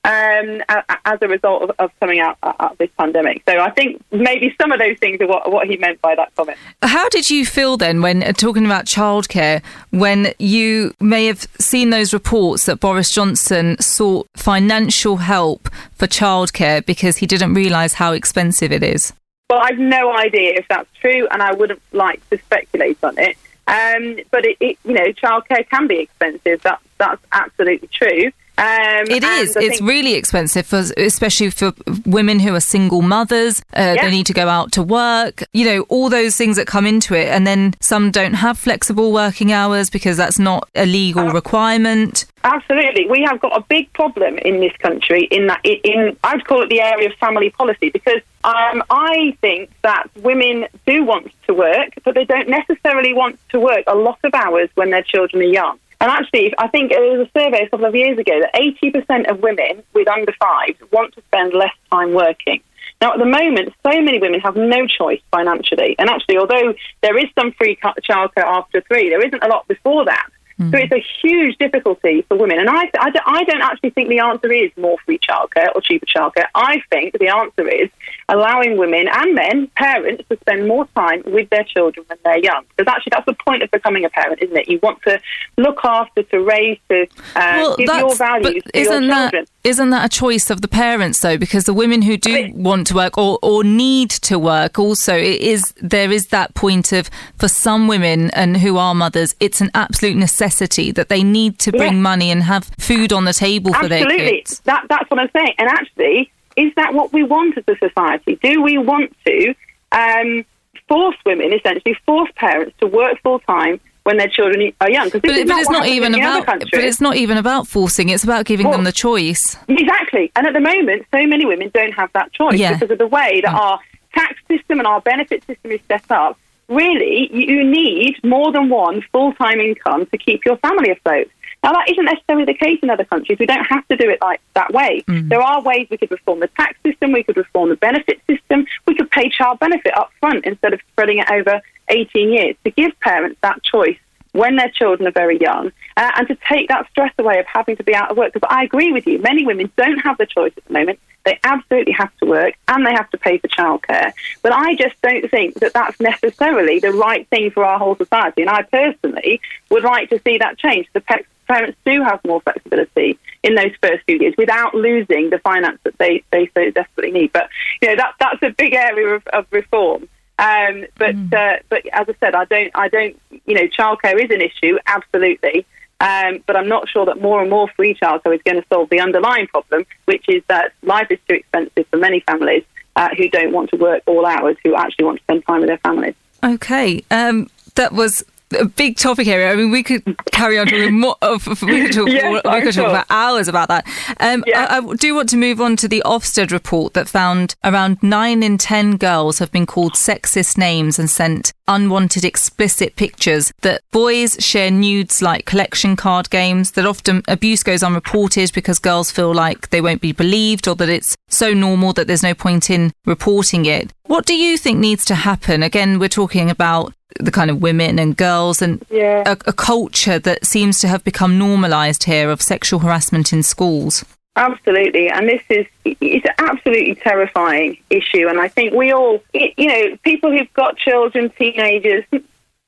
um, 0.07 0.63
as 1.05 1.19
a 1.21 1.27
result 1.27 1.63
of, 1.63 1.71
of 1.81 1.91
coming 1.99 2.21
out 2.21 2.39
uh, 2.43 2.53
of 2.61 2.79
this 2.79 2.91
pandemic. 2.97 3.43
So 3.49 3.59
I 3.59 3.71
think 3.71 4.01
maybe 4.13 4.55
some 4.61 4.71
of 4.71 4.79
those 4.79 4.97
things 4.99 5.21
are 5.21 5.27
what, 5.27 5.51
what 5.51 5.67
he 5.67 5.77
meant 5.77 6.01
by 6.01 6.15
that 6.15 6.35
comment. 6.37 6.59
How 6.83 7.09
did 7.09 7.29
you 7.29 7.45
feel 7.45 7.77
then 7.77 8.03
when 8.03 8.23
uh, 8.23 8.33
talking 8.33 8.65
about 8.65 8.87
childcare, 8.87 9.63
when 9.91 10.33
you 10.39 10.95
may 11.01 11.27
have 11.27 11.49
seen 11.59 11.91
those 11.91 12.15
reports 12.15 12.67
that 12.67 12.79
Boris 12.79 13.11
Johnson 13.11 13.77
sought 13.81 14.29
financial 14.37 15.17
help 15.17 15.69
for 15.93 16.07
childcare 16.07 16.87
because 16.87 17.17
he 17.17 17.27
didn't 17.27 17.55
realise 17.55 17.95
how 17.95 18.13
expensive 18.13 18.71
it 18.71 18.85
is? 18.85 19.13
Well, 19.51 19.61
I've 19.61 19.79
no 19.79 20.17
idea 20.17 20.55
if 20.55 20.67
that's 20.69 20.89
true, 21.01 21.27
and 21.31 21.43
I 21.43 21.53
wouldn't 21.53 21.83
like 21.93 22.29
to 22.31 22.39
speculate 22.39 22.99
on 23.03 23.17
it. 23.19 23.37
Um, 23.69 24.21
but 24.31 24.45
it, 24.45 24.57
it, 24.61 24.79
you 24.85 24.93
know, 24.93 25.07
childcare 25.13 25.69
can 25.69 25.89
be 25.89 25.99
expensive. 25.99 26.63
That 26.63 26.81
that's 26.99 27.23
absolutely 27.33 27.89
true. 27.89 28.31
Um, 28.59 29.05
It 29.09 29.23
is. 29.23 29.55
It's 29.57 29.79
think- 29.79 29.89
really 29.89 30.15
expensive, 30.15 30.67
for, 30.67 30.83
especially 30.97 31.51
for 31.51 31.73
women 32.07 32.41
who 32.41 32.55
are 32.55 32.61
single 32.61 33.03
mothers. 33.03 33.61
Uh, 33.77 33.95
Yeah. 33.97 34.05
They 34.05 34.11
need 34.11 34.27
to 34.27 34.33
go 34.33 34.49
out 34.49 34.73
to 34.73 34.83
work. 34.83 35.45
You 35.53 35.65
know, 35.67 35.81
all 35.89 36.09
those 36.09 36.37
things 36.37 36.57
that 36.57 36.67
come 36.67 36.87
into 36.87 37.15
it. 37.15 37.29
And 37.29 37.47
then 37.47 37.75
some 37.81 38.11
don't 38.11 38.35
have 38.35 38.59
flexible 38.59 39.13
working 39.13 39.53
hours 39.53 39.91
because 39.91 40.17
that's 40.17 40.39
not 40.39 40.69
a 40.75 40.87
legal 40.87 41.29
requirement. 41.31 42.27
Absolutely, 42.45 43.09
we 43.09 43.23
have 43.23 43.41
got 43.41 43.57
a 43.57 43.61
big 43.69 43.93
problem 43.93 44.39
in 44.39 44.61
this 44.61 44.73
country. 44.79 45.25
In 45.33 45.49
that, 45.49 45.61
in, 45.65 45.79
in 45.85 46.17
I'd 46.23 46.45
call 46.45 46.63
it 46.63 46.69
the 46.69 46.81
area 46.81 47.09
of 47.09 47.15
family 47.17 47.51
policy, 47.51 47.91
because 47.91 48.21
um, 48.45 48.85
I 48.89 49.37
think 49.41 49.71
that 49.83 50.09
women 50.23 50.67
do 50.87 51.03
want 51.03 51.33
to 51.49 51.55
work, 51.55 51.91
but 52.05 52.15
they 52.15 52.25
don't 52.25 52.49
necessarily 52.49 53.13
want 53.13 53.41
to 53.51 53.59
work 53.59 53.83
a 53.89 53.97
lot 53.97 54.19
of 54.23 54.33
hours 54.33 54.69
when 54.77 54.91
their 54.91 55.03
children 55.03 55.43
are 55.43 55.47
young. 55.47 55.77
And 56.01 56.11
actually, 56.11 56.53
I 56.59 56.69
think 56.69 56.91
there 56.91 57.01
was 57.01 57.27
a 57.27 57.39
survey 57.39 57.65
a 57.65 57.69
couple 57.71 57.87
of 57.87 57.95
years 57.95 58.19
ago 58.19 58.41
that 58.41 58.55
80% 58.55 59.31
of 59.31 59.41
women 59.41 59.83
with 59.95 60.09
under 60.09 60.33
fives 60.33 60.79
want 60.93 61.15
to 61.15 61.23
spend 61.23 61.55
less 61.55 61.73
time 61.91 62.13
working. 62.13 62.61
Now, 63.01 63.13
at 63.13 63.19
the 63.19 63.27
moment, 63.27 63.75
so 63.83 64.01
many 64.01 64.19
women 64.19 64.41
have 64.41 64.57
no 64.57 64.87
choice 64.87 65.21
financially. 65.31 65.97
And 65.99 66.09
actually, 66.09 66.39
although 66.39 66.75
there 67.03 67.19
is 67.19 67.27
some 67.39 67.53
free 67.53 67.77
childcare 67.77 68.45
after 68.45 68.81
three, 68.83 69.09
there 69.09 69.25
isn't 69.25 69.43
a 69.43 69.49
lot 69.49 69.69
before 69.69 70.05
that. 70.07 70.29
So 70.59 70.65
hmm. 70.65 70.75
it's 70.75 70.93
a 70.93 71.05
huge 71.23 71.59
difficulty 71.59 72.23
for 72.23 72.39
women. 72.39 72.59
And 72.59 72.71
I, 72.71 72.91
I, 72.99 73.11
don't- 73.11 73.27
I 73.27 73.45
don't 73.45 73.61
actually 73.61 73.91
think 73.91 74.09
the 74.09 74.21
answer 74.21 74.51
is 74.51 74.71
more 74.77 74.97
free 75.05 75.19
childcare 75.19 75.69
or 75.75 75.83
cheaper 75.83 76.07
childcare. 76.07 76.47
I 76.55 76.81
think 76.91 77.19
the 77.19 77.29
answer 77.29 77.69
is 77.69 77.91
allowing 78.29 78.77
women 78.77 79.07
and 79.11 79.35
men, 79.35 79.69
parents, 79.77 80.25
to 80.29 80.37
spend 80.41 80.67
more 80.67 80.87
time 80.97 81.23
with 81.27 81.49
their 81.51 81.65
children 81.65 82.05
when 82.09 82.19
they're 82.25 82.39
young. 82.39 82.65
Because 82.77 82.93
actually, 82.93 83.11
that's 83.13 83.27
the 83.27 83.37
point 83.47 83.63
of 83.63 83.71
becoming 83.71 84.05
a 84.05 84.11
parent, 84.11 84.43
isn't 84.43 84.57
it? 84.57 84.69
You 84.69 84.81
want 84.83 85.01
to 85.03 85.21
look 85.57 85.79
after, 85.85 86.23
to 86.25 86.41
raise, 86.41 86.79
to 86.89 87.07
uh, 87.37 87.77
give 87.77 87.87
your 87.87 88.15
values 88.17 88.63
to 88.65 88.71
your 88.75 88.83
isn't 88.83 89.09
that 89.09 89.31
children. 89.33 89.47
isn't 89.65 89.91
that 89.91 90.07
a 90.07 90.09
choice 90.09 90.51
of 90.51 90.61
the 90.61 90.69
parents 90.69 91.21
though? 91.21 91.39
Because 91.39 91.65
the 91.65 91.75
women 91.75 92.03
who 92.03 92.17
do 92.17 92.51
want 92.55 92.89
to 92.89 92.95
work 92.95 93.17
or, 93.17 93.39
or 93.43 93.63
need 93.63 94.11
to 94.11 94.39
work 94.39 94.79
also 94.79 95.17
it 95.17 95.41
is 95.41 95.73
there 95.81 96.11
is 96.11 96.27
that 96.29 96.55
point 96.55 96.93
of 96.93 97.09
for 97.39 97.49
some 97.49 97.87
women 97.89 98.31
and 98.33 98.57
who 98.57 98.77
are 98.77 98.95
mothers, 98.95 99.35
it's 99.41 99.61
an 99.61 99.71
absolute 99.75 100.17
necessity 100.17 100.91
that 100.93 101.09
they 101.09 101.23
need 101.23 101.59
to 101.61 101.71
bring 101.71 101.95
Yeah. 101.95 102.01
money 102.01 102.31
and 102.31 102.43
have 102.43 102.65
food 102.79 103.13
on 103.13 103.25
the 103.25 103.33
table 103.33 103.73
for 103.73 103.89
their 103.89 104.03
Absolutely. 104.03 104.39
kids. 104.39 104.61
That, 104.65 104.87
that's 104.89 105.09
what 105.11 105.21
I'm 105.21 105.31
saying. 105.35 105.55
And 105.59 105.69
actually, 105.69 106.33
is 106.57 106.73
that 106.77 106.95
what 106.95 107.13
we 107.13 107.23
want 107.23 107.57
as 107.59 107.65
a 107.69 107.77
society? 107.79 108.39
Do 108.43 108.63
we 108.63 108.79
want 108.79 109.15
to 109.27 109.55
um, 109.93 110.45
force 110.89 111.17
women, 111.25 111.53
essentially, 111.53 111.97
force 112.07 112.31
parents 112.37 112.75
to 112.81 112.87
work 112.87 113.21
full 113.23 113.41
time 113.41 113.81
when 114.05 114.17
their 114.17 114.29
children 114.29 114.73
are 114.81 114.91
young? 114.91 115.07
Because 115.07 115.21
But, 115.21 115.47
but 115.47 115.59
it's 115.59 115.71
not 115.71 115.87
even 115.87 116.15
about 116.15 116.47
but 116.47 116.75
it's 116.75 117.01
not 117.01 117.17
even 117.17 117.37
about 117.37 117.67
forcing, 117.67 118.09
it's 118.09 118.25
about 118.25 118.47
giving 118.47 118.71
them 118.71 118.85
the 118.85 118.93
choice. 118.93 119.57
Exactly. 119.69 120.33
And 120.37 120.47
at 120.47 120.53
the 120.55 120.61
moment, 120.61 121.07
so 121.13 121.27
many 121.27 121.45
women 121.45 121.71
don't 121.75 121.93
have 121.93 122.11
that 122.15 122.33
choice 122.33 122.59
Yeah. 122.59 122.75
because 122.75 122.91
of 122.91 122.99
the 122.99 123.07
way 123.07 123.41
that 123.43 123.53
our 123.53 123.79
tax 124.15 124.35
system 124.49 124.79
and 124.79 124.87
our 124.87 125.01
benefit 125.01 125.45
system 125.47 125.73
is 125.73 125.81
set 125.89 126.11
up. 126.11 126.39
Really, 126.69 127.29
you 127.33 127.57
you 127.57 127.65
need 127.65 128.17
more 128.25 128.51
than 128.51 128.69
one 128.71 129.01
full 129.13 129.33
time 129.35 129.61
income 129.61 130.07
to 130.07 130.19
keep 130.19 130.45
your 130.45 130.57
family 130.57 130.91
afloat. 130.91 131.31
Now, 131.67 131.73
that 131.73 131.91
isn't 131.91 132.05
necessarily 132.05 132.45
the 132.45 132.55
case 132.55 132.79
in 132.81 132.91
other 132.91 133.05
countries. 133.05 133.41
We 133.41 133.47
don't 133.47 133.65
have 133.65 133.89
to 133.89 133.97
do 133.97 134.09
it 134.09 134.21
like 134.21 134.41
that 134.55 134.73
way. 134.73 135.03
Mm. 135.09 135.29
There 135.29 135.43
are 135.43 135.61
ways 135.63 135.89
we 135.91 135.97
could 135.97 136.13
reform 136.13 136.39
the 136.39 136.47
tax 136.47 136.79
system, 136.87 137.11
we 137.11 137.25
could 137.25 137.37
reform 137.37 137.71
the 137.71 137.77
benefit 137.77 138.21
system, 138.31 138.67
we 138.87 138.95
could 138.95 139.11
pay 139.11 139.29
child 139.29 139.59
benefit 139.59 139.93
up 139.99 140.13
front 140.21 140.47
instead 140.47 140.73
of 140.73 140.81
spreading 140.93 141.19
it 141.19 141.29
over 141.29 141.61
18 141.89 142.31
years 142.31 142.55
to 142.63 142.71
give 142.71 142.93
parents 143.01 143.37
that 143.43 143.65
choice 143.65 143.99
when 144.37 144.57
their 144.57 144.71
children 144.71 145.09
are 145.09 145.13
very 145.13 145.39
young 145.39 145.73
uh, 145.97 146.13
and 146.17 146.29
to 146.29 146.37
take 146.49 146.69
that 146.69 146.89
stress 146.91 147.13
away 147.19 147.39
of 147.39 147.47
having 147.47 147.77
to 147.77 147.85
be 147.85 147.95
out 147.95 148.11
of 148.11 148.17
work. 148.17 148.33
Because 148.33 148.49
I 148.51 148.65
agree 148.65 148.93
with 148.93 149.07
you, 149.07 149.19
many 149.19 149.45
women 149.45 149.71
don't 149.77 149.99
have 149.99 150.19
the 150.19 150.27
choice 150.27 150.53
at 150.57 150.65
the 150.65 150.73
moment. 150.73 150.99
They 151.25 151.41
absolutely 151.43 151.93
have 151.95 152.17
to 152.19 152.27
work 152.27 152.55
and 152.69 152.87
they 152.87 152.93
have 152.93 153.11
to 153.11 153.19
pay 153.19 153.39
for 153.39 153.49
childcare. 153.49 154.13
But 154.43 154.53
I 154.53 154.77
just 154.77 155.01
don't 155.03 155.29
think 155.29 155.55
that 155.55 155.73
that's 155.73 155.99
necessarily 155.99 156.79
the 156.79 156.93
right 156.93 157.27
thing 157.29 157.51
for 157.51 157.65
our 157.65 157.79
whole 157.79 157.97
society. 157.97 158.43
And 158.43 158.51
I 158.51 158.63
personally 158.63 159.41
would 159.71 159.83
like 159.83 160.09
to 160.11 160.21
see 160.25 160.39
that 160.39 160.57
change. 160.57 160.87
The 160.93 161.01
pe- 161.01 161.25
parents 161.49 161.79
do 161.85 162.03
have 162.03 162.25
more 162.25 162.41
flexibility 162.43 163.19
in 163.43 163.55
those 163.55 163.73
first 163.83 164.05
few 164.05 164.19
years 164.19 164.35
without 164.39 164.75
losing 164.75 165.31
the 165.31 165.39
finance 165.39 165.79
that 165.85 165.99
they, 165.99 166.23
they 166.31 166.49
so 166.55 166.71
desperately 166.71 167.13
need. 167.13 167.33
But 167.33 167.49
you 167.83 167.89
know 167.89 167.97
that 167.97 168.15
that's 168.21 168.43
a 168.43 168.51
big 168.51 168.75
area 168.75 169.15
of, 169.15 169.27
of 169.29 169.47
reform. 169.51 170.09
Um, 170.39 170.85
but 170.99 171.15
uh, 171.33 171.57
but 171.69 171.87
as 171.93 172.09
I 172.09 172.15
said, 172.21 172.35
I 172.35 172.45
don't 172.45 172.71
I 172.75 172.89
don't 172.89 173.21
you 173.47 173.55
know 173.55 173.67
childcare 173.69 174.23
is 174.23 174.31
an 174.31 174.43
issue 174.43 174.79
absolutely. 174.87 175.67
Um, 175.99 176.43
but 176.47 176.57
I'm 176.57 176.69
not 176.69 176.91
sure 176.91 177.07
that 177.07 177.23
more 177.23 177.41
and 177.41 177.49
more 177.49 177.69
free 177.69 177.95
childcare 177.95 178.35
is 178.35 178.43
going 178.43 178.61
to 178.61 178.69
solve 178.69 178.91
the 178.91 179.01
underlying 179.01 179.47
problem, 179.47 179.87
which 180.05 180.29
is 180.29 180.43
that 180.49 180.75
life 180.83 181.07
is 181.11 181.19
too 181.27 181.37
expensive 181.37 181.87
for 181.91 181.97
many 181.97 182.21
families 182.21 182.65
uh, 182.97 183.09
who 183.17 183.31
don't 183.31 183.53
want 183.53 183.71
to 183.71 183.77
work 183.77 184.03
all 184.05 184.27
hours, 184.27 184.59
who 184.63 184.75
actually 184.75 185.07
want 185.07 185.19
to 185.19 185.25
spend 185.25 185.47
time 185.47 185.61
with 185.61 185.69
their 185.69 185.79
families. 185.79 186.15
Okay. 186.45 187.03
Um, 187.11 187.49
that 187.77 187.93
was 187.93 188.25
a 188.53 188.65
big 188.65 188.97
topic 188.97 189.27
area. 189.27 189.53
I 189.53 189.57
mean, 189.57 189.71
we 189.71 189.83
could 189.83 190.03
carry 190.33 190.59
on 190.59 190.67
talking 190.67 191.01
more. 191.01 191.17
Of, 191.23 191.47
we 191.63 191.87
could 191.87 191.93
talk, 191.93 192.09
Yes, 192.17 192.45
we 192.45 192.61
could 192.63 192.75
talk 192.75 192.89
about 192.89 193.07
hours 193.11 193.49
about 193.49 193.69
that. 193.69 193.87
Um. 194.21 194.45
I, 194.55 194.79
I 194.79 194.95
do 194.95 195.15
want 195.15 195.29
to 195.31 195.37
move 195.37 195.61
on 195.61 195.77
to 195.77 195.89
the 195.89 196.03
Ofsted 196.05 196.51
report 196.51 196.95
that 196.95 197.09
found 197.09 197.55
around 197.65 198.03
nine 198.03 198.43
in 198.43 198.59
ten 198.59 198.97
girls 198.97 199.39
have 199.39 199.53
been 199.53 199.67
called 199.67 199.95
sexist 199.95 200.57
names 200.57 200.99
and 200.99 201.11
sent 201.11 201.53
unwanted 201.69 202.25
explicit 202.25 202.97
pictures. 202.97 203.53
That 203.63 203.83
boys 203.91 204.37
share 204.39 204.71
nudes 204.71 205.23
like 205.23 205.47
collection 205.47 205.97
card 205.97 206.31
games. 206.31 206.73
That 206.73 206.87
often 206.87 207.23
abuse 207.29 207.63
goes 207.63 207.83
unreported 207.83 208.53
because 208.53 208.79
girls 208.79 209.11
feel 209.11 209.35
like 209.35 209.71
they 209.71 209.81
won't 209.81 210.01
be 210.01 210.13
believed 210.13 210.69
or 210.69 210.75
that 210.77 210.89
it's 210.89 211.17
so 211.29 211.53
normal 211.53 211.93
that 211.95 212.07
there's 212.07 212.23
no 212.23 212.35
point 212.35 212.71
in 212.71 212.93
reporting 213.05 213.67
it. 213.67 213.93
What 214.05 214.27
do 214.27 214.37
you 214.37 214.57
think 214.57 214.79
needs 214.79 215.05
to 215.07 215.15
happen? 215.17 215.63
Again, 215.63 215.99
we're 215.99 216.09
talking 216.09 216.49
about 216.51 216.95
the 217.21 217.31
kind 217.31 217.51
of 217.51 217.61
women 217.63 217.99
and 217.99 218.17
girls 218.17 218.63
and 218.63 218.85
Yeah. 218.91 219.23
a, 219.27 219.37
a 219.47 219.53
culture 219.53 220.19
that 220.19 220.45
seems 220.45 220.79
to 220.81 220.89
have 220.89 221.03
become 221.05 221.39
normalised 221.39 222.05
here 222.05 222.31
of 222.31 222.43
sexual 222.43 222.81
harassment 222.81 223.33
in 223.33 223.43
schools. 223.43 224.05
Absolutely, 224.37 225.09
and 225.09 225.27
this 225.27 225.43
is 225.49 225.67
it's 225.85 226.27
an 226.27 226.35
absolutely 226.39 226.95
terrifying 226.97 227.79
issue. 227.89 228.29
And 228.29 228.39
I 228.39 228.49
think 228.49 228.75
we 228.75 228.93
all, 228.93 229.23
you 229.33 229.67
know, 229.67 229.97
people 230.03 230.31
who've 230.31 230.53
got 230.53 230.77
children, 230.77 231.31
teenagers, 231.39 232.05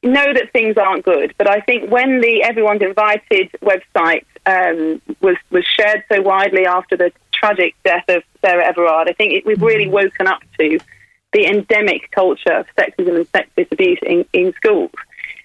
know 0.03 0.33
that 0.33 0.51
things 0.53 0.79
aren't 0.79 1.05
good. 1.05 1.35
But 1.37 1.47
I 1.47 1.61
think 1.61 1.91
when 1.91 2.21
the 2.23 2.43
Everyone's 2.43 2.81
Invited 2.81 3.51
website 3.63 4.25
um, 4.47 5.03
was 5.21 5.37
was 5.51 5.65
shared 5.67 6.05
so 6.11 6.23
widely 6.23 6.65
after 6.65 6.97
the 6.97 7.13
tragic 7.33 7.75
death 7.85 8.05
of 8.09 8.23
Sarah 8.41 8.65
Everard, 8.65 9.09
I 9.09 9.13
think 9.13 9.35
it, 9.35 9.45
we've 9.45 9.61
really 9.61 9.89
woken 9.89 10.27
up 10.27 10.41
to 10.59 10.79
the 11.33 11.47
endemic 11.47 12.11
culture 12.11 12.53
of 12.53 12.67
sexism 12.79 13.17
and 13.17 13.33
sexist 13.33 13.71
abuse 13.73 13.99
in, 14.03 14.25
in 14.33 14.53
schools. 14.55 14.91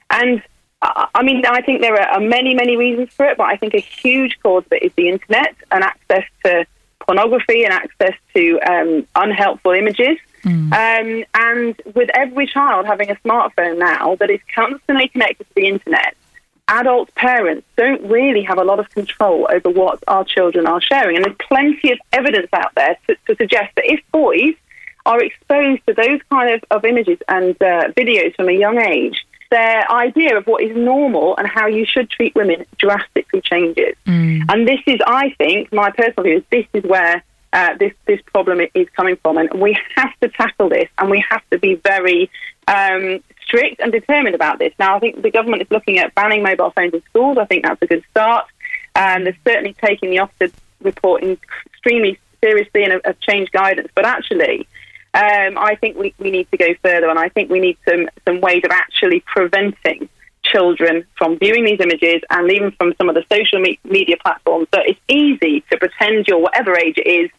And 0.09 0.41
I 0.81 1.07
I 1.15 1.23
mean, 1.23 1.45
I 1.45 1.61
think 1.61 1.81
there 1.81 1.99
are 1.99 2.19
many, 2.19 2.53
many 2.53 2.75
reasons 2.77 3.09
for 3.13 3.25
it, 3.25 3.37
but 3.37 3.45
I 3.45 3.57
think 3.57 3.73
a 3.73 3.79
huge 3.79 4.39
cause 4.41 4.65
of 4.65 4.73
it 4.73 4.83
is 4.83 4.93
the 4.95 5.09
internet 5.09 5.55
and 5.71 5.83
access 5.83 6.25
to 6.45 6.65
pornography 6.99 7.63
and 7.63 7.73
access 7.73 8.15
to 8.33 8.59
um, 8.61 9.07
unhelpful 9.15 9.71
images. 9.71 10.17
Um, 10.73 11.23
and 11.33 11.81
with 11.95 12.09
every 12.13 12.47
child 12.47 12.85
having 12.85 13.09
a 13.09 13.15
smartphone 13.15 13.77
now 13.77 14.15
that 14.15 14.29
is 14.29 14.41
constantly 14.53 15.07
connected 15.07 15.47
to 15.47 15.55
the 15.55 15.67
internet, 15.67 16.15
adult 16.67 17.13
parents 17.15 17.65
don't 17.77 18.01
really 18.09 18.43
have 18.43 18.57
a 18.57 18.63
lot 18.63 18.79
of 18.79 18.89
control 18.89 19.47
over 19.49 19.69
what 19.69 20.03
our 20.07 20.25
children 20.25 20.65
are 20.67 20.81
sharing. 20.81 21.15
And 21.15 21.25
there's 21.25 21.37
plenty 21.47 21.91
of 21.91 21.99
evidence 22.11 22.49
out 22.53 22.73
there 22.75 22.97
to, 23.07 23.15
to 23.27 23.35
suggest 23.35 23.73
that 23.75 23.85
if 23.85 24.01
boys 24.11 24.55
are 25.05 25.21
exposed 25.21 25.81
to 25.87 25.93
those 25.93 26.19
kind 26.29 26.53
of, 26.53 26.63
of 26.71 26.85
images 26.85 27.19
and 27.27 27.55
uh, 27.61 27.89
videos 27.89 28.35
from 28.35 28.49
a 28.49 28.53
young 28.53 28.79
age, 28.79 29.25
their 29.51 29.89
idea 29.91 30.37
of 30.37 30.47
what 30.47 30.63
is 30.63 30.75
normal 30.75 31.35
and 31.37 31.47
how 31.47 31.67
you 31.67 31.85
should 31.85 32.09
treat 32.09 32.33
women 32.35 32.65
drastically 32.77 33.41
changes. 33.41 33.95
And 34.49 34.67
this 34.67 34.79
is, 34.87 34.99
I 35.05 35.31
think, 35.37 35.71
my 35.71 35.91
personal 35.91 36.23
view 36.23 36.37
is 36.37 36.43
this 36.49 36.65
is 36.73 36.83
where 36.83 37.23
uh, 37.53 37.77
this 37.77 37.93
this 38.07 38.19
problem 38.33 38.59
is 38.73 38.87
coming 38.95 39.15
from, 39.17 39.37
and 39.37 39.47
we 39.61 39.77
have 39.95 40.11
to 40.21 40.29
tackle 40.29 40.69
this, 40.69 40.89
and 40.97 41.11
we 41.11 41.23
have 41.29 41.43
to 41.51 41.59
be 41.59 41.75
very 41.75 42.31
um, 42.67 43.21
strict 43.45 43.79
and 43.79 43.91
determined 43.91 44.33
about 44.33 44.57
this. 44.57 44.73
Now, 44.79 44.95
I 44.95 44.99
think 44.99 45.21
the 45.21 45.29
government 45.29 45.61
is 45.61 45.69
looking 45.69 45.99
at 45.99 46.15
banning 46.15 46.41
mobile 46.41 46.71
phones 46.71 46.95
in 46.95 47.03
schools. 47.03 47.37
I 47.37 47.45
think 47.45 47.63
that's 47.63 47.81
a 47.81 47.85
good 47.85 48.03
start. 48.09 48.45
Um, 48.95 49.25
they're 49.25 49.37
certainly 49.45 49.73
taking 49.73 50.09
the 50.09 50.17
Ofsted 50.17 50.51
report 50.81 51.21
in 51.21 51.37
extremely 51.71 52.17
seriously 52.43 52.83
and 52.83 52.99
have 53.05 53.19
changed 53.19 53.51
guidance. 53.51 53.89
But 53.93 54.05
actually, 54.05 54.67
um, 55.13 55.57
I 55.57 55.75
think 55.79 55.97
we, 55.97 56.13
we 56.17 56.31
need 56.31 56.49
to 56.51 56.57
go 56.57 56.73
further, 56.81 57.09
and 57.09 57.19
I 57.19 57.29
think 57.29 57.49
we 57.49 57.59
need 57.59 57.77
some, 57.87 58.09
some 58.25 58.41
ways 58.41 58.61
of 58.63 58.71
actually 58.71 59.19
preventing 59.21 60.09
children 60.43 61.05
from 61.17 61.37
viewing 61.37 61.65
these 61.65 61.79
images 61.79 62.21
and 62.29 62.51
even 62.51 62.71
from 62.71 62.93
some 62.97 63.09
of 63.09 63.15
the 63.15 63.23
social 63.31 63.59
me- 63.59 63.79
media 63.83 64.17
platforms. 64.21 64.67
So 64.73 64.81
it's 64.83 64.99
easy 65.07 65.63
to 65.71 65.77
pretend 65.77 66.27
you're 66.27 66.39
whatever 66.39 66.77
age 66.77 66.97
it 66.97 67.07
is 67.07 67.29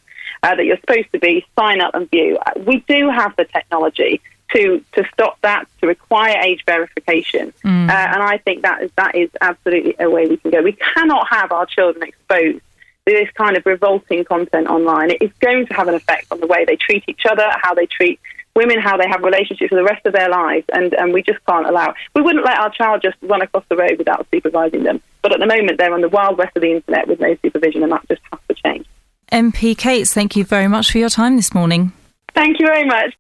uh, 0.43 0.55
that 0.55 0.65
you're 0.65 0.79
supposed 0.79 1.11
to 1.13 1.19
be, 1.19 1.45
sign 1.59 1.81
up 1.81 1.95
and 1.95 2.09
view. 2.11 2.39
Uh, 2.45 2.53
We 2.65 2.85
do 2.89 3.11
have 3.11 3.35
the 3.37 3.45
technology 3.45 4.21
to 4.55 4.85
to 4.93 5.05
stop 5.13 5.41
that, 5.41 5.67
to 5.81 5.87
require 5.87 6.39
age 6.39 6.63
verification, 6.67 7.53
uh, 7.65 7.69
and 7.69 8.23
I 8.23 8.39
think 8.39 8.63
that 8.63 8.83
is 8.83 8.91
that 8.97 9.15
is 9.15 9.31
absolutely 9.41 9.97
a 9.99 10.09
way 10.09 10.27
we 10.27 10.37
can 10.37 10.51
go. 10.51 10.63
We 10.63 10.73
cannot 10.95 11.27
have 11.29 11.51
our 11.51 11.67
children 11.67 12.05
exposed 12.07 12.61
this 13.07 13.31
kind 13.35 13.57
of 13.57 13.67
revolting 13.67 14.25
content 14.25 14.67
online. 14.67 15.11
It 15.11 15.21
is 15.21 15.31
going 15.41 15.67
to 15.67 15.75
have 15.75 15.89
an 15.89 15.95
effect 15.95 16.27
on 16.31 16.41
the 16.41 16.47
way 16.47 16.65
they 16.65 16.77
treat 16.77 17.05
each 17.07 17.27
other, 17.29 17.49
how 17.61 17.75
they 17.75 17.87
treat 17.87 18.19
women, 18.57 18.81
how 18.81 18.97
they 18.97 19.09
have 19.09 19.23
relationships 19.23 19.69
for 19.69 19.75
the 19.75 19.85
rest 19.85 20.07
of 20.07 20.13
their 20.13 20.29
lives, 20.29 20.65
and, 20.73 20.95
and 20.95 21.13
we 21.13 21.23
just 21.23 21.45
can't 21.47 21.67
allow. 21.67 21.95
We 22.15 22.23
wouldn't 22.23 22.45
let 22.45 22.59
our 22.59 22.71
child 22.71 23.03
just 23.03 23.17
run 23.23 23.43
across 23.43 23.65
the 23.69 23.77
road 23.77 23.99
without 23.99 24.27
supervising 24.33 24.85
them, 24.85 25.03
but 25.23 25.33
at 25.33 25.41
the 25.41 25.47
moment 25.47 25.79
they're 25.79 25.93
on 25.93 26.01
the 26.01 26.09
wild 26.09 26.39
west 26.39 26.57
of 26.57 26.63
the 26.63 26.73
internet 26.73 27.09
with 27.09 27.21
no 27.21 27.37
supervision, 27.43 27.83
and 27.83 27.93
that 27.93 28.07
just 28.09 28.23
has 28.31 28.41
to 28.49 28.55
change. 28.55 28.87
MP 29.33 29.77
Cates, 29.77 30.15
thank 30.15 30.37
you 30.37 30.45
very 30.45 30.69
much 30.69 30.93
for 30.93 30.99
your 30.99 31.09
time 31.09 31.37
this 31.37 31.53
morning. 31.53 31.93
Thank 32.35 32.61
you 32.61 32.67
very 32.67 32.85
much. 32.85 33.15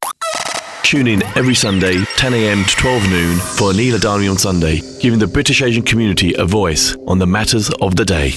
Tune 0.84 1.08
in 1.08 1.22
every 1.36 1.54
Sunday, 1.54 1.96
10am 1.96 2.68
to 2.68 2.76
12 2.76 3.10
noon 3.10 3.36
for 3.38 3.72
Anila 3.72 3.98
Dhami 3.98 4.30
on 4.30 4.38
Sunday, 4.38 4.80
giving 5.00 5.18
the 5.18 5.26
British 5.26 5.62
Asian 5.62 5.82
community 5.82 6.34
a 6.34 6.44
voice 6.44 6.94
on 7.06 7.18
the 7.18 7.26
matters 7.26 7.70
of 7.80 7.96
the 7.96 8.04
day. 8.04 8.32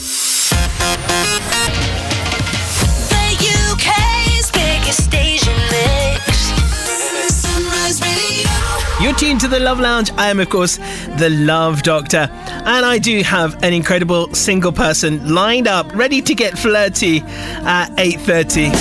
Tuned 9.28 9.42
to 9.42 9.48
the 9.50 9.60
Love 9.60 9.82
Lounge. 9.82 10.10
I 10.16 10.30
am, 10.30 10.40
of 10.40 10.50
course, 10.50 10.78
the 11.18 11.30
Love 11.30 11.84
Doctor. 11.84 12.30
And 12.32 12.86
I 12.86 12.98
do 12.98 13.24
have 13.24 13.62
an 13.62 13.74
incredible 13.74 14.34
single 14.34 14.72
person 14.72 15.34
lined 15.36 15.68
up, 15.68 15.94
ready 15.94 16.22
to 16.22 16.34
get 16.34 16.58
flirty 16.58 17.18
at 17.18 17.90
8.30. 17.98 18.72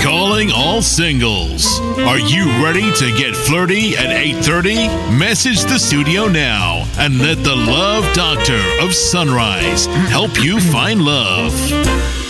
Calling 0.00 0.52
all 0.52 0.82
singles. 0.82 1.80
Are 1.98 2.20
you 2.20 2.44
ready 2.62 2.92
to 2.92 3.12
get 3.18 3.34
flirty 3.34 3.96
at 3.96 4.10
8:30? 4.10 5.18
Message 5.18 5.62
the 5.62 5.78
studio 5.78 6.28
now 6.28 6.86
and 6.98 7.18
let 7.18 7.42
the 7.42 7.56
Love 7.56 8.04
Doctor 8.14 8.60
of 8.82 8.94
Sunrise 8.94 9.86
help 10.10 10.44
you 10.44 10.60
find 10.60 11.02
love. 11.02 12.23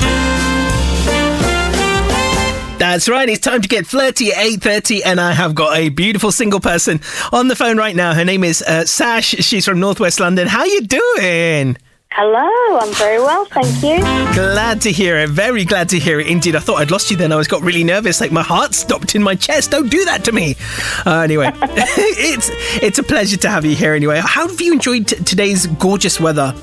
That's 2.78 3.08
right. 3.08 3.28
It's 3.28 3.40
time 3.40 3.62
to 3.62 3.68
get 3.68 3.86
flirty 3.86 4.32
at 4.32 4.36
8.30 4.36 5.02
and 5.04 5.20
I 5.20 5.32
have 5.32 5.54
got 5.54 5.76
a 5.76 5.88
beautiful 5.90 6.32
single 6.32 6.60
person 6.60 7.00
on 7.32 7.48
the 7.48 7.56
phone 7.56 7.78
right 7.78 7.94
now. 7.94 8.14
Her 8.14 8.24
name 8.24 8.44
is 8.44 8.62
uh, 8.62 8.84
Sash. 8.84 9.26
She's 9.26 9.64
from 9.64 9.80
Northwest 9.80 10.20
London. 10.20 10.48
How 10.48 10.60
are 10.60 10.66
you 10.66 10.80
doing? 10.82 11.76
Hello, 12.10 12.78
I'm 12.78 12.92
very 12.94 13.18
well, 13.18 13.44
thank 13.46 13.82
you. 13.82 13.98
Glad 14.34 14.80
to 14.82 14.92
hear 14.92 15.18
it. 15.18 15.30
Very 15.30 15.64
glad 15.64 15.88
to 15.88 15.98
hear 15.98 16.20
it. 16.20 16.28
Indeed, 16.28 16.54
I 16.54 16.60
thought 16.60 16.76
I'd 16.76 16.90
lost 16.92 17.10
you 17.10 17.16
then. 17.16 17.32
I 17.32 17.36
was 17.36 17.48
got 17.48 17.62
really 17.62 17.82
nervous, 17.82 18.20
like 18.20 18.30
my 18.30 18.42
heart 18.42 18.74
stopped 18.74 19.16
in 19.16 19.22
my 19.22 19.34
chest. 19.34 19.72
Don't 19.72 19.88
do 19.88 20.04
that 20.04 20.22
to 20.24 20.32
me. 20.32 20.54
Uh, 21.04 21.20
anyway, 21.20 21.50
it's 21.62 22.50
it's 22.80 22.98
a 23.00 23.02
pleasure 23.02 23.36
to 23.38 23.48
have 23.48 23.64
you 23.64 23.74
here. 23.74 23.94
Anyway, 23.94 24.20
how 24.22 24.46
have 24.46 24.60
you 24.60 24.72
enjoyed 24.72 25.08
t- 25.08 25.16
today's 25.24 25.66
gorgeous 25.66 26.20
weather? 26.20 26.54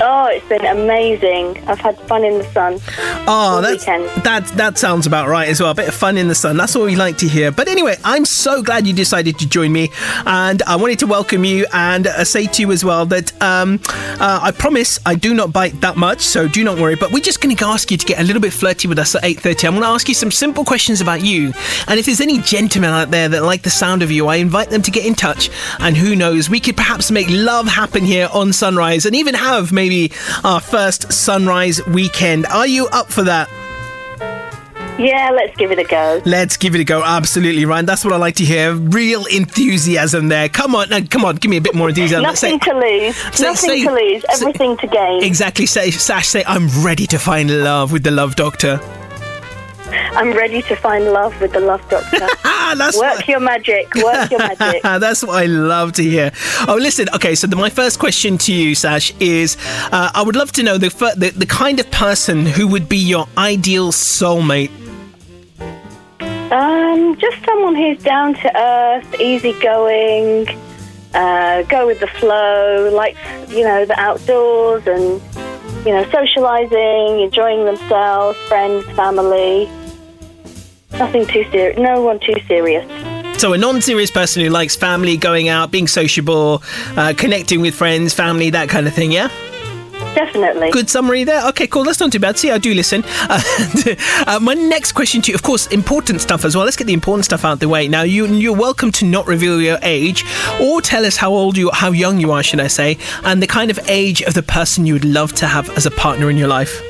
Oh, 0.00 0.26
it's 0.32 0.48
been 0.48 0.64
amazing. 0.64 1.58
I've 1.68 1.78
had 1.78 1.98
fun 2.08 2.24
in 2.24 2.38
the 2.38 2.44
sun. 2.52 2.80
Oh, 3.28 3.60
that's, 3.62 3.84
that 3.84 4.46
that 4.56 4.78
sounds 4.78 5.06
about 5.06 5.28
right 5.28 5.48
as 5.48 5.60
well. 5.60 5.70
A 5.70 5.74
bit 5.74 5.86
of 5.86 5.94
fun 5.94 6.16
in 6.16 6.28
the 6.28 6.34
sun. 6.34 6.56
That's 6.56 6.74
what 6.74 6.86
we 6.86 6.96
like 6.96 7.18
to 7.18 7.28
hear. 7.28 7.52
But 7.52 7.68
anyway, 7.68 7.96
I'm 8.02 8.24
so 8.24 8.62
glad 8.62 8.86
you 8.86 8.94
decided 8.94 9.38
to 9.38 9.48
join 9.48 9.70
me, 9.70 9.90
and 10.26 10.62
I 10.62 10.76
wanted 10.76 10.98
to 11.00 11.06
welcome 11.06 11.44
you 11.44 11.66
and 11.72 12.06
uh, 12.06 12.24
say 12.24 12.46
to 12.46 12.62
you 12.62 12.72
as 12.72 12.84
well 12.84 13.06
that 13.06 13.40
um, 13.42 13.80
uh, 13.88 14.40
I 14.42 14.50
promise 14.50 14.98
I 15.06 15.14
do 15.14 15.34
not 15.34 15.52
bite 15.52 15.80
that 15.82 15.96
much, 15.96 16.22
so 16.22 16.48
do 16.48 16.64
not 16.64 16.78
worry. 16.78 16.96
But 16.96 17.12
we're 17.12 17.20
just 17.20 17.40
going 17.40 17.54
to 17.54 17.64
ask 17.66 17.90
you 17.90 17.96
to 17.96 18.06
get 18.06 18.18
a 18.18 18.24
little 18.24 18.42
bit 18.42 18.52
flirty 18.52 18.88
with 18.88 18.98
us 18.98 19.14
at 19.14 19.22
8:30. 19.22 19.68
I'm 19.68 19.72
going 19.74 19.82
to 19.82 19.88
ask 19.88 20.08
you 20.08 20.14
some 20.14 20.32
simple 20.32 20.64
questions 20.64 21.00
about 21.00 21.22
you, 21.22 21.52
and 21.86 22.00
if 22.00 22.06
there's 22.06 22.20
any 22.20 22.38
gentlemen 22.38 22.90
out 22.90 23.10
there 23.10 23.28
that 23.28 23.42
like 23.44 23.62
the 23.62 23.70
sound 23.70 24.02
of 24.02 24.10
you, 24.10 24.26
I 24.26 24.36
invite 24.36 24.70
them 24.70 24.82
to 24.82 24.90
get 24.90 25.06
in 25.06 25.14
touch. 25.14 25.50
And 25.78 25.96
who 25.96 26.16
knows, 26.16 26.48
we 26.48 26.60
could 26.60 26.76
perhaps 26.76 27.10
make 27.10 27.28
love 27.30 27.68
happen 27.68 28.04
here 28.04 28.28
on 28.32 28.52
Sunrise, 28.52 29.06
and 29.06 29.14
even 29.14 29.34
have 29.34 29.70
maybe 29.70 29.81
our 30.44 30.60
first 30.60 31.12
Sunrise 31.12 31.84
weekend. 31.86 32.46
Are 32.46 32.66
you 32.66 32.86
up 32.88 33.08
for 33.10 33.22
that? 33.24 33.48
Yeah, 34.98 35.30
let's 35.34 35.56
give 35.56 35.72
it 35.72 35.78
a 35.78 35.84
go. 35.84 36.20
Let's 36.26 36.56
give 36.56 36.74
it 36.74 36.80
a 36.80 36.84
go. 36.84 37.02
Absolutely, 37.02 37.64
Ryan. 37.64 37.86
That's 37.86 38.04
what 38.04 38.12
I 38.12 38.18
like 38.18 38.36
to 38.36 38.44
hear. 38.44 38.74
Real 38.74 39.24
enthusiasm 39.26 40.28
there. 40.28 40.48
Come 40.48 40.74
on, 40.76 40.92
uh, 40.92 41.00
come 41.08 41.24
on. 41.24 41.36
Give 41.36 41.50
me 41.50 41.56
a 41.56 41.60
bit 41.60 41.74
more 41.74 41.88
enthusiasm. 41.88 42.22
Nothing 42.22 42.60
say- 42.60 42.70
to 42.70 42.78
lose. 42.78 43.16
say- 43.34 43.44
Nothing 43.44 43.70
say- 43.70 43.84
to 43.84 43.92
lose. 43.92 44.24
Everything 44.32 44.76
to 44.76 44.86
gain. 44.86 45.22
Exactly. 45.24 45.66
Say, 45.66 45.90
Sash, 45.90 46.28
say, 46.28 46.44
I'm 46.46 46.68
ready 46.84 47.06
to 47.06 47.18
find 47.18 47.64
love 47.64 47.90
with 47.90 48.04
the 48.04 48.10
Love 48.10 48.36
Doctor. 48.36 48.78
I'm 49.92 50.32
ready 50.32 50.62
to 50.62 50.76
find 50.76 51.04
love 51.06 51.38
with 51.40 51.52
the 51.52 51.60
Love 51.60 51.86
Doctor. 51.88 52.26
Ah, 52.64 52.74
that's 52.78 52.96
Work 52.98 53.16
what- 53.16 53.28
your 53.28 53.40
magic. 53.40 53.92
Work 53.96 54.30
your 54.30 54.38
magic. 54.48 54.82
That's 54.82 55.22
what 55.22 55.36
I 55.36 55.46
love 55.46 55.92
to 55.94 56.02
hear. 56.02 56.30
Oh, 56.68 56.76
listen. 56.80 57.08
Okay, 57.14 57.34
so 57.34 57.46
the, 57.46 57.56
my 57.56 57.68
first 57.70 57.98
question 57.98 58.38
to 58.38 58.52
you, 58.52 58.74
Sash, 58.74 59.12
is 59.20 59.56
uh, 59.90 60.10
I 60.14 60.22
would 60.22 60.36
love 60.36 60.52
to 60.52 60.62
know 60.62 60.78
the, 60.78 60.88
the 61.16 61.32
the 61.36 61.44
kind 61.46 61.80
of 61.80 61.90
person 61.90 62.46
who 62.46 62.66
would 62.68 62.88
be 62.88 62.96
your 62.98 63.26
ideal 63.36 63.90
soulmate. 63.92 64.70
Um, 66.52 67.16
just 67.18 67.44
someone 67.44 67.74
who's 67.74 67.98
down 68.02 68.34
to 68.34 68.56
earth, 68.58 69.20
easygoing, 69.20 70.46
uh, 71.14 71.62
go 71.64 71.86
with 71.86 72.00
the 72.00 72.06
flow, 72.06 72.90
likes 72.94 73.18
you 73.50 73.64
know 73.64 73.84
the 73.84 73.98
outdoors 73.98 74.86
and 74.86 75.20
you 75.86 75.92
know 75.92 76.04
socializing, 76.10 77.20
enjoying 77.20 77.64
themselves, 77.64 78.38
friends, 78.48 78.84
family. 78.96 79.68
Nothing 80.98 81.26
too 81.26 81.44
serious. 81.50 81.78
No 81.78 82.02
one 82.02 82.20
too 82.20 82.36
serious. 82.46 82.84
So, 83.40 83.52
a 83.54 83.58
non 83.58 83.80
serious 83.80 84.10
person 84.10 84.42
who 84.42 84.50
likes 84.50 84.76
family, 84.76 85.16
going 85.16 85.48
out, 85.48 85.70
being 85.70 85.88
sociable, 85.88 86.62
uh, 86.96 87.14
connecting 87.16 87.60
with 87.60 87.74
friends, 87.74 88.14
family, 88.14 88.50
that 88.50 88.68
kind 88.68 88.86
of 88.86 88.94
thing, 88.94 89.10
yeah? 89.10 89.28
Definitely. 90.14 90.70
Good 90.70 90.90
summary 90.90 91.24
there. 91.24 91.48
Okay, 91.48 91.66
cool. 91.66 91.84
That's 91.84 91.98
not 91.98 92.12
too 92.12 92.18
bad. 92.18 92.38
See, 92.38 92.50
I 92.50 92.58
do 92.58 92.74
listen. 92.74 93.04
Uh, 93.32 93.94
uh, 94.26 94.38
my 94.40 94.52
next 94.52 94.92
question 94.92 95.22
to 95.22 95.30
you, 95.30 95.34
of 95.34 95.42
course, 95.42 95.66
important 95.68 96.20
stuff 96.20 96.44
as 96.44 96.54
well. 96.54 96.64
Let's 96.64 96.76
get 96.76 96.86
the 96.86 96.92
important 96.92 97.24
stuff 97.24 97.44
out 97.44 97.60
the 97.60 97.68
way. 97.68 97.88
Now, 97.88 98.02
you, 98.02 98.26
you're 98.26 98.56
welcome 98.56 98.92
to 98.92 99.06
not 99.06 99.26
reveal 99.26 99.60
your 99.60 99.78
age 99.82 100.24
or 100.60 100.82
tell 100.82 101.06
us 101.06 101.16
how 101.16 101.32
old 101.32 101.56
you, 101.56 101.70
how 101.72 101.92
young 101.92 102.18
you 102.18 102.30
are, 102.32 102.42
should 102.42 102.60
I 102.60 102.66
say, 102.66 102.98
and 103.24 103.42
the 103.42 103.46
kind 103.46 103.70
of 103.70 103.78
age 103.88 104.20
of 104.22 104.34
the 104.34 104.42
person 104.42 104.84
you 104.84 104.92
would 104.92 105.04
love 105.04 105.32
to 105.34 105.46
have 105.46 105.70
as 105.70 105.86
a 105.86 105.90
partner 105.90 106.28
in 106.28 106.36
your 106.36 106.48
life. 106.48 106.82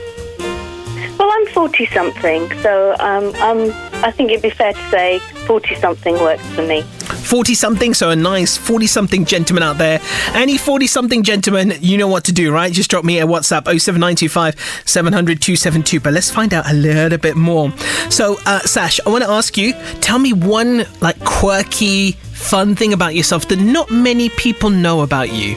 Well, 1.54 1.64
I'm 1.64 1.70
40 1.70 1.86
something, 1.86 2.52
so 2.60 2.94
um, 2.98 3.34
um, 3.36 3.70
I 4.04 4.10
think 4.10 4.30
it'd 4.30 4.42
be 4.42 4.50
fair 4.50 4.72
to 4.72 4.90
say 4.90 5.18
40 5.46 5.74
something 5.76 6.14
works 6.14 6.46
for 6.54 6.62
me. 6.62 6.82
40 6.82 7.54
something, 7.54 7.94
so 7.94 8.10
a 8.10 8.16
nice 8.16 8.56
40 8.56 8.86
something 8.86 9.24
gentleman 9.24 9.62
out 9.62 9.78
there. 9.78 10.00
Any 10.34 10.58
40 10.58 10.86
something 10.86 11.22
gentleman, 11.22 11.72
you 11.80 11.96
know 11.98 12.08
what 12.08 12.24
to 12.24 12.32
do, 12.32 12.52
right? 12.52 12.72
Just 12.72 12.90
drop 12.90 13.04
me 13.04 13.20
a 13.20 13.26
WhatsApp 13.26 13.64
07925 13.64 14.82
700 14.84 15.40
272. 15.40 16.00
But 16.00 16.12
let's 16.12 16.30
find 16.30 16.52
out 16.52 16.70
a 16.70 16.74
little 16.74 17.18
bit 17.18 17.36
more. 17.36 17.70
So, 18.10 18.38
uh, 18.46 18.60
Sash, 18.60 19.00
I 19.06 19.10
want 19.10 19.24
to 19.24 19.30
ask 19.30 19.56
you 19.56 19.72
tell 20.00 20.18
me 20.18 20.32
one 20.32 20.84
like 21.00 21.18
quirky, 21.24 22.12
fun 22.12 22.74
thing 22.74 22.92
about 22.92 23.14
yourself 23.14 23.48
that 23.48 23.60
not 23.60 23.90
many 23.90 24.28
people 24.30 24.70
know 24.70 25.00
about 25.00 25.32
you. 25.32 25.56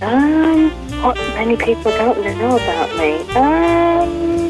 Um, 0.00 0.70
what 1.02 1.16
many 1.16 1.56
people 1.56 1.90
don't 1.92 2.22
know 2.38 2.56
about 2.56 2.96
me? 2.96 3.18
Um, 3.34 4.47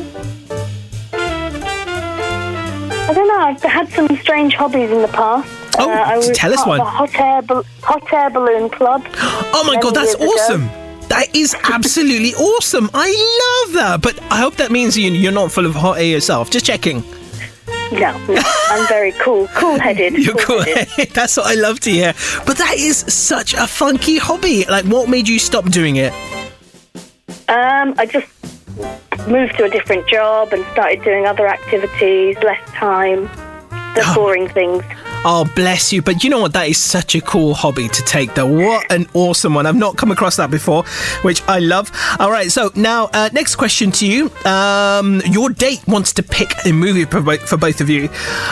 I 3.09 3.13
don't 3.15 3.27
know. 3.29 3.39
I've 3.39 3.63
had 3.63 3.89
some 3.91 4.09
strange 4.19 4.55
hobbies 4.55 4.91
in 4.91 5.01
the 5.03 5.09
past. 5.09 5.49
Oh, 5.79 6.17
was 6.17 6.31
tell 6.37 6.53
us 6.53 6.67
one. 6.67 6.81
hot 6.81 7.15
air, 7.19 7.41
hot 7.83 8.13
air 8.13 8.31
balloon 8.31 8.69
club. 8.69 9.03
Oh 9.15 9.65
my 9.67 9.81
god, 9.81 9.95
that's 9.95 10.19
years 10.19 10.31
ago. 10.31 10.43
awesome! 10.43 10.69
That 11.09 11.35
is 11.35 11.55
absolutely 11.65 12.35
awesome. 12.35 12.91
I 12.93 13.65
love 13.65 13.75
that. 13.75 14.03
But 14.03 14.21
I 14.31 14.37
hope 14.39 14.57
that 14.57 14.71
means 14.71 14.97
you- 14.99 15.11
you're 15.11 15.33
not 15.33 15.51
full 15.53 15.65
of 15.67 15.75
hot 15.75 15.99
air 15.99 16.05
yourself. 16.05 16.51
Just 16.51 16.67
checking. 16.67 17.03
No, 17.91 18.13
no, 18.29 18.43
I'm 18.69 18.87
very 18.89 19.13
cool, 19.13 19.49
cool-headed. 19.55 20.13
You're 20.19 20.35
cool. 20.35 20.63
cool-headed. 20.63 21.09
That's 21.15 21.39
what 21.39 21.47
I 21.47 21.55
love 21.55 21.81
to 21.81 21.91
hear. 21.91 22.13
But 22.45 22.59
that 22.59 22.75
is 22.77 22.99
such 22.99 23.55
a 23.55 23.67
funky 23.67 24.19
hobby. 24.19 24.67
Like, 24.69 24.85
what 24.85 25.09
made 25.09 25.27
you 25.27 25.39
stop 25.39 25.65
doing 25.71 25.97
it? 25.97 26.13
Um, 27.49 27.95
I 27.97 28.05
just 28.05 28.27
moved 29.27 29.57
to 29.59 29.65
a 29.65 29.69
different 29.71 30.07
job 30.07 30.53
and 30.53 30.65
started 30.73 31.03
doing 31.03 31.27
other 31.27 31.47
activities, 31.49 32.37
less 32.43 32.61
time, 32.71 33.25
the 33.95 34.03
Ah. 34.05 34.13
boring 34.15 34.49
things. 34.49 34.85
Oh, 35.25 35.45
bless 35.57 35.93
you. 35.93 36.01
But 36.01 36.23
you 36.23 36.31
know 36.31 36.39
what? 36.41 36.53
That 36.53 36.69
is 36.69 36.81
such 36.81 37.17
a 37.17 37.21
cool 37.21 37.53
hobby 37.53 37.89
to 37.89 38.03
take, 38.05 38.35
though. 38.37 38.47
What 38.47 38.91
an 38.93 39.09
awesome 39.15 39.53
one. 39.55 39.67
I've 39.67 39.75
not 39.75 39.97
come 39.97 40.13
across 40.13 40.37
that 40.37 40.49
before, 40.49 40.85
which 41.23 41.43
I 41.49 41.59
love. 41.59 41.91
All 42.21 42.31
right. 42.31 42.53
So, 42.53 42.71
now, 42.77 43.11
uh, 43.13 43.29
next 43.33 43.57
question 43.57 43.91
to 43.93 44.07
you. 44.07 44.31
Um, 44.45 45.21
your 45.27 45.51
date 45.51 45.81
wants 45.89 46.13
to 46.15 46.23
pick 46.23 46.53
a 46.65 46.73
movie 46.73 47.05
for 47.05 47.21
both, 47.21 47.49
for 47.49 47.57
both 47.57 47.81
of 47.81 47.91
you. 47.91 48.09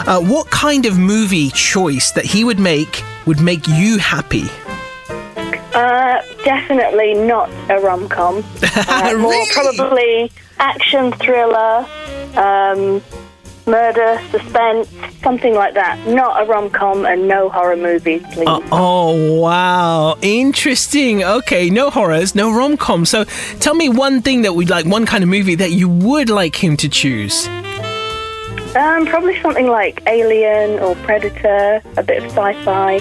Uh, 0.08 0.20
what 0.20 0.50
kind 0.50 0.86
of 0.86 0.98
movie 0.98 1.50
choice 1.50 2.10
that 2.12 2.24
he 2.24 2.42
would 2.42 2.58
make 2.58 3.04
would 3.26 3.40
make 3.40 3.68
you 3.68 3.98
happy? 3.98 4.44
Uh, 5.76 6.22
definitely 6.42 7.12
not 7.12 7.50
a 7.68 7.78
rom 7.80 8.08
com. 8.08 8.42
Uh, 8.88 9.14
more 9.18 9.44
probably 9.52 10.30
action 10.58 11.12
thriller, 11.12 11.86
um, 12.36 13.02
murder, 13.66 14.18
suspense, 14.30 14.88
something 15.22 15.54
like 15.54 15.74
that. 15.74 15.98
Not 16.06 16.42
a 16.42 16.46
rom 16.46 16.70
com 16.70 17.04
and 17.04 17.28
no 17.28 17.50
horror 17.50 17.76
movies, 17.76 18.22
please. 18.32 18.48
Uh, 18.48 18.60
oh, 18.72 19.38
wow. 19.38 20.16
Interesting. 20.22 21.24
Okay, 21.24 21.68
no 21.68 21.90
horrors, 21.90 22.34
no 22.34 22.50
rom 22.56 22.76
com. 22.76 23.04
So 23.04 23.24
tell 23.60 23.74
me 23.74 23.88
one 23.90 24.22
thing 24.22 24.42
that 24.42 24.54
we'd 24.54 24.70
like, 24.70 24.86
one 24.86 25.04
kind 25.04 25.22
of 25.22 25.28
movie 25.28 25.56
that 25.56 25.72
you 25.72 25.88
would 25.88 26.30
like 26.30 26.56
him 26.62 26.76
to 26.78 26.88
choose. 26.88 27.48
Um, 28.76 29.06
probably 29.06 29.40
something 29.42 29.66
like 29.66 30.02
Alien 30.06 30.78
or 30.80 30.94
Predator, 30.96 31.82
a 31.96 32.02
bit 32.02 32.22
of 32.24 32.30
sci 32.30 32.64
fi. 32.64 32.98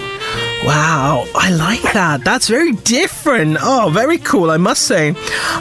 Wow, 0.66 1.28
I 1.36 1.52
like 1.52 1.94
that. 1.94 2.24
That's 2.24 2.48
very 2.48 2.72
different. 2.72 3.58
Oh, 3.62 3.92
very 3.94 4.18
cool, 4.18 4.50
I 4.50 4.58
must 4.58 4.82
say. 4.88 5.10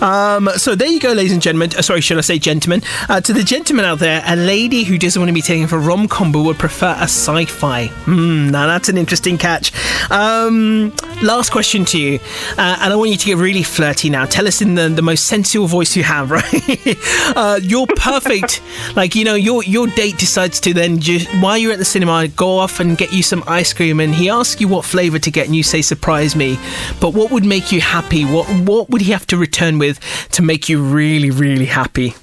Um, 0.00 0.48
so 0.56 0.74
there 0.74 0.88
you 0.88 0.98
go, 0.98 1.12
ladies 1.12 1.34
and 1.34 1.42
gentlemen. 1.42 1.72
Uh, 1.76 1.82
sorry, 1.82 2.00
should 2.00 2.16
I 2.16 2.22
say 2.22 2.38
gentlemen? 2.38 2.80
Uh, 3.10 3.20
to 3.20 3.34
the 3.34 3.42
gentleman 3.42 3.84
out 3.84 3.98
there, 3.98 4.22
a 4.26 4.34
lady 4.34 4.82
who 4.82 4.96
doesn't 4.96 5.20
want 5.20 5.28
to 5.28 5.34
be 5.34 5.42
taken 5.42 5.66
for 5.68 5.78
rom 5.78 6.08
com 6.08 6.32
but 6.32 6.42
would 6.44 6.58
prefer 6.58 6.96
a 6.98 7.02
sci 7.02 7.44
fi. 7.44 7.88
Hmm, 7.88 8.48
now 8.48 8.66
that's 8.66 8.88
an 8.88 8.96
interesting 8.96 9.36
catch. 9.36 9.72
Um, 10.10 10.94
last 11.22 11.52
question 11.52 11.84
to 11.86 11.98
you, 12.00 12.18
uh, 12.56 12.78
and 12.80 12.90
I 12.90 12.96
want 12.96 13.10
you 13.10 13.18
to 13.18 13.26
get 13.26 13.36
really 13.36 13.62
flirty 13.62 14.08
now. 14.08 14.24
Tell 14.24 14.46
us 14.48 14.62
in 14.62 14.74
the, 14.74 14.88
the 14.88 15.02
most 15.02 15.26
sensual 15.26 15.66
voice 15.66 15.94
you 15.96 16.02
have, 16.02 16.30
right? 16.30 16.98
uh, 17.36 17.60
you're 17.62 17.86
perfect. 17.88 18.62
like, 18.96 19.14
you 19.14 19.26
know, 19.26 19.34
your, 19.34 19.62
your 19.64 19.86
date 19.88 20.16
decides 20.16 20.60
to 20.60 20.72
then, 20.72 20.98
just, 20.98 21.28
while 21.42 21.58
you're 21.58 21.72
at 21.72 21.78
the 21.78 21.84
cinema, 21.84 22.26
go 22.28 22.56
off 22.56 22.80
and 22.80 22.96
get 22.96 23.12
you 23.12 23.22
some 23.22 23.44
ice 23.46 23.74
cream, 23.74 24.00
and 24.00 24.14
he 24.14 24.30
asks 24.30 24.62
you 24.62 24.68
what 24.68 24.86
flavor 24.94 25.18
to 25.18 25.30
get, 25.32 25.46
and 25.46 25.56
you 25.56 25.64
say, 25.64 25.82
surprise 25.82 26.36
me. 26.36 26.56
But 27.00 27.14
what 27.14 27.32
would 27.32 27.44
make 27.44 27.72
you 27.72 27.80
happy? 27.80 28.24
What, 28.24 28.46
what 28.60 28.90
would 28.90 29.00
he 29.00 29.10
have 29.10 29.26
to 29.26 29.36
return 29.36 29.80
with 29.80 29.98
to 30.30 30.40
make 30.40 30.68
you 30.68 30.80
really, 30.80 31.32
really 31.32 31.66
happy? 31.66 32.14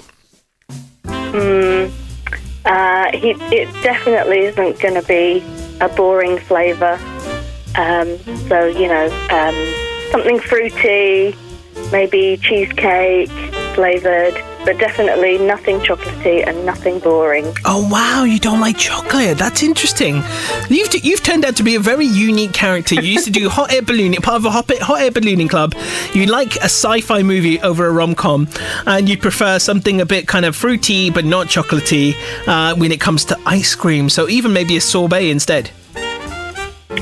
Uh, 2.63 3.11
he, 3.11 3.31
it 3.51 3.67
definitely 3.83 4.39
isn't 4.39 4.79
going 4.79 4.93
to 4.93 5.05
be 5.05 5.43
a 5.81 5.89
boring 5.89 6.37
flavour. 6.39 6.97
Um, 7.75 8.17
so, 8.47 8.67
you 8.67 8.87
know, 8.87 9.07
um, 9.31 9.55
something 10.11 10.39
fruity, 10.39 11.35
maybe 11.91 12.37
cheesecake 12.37 13.29
flavoured, 13.75 14.35
but 14.65 14.77
definitely 14.77 15.37
nothing 15.37 15.79
chocolatey 15.79 16.47
and 16.47 16.65
nothing 16.65 16.99
boring. 16.99 17.45
Oh 17.65 17.87
wow, 17.91 18.23
you 18.23 18.39
don't 18.39 18.59
like 18.59 18.77
chocolate? 18.77 19.37
That's 19.37 19.63
interesting. 19.63 20.23
You've 20.69 20.89
t- 20.89 21.01
you've 21.03 21.23
turned 21.23 21.45
out 21.45 21.55
to 21.57 21.63
be 21.63 21.75
a 21.75 21.79
very 21.79 22.05
unique 22.05 22.53
character. 22.53 22.95
You 22.95 23.01
used 23.01 23.25
to 23.25 23.31
do 23.31 23.49
hot 23.57 23.73
air 23.73 23.81
ballooning, 23.81 24.21
part 24.21 24.37
of 24.37 24.45
a 24.45 24.51
hot, 24.51 24.69
hot 24.79 25.01
air 25.01 25.11
ballooning 25.11 25.47
club. 25.47 25.73
You 26.13 26.25
like 26.25 26.55
a 26.57 26.65
sci-fi 26.65 27.23
movie 27.23 27.59
over 27.61 27.87
a 27.87 27.91
rom-com, 27.91 28.47
and 28.85 29.09
you 29.09 29.17
prefer 29.17 29.59
something 29.59 30.01
a 30.01 30.05
bit 30.05 30.27
kind 30.27 30.45
of 30.45 30.55
fruity 30.55 31.09
but 31.09 31.25
not 31.25 31.47
chocolatey 31.47 32.15
uh, 32.47 32.75
when 32.75 32.91
it 32.91 33.01
comes 33.01 33.25
to 33.25 33.37
ice 33.45 33.75
cream. 33.75 34.09
So 34.09 34.29
even 34.29 34.53
maybe 34.53 34.77
a 34.77 34.81
sorbet 34.81 35.29
instead. 35.29 35.71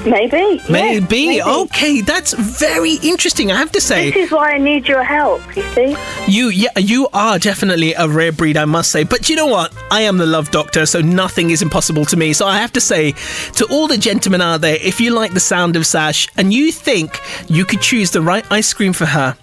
Maybe. 0.06 0.38
yeah, 0.38 0.62
Maybe. 0.70 1.42
Okay, 1.42 2.02
that's 2.02 2.34
very 2.34 2.96
interesting. 3.04 3.52
I 3.52 3.58
have 3.58 3.72
to 3.74 3.82
say. 3.82 4.12
This 4.12 4.26
is 4.28 4.32
why 4.32 4.54
I 4.54 4.58
need 4.58 4.88
your 4.88 5.04
help, 5.04 5.42
you 5.56 5.64
see? 5.74 5.96
You, 6.28 6.50
yeah, 6.50 6.78
you 6.78 7.08
are 7.14 7.40
definitely 7.40 7.94
a 7.94 8.08
rare 8.08 8.32
breed, 8.32 8.56
I 8.58 8.66
must 8.66 8.92
say. 8.92 9.04
But 9.04 9.30
you 9.30 9.36
know 9.36 9.48
what? 9.48 9.76
I 9.92 10.02
am 10.02 10.18
the 10.18 10.26
love 10.26 10.52
doctor, 10.52 10.86
so 10.86 11.02
nothing 11.02 11.50
is 11.50 11.62
impossible 11.62 12.06
to 12.06 12.18
me. 12.18 12.34
So 12.34 12.46
I 12.46 12.58
have 12.58 12.72
to 12.74 12.82
say 12.82 13.14
to 13.56 13.68
all 13.70 13.88
the 13.88 13.98
gentlemen 13.98 14.42
out 14.42 14.62
there, 14.62 14.78
if 14.82 15.02
you 15.02 15.12
like 15.12 15.34
the 15.34 15.40
sound 15.40 15.76
of 15.76 15.86
Sash 15.86 16.28
and 16.38 16.54
you 16.54 16.72
think 16.72 17.20
you 17.48 17.66
could 17.66 17.82
choose 17.82 18.12
the 18.12 18.22
right 18.22 18.46
ice 18.52 18.74
cream 18.74 18.94
for 18.94 19.06
her, 19.06 19.36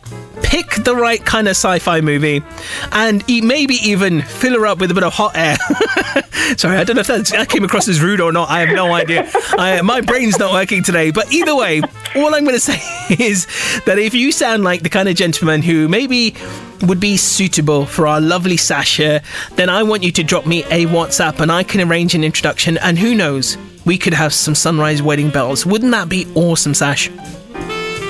pick 0.42 0.70
the 0.84 0.94
right 0.94 1.24
kind 1.24 1.48
of 1.48 1.52
sci-fi 1.52 2.00
movie, 2.00 2.42
and 2.92 3.24
maybe 3.28 3.74
even 3.74 4.22
fill 4.22 4.54
her 4.58 4.66
up 4.66 4.78
with 4.78 4.90
a 4.90 4.94
bit 4.94 5.04
of 5.04 5.12
hot 5.12 5.36
air. 5.36 5.56
Sorry, 6.56 6.76
I 6.76 6.84
don't 6.84 6.96
know 6.96 7.00
if 7.00 7.06
that, 7.06 7.48
came 7.48 7.64
across 7.64 7.88
as 7.88 8.00
rude 8.00 8.20
or 8.20 8.32
not. 8.32 8.48
I 8.48 8.60
have 8.60 8.74
no 8.74 8.92
idea. 8.92 9.28
I, 9.58 9.80
my 9.82 10.00
brain's 10.00 10.38
not 10.38 10.52
working 10.52 10.82
today. 10.82 11.10
But 11.10 11.32
either 11.32 11.54
way, 11.54 11.80
all 12.14 12.34
I'm 12.34 12.44
going 12.44 12.54
to 12.54 12.60
say 12.60 12.80
is 13.18 13.46
that 13.84 13.98
if 13.98 14.14
you 14.14 14.32
sound 14.32 14.64
like 14.64 14.82
the 14.82 14.88
kind 14.88 15.08
of 15.08 15.16
gentleman 15.16 15.62
who 15.62 15.88
maybe 15.88 16.34
would 16.82 17.00
be 17.00 17.16
suitable 17.16 17.86
for 17.86 18.06
our 18.06 18.20
lovely 18.20 18.56
Sasha, 18.56 19.22
then 19.54 19.68
I 19.68 19.82
want 19.82 20.02
you 20.02 20.12
to 20.12 20.22
drop 20.22 20.46
me 20.46 20.64
a 20.64 20.86
WhatsApp 20.86 21.40
and 21.40 21.50
I 21.50 21.62
can 21.62 21.80
arrange 21.80 22.14
an 22.14 22.22
introduction. 22.22 22.78
And 22.78 22.98
who 22.98 23.14
knows, 23.14 23.56
we 23.84 23.98
could 23.98 24.14
have 24.14 24.32
some 24.32 24.54
sunrise 24.54 25.02
wedding 25.02 25.30
bells. 25.30 25.64
Wouldn't 25.66 25.92
that 25.92 26.08
be 26.08 26.26
awesome, 26.34 26.74
Sash? 26.74 27.10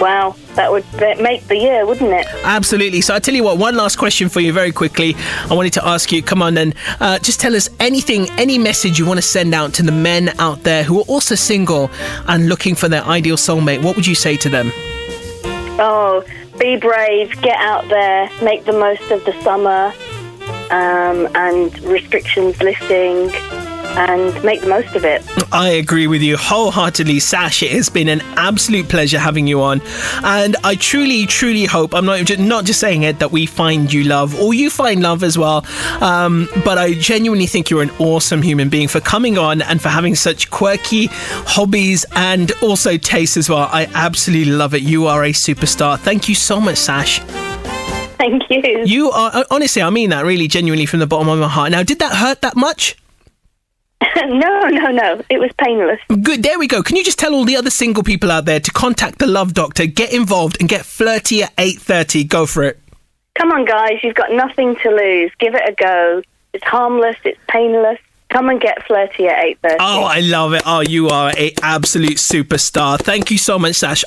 Wow, 0.01 0.36
that 0.57 0.70
would 0.70 0.84
make 1.20 1.47
the 1.49 1.57
year, 1.57 1.86
wouldn't 1.86 2.12
it? 2.12 2.26
Absolutely. 2.44 3.01
So 3.01 3.14
I 3.14 3.18
tell 3.18 3.34
you 3.34 3.44
what, 3.44 3.57
one 3.57 3.76
last 3.76 3.97
question 3.97 4.28
for 4.28 4.40
you 4.40 4.53
very 4.53 4.70
quickly. 4.70 5.14
I 5.49 5.55
wanted 5.55 5.72
to 5.74 5.86
ask 5.86 6.12
you, 6.12 6.22
come 6.22 6.42
on 6.42 6.55
then, 6.55 6.74
uh, 7.01 7.18
just 7.18 7.40
tell 7.40 7.57
us 7.57 7.70
anything, 7.80 8.28
any 8.32 8.59
message 8.59 8.99
you 8.99 9.07
want 9.07 9.18
to 9.18 9.22
send 9.22 9.55
out 9.55 9.72
to 9.74 9.82
the 9.82 9.92
men 9.92 10.38
out 10.38 10.64
there 10.64 10.82
who 10.82 11.01
are 11.01 11.05
also 11.05 11.34
single 11.34 11.90
and 12.28 12.49
looking 12.49 12.74
for 12.74 12.88
their 12.88 13.05
ideal 13.05 13.36
soulmate. 13.36 13.82
What 13.82 13.97
would 13.97 14.07
you 14.07 14.14
say 14.14 14.36
to 14.36 14.51
them? 14.51 14.70
Oh, 15.78 16.24
be 16.59 16.76
brave, 16.76 17.40
get 17.40 17.57
out 17.57 17.88
there, 17.88 18.30
make 18.42 18.64
the 18.64 18.72
most 18.72 19.11
of 19.11 19.24
the 19.24 19.32
summer 19.42 19.94
um, 20.70 21.28
and 21.34 21.78
restrictions 21.80 22.61
lifting. 22.62 23.30
And 23.97 24.44
make 24.44 24.61
the 24.61 24.68
most 24.68 24.94
of 24.94 25.05
it. 25.05 25.22
I 25.53 25.70
agree 25.70 26.07
with 26.07 26.22
you 26.22 26.36
wholeheartedly, 26.36 27.20
Sash. 27.20 27.62
It 27.62 27.72
has 27.72 27.88
been 27.88 28.09
an 28.09 28.20
absolute 28.36 28.88
pleasure 28.88 29.18
having 29.18 29.47
you 29.47 29.62
on, 29.62 29.80
and 30.22 30.57
I 30.64 30.74
truly, 30.74 31.26
truly 31.26 31.64
hope 31.64 31.94
I'm 31.94 32.05
not 32.05 32.24
just, 32.26 32.40
not 32.40 32.64
just 32.64 32.80
saying 32.80 33.03
it 33.03 33.18
that 33.18 33.32
we 33.32 33.47
find 33.47 33.92
you 33.92 34.05
love 34.05 34.38
or 34.40 34.55
you 34.55 34.70
find 34.70 35.03
love 35.03 35.22
as 35.22 35.38
well. 35.38 35.64
Um, 36.01 36.49
but 36.64 36.78
I 36.78 36.94
genuinely 36.94 37.47
think 37.47 37.70
you're 37.70 37.82
an 37.82 37.90
awesome 37.99 38.42
human 38.42 38.68
being 38.68 38.88
for 38.88 39.01
coming 39.01 39.38
on 39.38 39.62
and 39.62 39.80
for 39.80 39.88
having 39.88 40.14
such 40.14 40.51
quirky 40.51 41.09
hobbies 41.11 42.05
and 42.12 42.53
also 42.62 42.97
tastes 42.97 43.36
as 43.36 43.49
well. 43.49 43.68
I 43.72 43.88
absolutely 43.94 44.53
love 44.53 44.74
it. 44.74 44.82
You 44.82 45.07
are 45.07 45.24
a 45.24 45.32
superstar. 45.32 45.99
Thank 45.99 46.28
you 46.28 46.34
so 46.34 46.61
much, 46.61 46.76
Sash. 46.76 47.20
Thank 48.18 48.42
you. 48.51 48.84
You 48.84 49.11
are 49.11 49.44
honestly, 49.51 49.82
I 49.82 49.90
mean 49.90 50.11
that 50.11 50.24
really 50.24 50.49
genuinely 50.49 50.86
from 50.86 51.01
the 51.01 51.07
bottom 51.07 51.28
of 51.28 51.38
my 51.38 51.49
heart. 51.49 51.70
Now, 51.70 51.82
did 51.82 51.99
that 51.99 52.16
hurt 52.16 52.40
that 52.42 52.57
much? 52.57 52.97
no, 54.26 54.68
no, 54.68 54.90
no. 54.90 55.22
It 55.30 55.38
was 55.38 55.50
painless. 55.59 56.00
Good. 56.22 56.42
There 56.42 56.59
we 56.59 56.66
go. 56.66 56.82
Can 56.82 56.96
you 56.96 57.04
just 57.04 57.18
tell 57.18 57.34
all 57.34 57.44
the 57.44 57.57
other 57.57 57.70
single 57.70 58.02
people 58.02 58.30
out 58.30 58.44
there 58.44 58.61
to 58.61 58.70
contact 58.72 59.18
the 59.18 59.26
Love 59.26 59.54
Doctor, 59.54 59.86
get 59.86 60.12
involved, 60.12 60.57
and 60.61 60.68
get 60.68 60.84
flirty 60.84 61.42
at 61.42 61.52
eight 61.59 61.80
thirty? 61.80 62.24
Go 62.24 62.46
for 62.46 62.62
it. 62.62 62.80
Come 63.34 63.52
on, 63.52 63.64
guys. 63.64 63.98
You've 64.02 64.14
got 64.14 64.32
nothing 64.32 64.76
to 64.76 64.90
lose. 64.90 65.30
Give 65.38 65.54
it 65.54 65.62
a 65.68 65.74
go. 65.74 66.22
It's 66.52 66.64
harmless. 66.64 67.16
It's 67.24 67.38
painless. 67.48 67.98
Come 68.31 68.49
and 68.49 68.61
get 68.61 68.85
flirty 68.87 69.29
at 69.29 69.45
eight 69.45 69.59
thirty. 69.62 69.77
Oh, 69.79 70.03
I 70.05 70.20
love 70.20 70.53
it. 70.53 70.62
Oh, 70.66 70.81
you 70.81 71.09
are 71.09 71.33
a 71.37 71.53
absolute 71.62 72.16
superstar. 72.16 72.99
Thank 72.99 73.31
you 73.31 73.39
so 73.39 73.59
much, 73.59 73.77
Sash. 73.77 74.05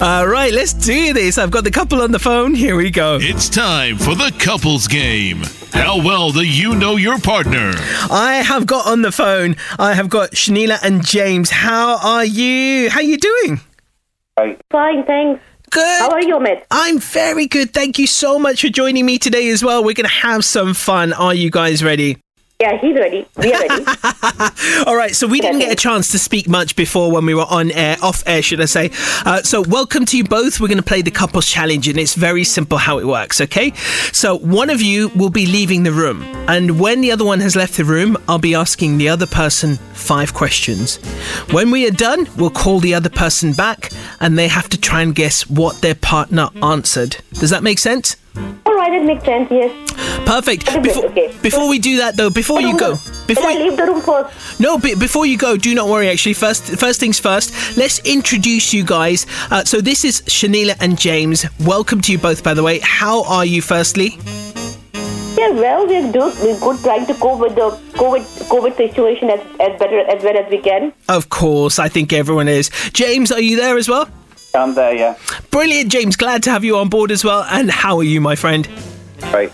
All 0.00 0.26
right, 0.28 0.52
let's 0.52 0.72
do 0.72 1.12
this. 1.12 1.38
I've 1.38 1.50
got 1.50 1.64
the 1.64 1.70
couple 1.70 2.02
on 2.02 2.12
the 2.12 2.20
phone. 2.20 2.54
Here 2.54 2.76
we 2.76 2.90
go. 2.90 3.18
It's 3.20 3.48
time 3.48 3.98
for 3.98 4.14
the 4.14 4.32
couples 4.38 4.86
game. 4.86 5.42
How 5.72 5.98
well 5.98 6.30
do 6.30 6.42
you 6.42 6.76
know 6.76 6.96
your 6.96 7.18
partner? 7.18 7.72
I 8.10 8.42
have 8.46 8.66
got 8.66 8.86
on 8.86 9.02
the 9.02 9.10
phone. 9.10 9.56
I 9.78 9.94
have 9.94 10.08
got 10.08 10.32
Shanila 10.32 10.78
and 10.82 11.04
James. 11.04 11.50
How 11.50 11.98
are 11.98 12.24
you? 12.24 12.90
How 12.90 13.00
are 13.00 13.02
you 13.02 13.18
doing? 13.18 13.60
Fine, 14.70 15.04
thanks. 15.04 15.42
Good. 15.70 16.00
How 16.00 16.10
are 16.10 16.22
you, 16.22 16.36
Ahmed? 16.36 16.64
I'm 16.70 16.98
very 16.98 17.46
good. 17.46 17.74
Thank 17.74 17.98
you 17.98 18.06
so 18.06 18.38
much 18.38 18.60
for 18.60 18.68
joining 18.68 19.04
me 19.04 19.18
today 19.18 19.48
as 19.48 19.64
well. 19.64 19.82
We're 19.82 19.94
going 19.94 20.08
to 20.08 20.14
have 20.14 20.44
some 20.44 20.74
fun. 20.74 21.12
Are 21.12 21.34
you 21.34 21.50
guys 21.50 21.82
ready? 21.82 22.18
Yeah, 22.62 22.78
he's 22.78 22.94
ready. 22.94 23.26
We 23.38 23.52
are 23.52 23.60
ready. 23.60 23.84
All 24.86 24.94
right, 24.94 25.16
so 25.16 25.26
we 25.26 25.40
didn't 25.40 25.58
get 25.58 25.72
a 25.72 25.74
chance 25.74 26.12
to 26.12 26.18
speak 26.20 26.48
much 26.48 26.76
before 26.76 27.10
when 27.10 27.26
we 27.26 27.34
were 27.34 27.46
on 27.50 27.72
air, 27.72 27.96
off 28.00 28.22
air, 28.24 28.40
should 28.40 28.60
I 28.60 28.66
say. 28.66 28.92
Uh, 29.26 29.42
so, 29.42 29.62
welcome 29.62 30.06
to 30.06 30.16
you 30.16 30.22
both. 30.22 30.60
We're 30.60 30.68
going 30.68 30.78
to 30.78 30.84
play 30.84 31.02
the 31.02 31.10
couples 31.10 31.48
challenge, 31.48 31.88
and 31.88 31.98
it's 31.98 32.14
very 32.14 32.44
simple 32.44 32.78
how 32.78 33.00
it 33.00 33.04
works, 33.04 33.40
okay? 33.40 33.72
So, 34.12 34.38
one 34.38 34.70
of 34.70 34.80
you 34.80 35.08
will 35.16 35.28
be 35.28 35.44
leaving 35.44 35.82
the 35.82 35.90
room, 35.90 36.22
and 36.48 36.78
when 36.78 37.00
the 37.00 37.10
other 37.10 37.24
one 37.24 37.40
has 37.40 37.56
left 37.56 37.76
the 37.76 37.84
room, 37.84 38.16
I'll 38.28 38.38
be 38.38 38.54
asking 38.54 38.98
the 38.98 39.08
other 39.08 39.26
person 39.26 39.78
five 39.94 40.32
questions. 40.32 40.98
When 41.50 41.72
we 41.72 41.84
are 41.88 41.90
done, 41.90 42.28
we'll 42.36 42.50
call 42.50 42.78
the 42.78 42.94
other 42.94 43.10
person 43.10 43.54
back, 43.54 43.90
and 44.20 44.38
they 44.38 44.46
have 44.46 44.68
to 44.68 44.78
try 44.78 45.02
and 45.02 45.16
guess 45.16 45.50
what 45.50 45.80
their 45.80 45.96
partner 45.96 46.48
answered. 46.62 47.16
Does 47.32 47.50
that 47.50 47.64
make 47.64 47.80
sense? 47.80 48.14
It 48.92 49.04
makes 49.04 49.24
sense. 49.24 49.50
Yes. 49.50 49.72
Perfect. 50.26 50.66
Before, 50.82 51.06
okay. 51.06 51.34
before 51.42 51.68
we 51.68 51.78
do 51.78 51.96
that, 51.98 52.16
though, 52.16 52.30
before 52.30 52.60
you 52.60 52.76
go, 52.78 52.92
before 53.26 53.46
I 53.46 53.54
leave 53.54 53.76
the 53.76 53.84
room 53.86 54.00
first? 54.00 54.60
no, 54.60 54.78
before 54.78 55.26
you 55.26 55.36
go, 55.36 55.56
do 55.56 55.74
not 55.74 55.88
worry. 55.88 56.08
Actually, 56.08 56.34
first, 56.34 56.64
first 56.78 57.00
things 57.00 57.18
first. 57.18 57.76
Let's 57.76 57.98
introduce 58.00 58.72
you 58.72 58.84
guys. 58.84 59.26
Uh, 59.50 59.64
so 59.64 59.80
this 59.80 60.04
is 60.04 60.22
Shanila 60.22 60.76
and 60.80 60.98
James. 60.98 61.44
Welcome 61.60 62.00
to 62.02 62.12
you 62.12 62.18
both, 62.18 62.42
by 62.44 62.54
the 62.54 62.62
way. 62.62 62.78
How 62.80 63.24
are 63.24 63.44
you? 63.44 63.62
Firstly, 63.62 64.18
Yeah, 65.38 65.50
well, 65.50 65.86
we're 65.86 66.12
good. 66.12 66.34
We're 66.42 66.60
good 66.60 66.78
trying 66.82 67.06
to 67.06 67.14
cope 67.14 67.40
with 67.40 67.54
the 67.54 67.70
COVID 67.94 68.22
COVID 68.48 68.76
situation 68.76 69.30
as, 69.30 69.40
as 69.60 69.78
better 69.78 69.98
as 70.00 70.22
well 70.22 70.36
as 70.36 70.50
we 70.50 70.58
can. 70.58 70.92
of 71.08 71.28
course, 71.30 71.78
I 71.78 71.88
think 71.88 72.12
everyone 72.12 72.48
is. 72.48 72.70
James, 72.92 73.32
are 73.32 73.40
you 73.40 73.56
there 73.56 73.76
as 73.76 73.88
well? 73.88 74.08
I'm 74.54 74.74
there, 74.74 74.94
yeah. 74.94 75.16
Brilliant, 75.50 75.90
James. 75.90 76.16
Glad 76.16 76.42
to 76.44 76.50
have 76.50 76.64
you 76.64 76.76
on 76.76 76.88
board 76.88 77.10
as 77.10 77.24
well. 77.24 77.42
And 77.50 77.70
how 77.70 77.98
are 77.98 78.04
you, 78.04 78.20
my 78.20 78.36
friend? 78.36 78.68
Great. 79.30 79.50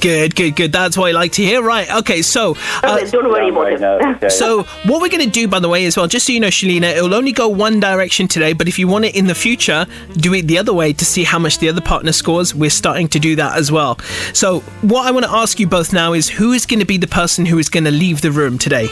Good, 0.00 0.34
good, 0.34 0.56
good. 0.56 0.72
That's 0.72 0.96
what 0.96 1.10
I 1.10 1.12
like 1.12 1.32
to 1.32 1.42
hear. 1.44 1.62
Right. 1.62 1.90
Okay. 1.96 2.22
So, 2.22 2.56
uh, 2.82 3.04
Don't 3.10 3.28
worry 3.28 3.48
I'm 3.48 3.52
about 3.52 3.64
right 3.64 3.72
it. 3.74 3.80
now. 3.80 4.14
Okay. 4.14 4.30
So, 4.30 4.62
what 4.86 5.02
we're 5.02 5.10
going 5.10 5.24
to 5.24 5.28
do, 5.30 5.46
by 5.46 5.58
the 5.58 5.68
way, 5.68 5.84
as 5.84 5.94
well, 5.94 6.06
just 6.06 6.24
so 6.26 6.32
you 6.32 6.40
know, 6.40 6.48
Shalina, 6.48 6.96
it'll 6.96 7.12
only 7.12 7.32
go 7.32 7.48
one 7.48 7.80
direction 7.80 8.26
today, 8.26 8.54
but 8.54 8.66
if 8.66 8.78
you 8.78 8.88
want 8.88 9.04
it 9.04 9.14
in 9.14 9.26
the 9.26 9.34
future, 9.34 9.86
do 10.14 10.32
it 10.32 10.46
the 10.46 10.56
other 10.56 10.72
way 10.72 10.94
to 10.94 11.04
see 11.04 11.22
how 11.22 11.38
much 11.38 11.58
the 11.58 11.68
other 11.68 11.82
partner 11.82 12.12
scores. 12.12 12.54
We're 12.54 12.70
starting 12.70 13.08
to 13.08 13.18
do 13.18 13.36
that 13.36 13.58
as 13.58 13.70
well. 13.70 13.98
So, 14.32 14.60
what 14.80 15.06
I 15.06 15.10
want 15.10 15.26
to 15.26 15.32
ask 15.32 15.60
you 15.60 15.66
both 15.66 15.92
now 15.92 16.14
is 16.14 16.30
who 16.30 16.52
is 16.52 16.64
going 16.64 16.80
to 16.80 16.86
be 16.86 16.96
the 16.96 17.06
person 17.08 17.44
who 17.44 17.58
is 17.58 17.68
going 17.68 17.84
to 17.84 17.90
leave 17.90 18.22
the 18.22 18.30
room 18.32 18.56
today? 18.56 18.88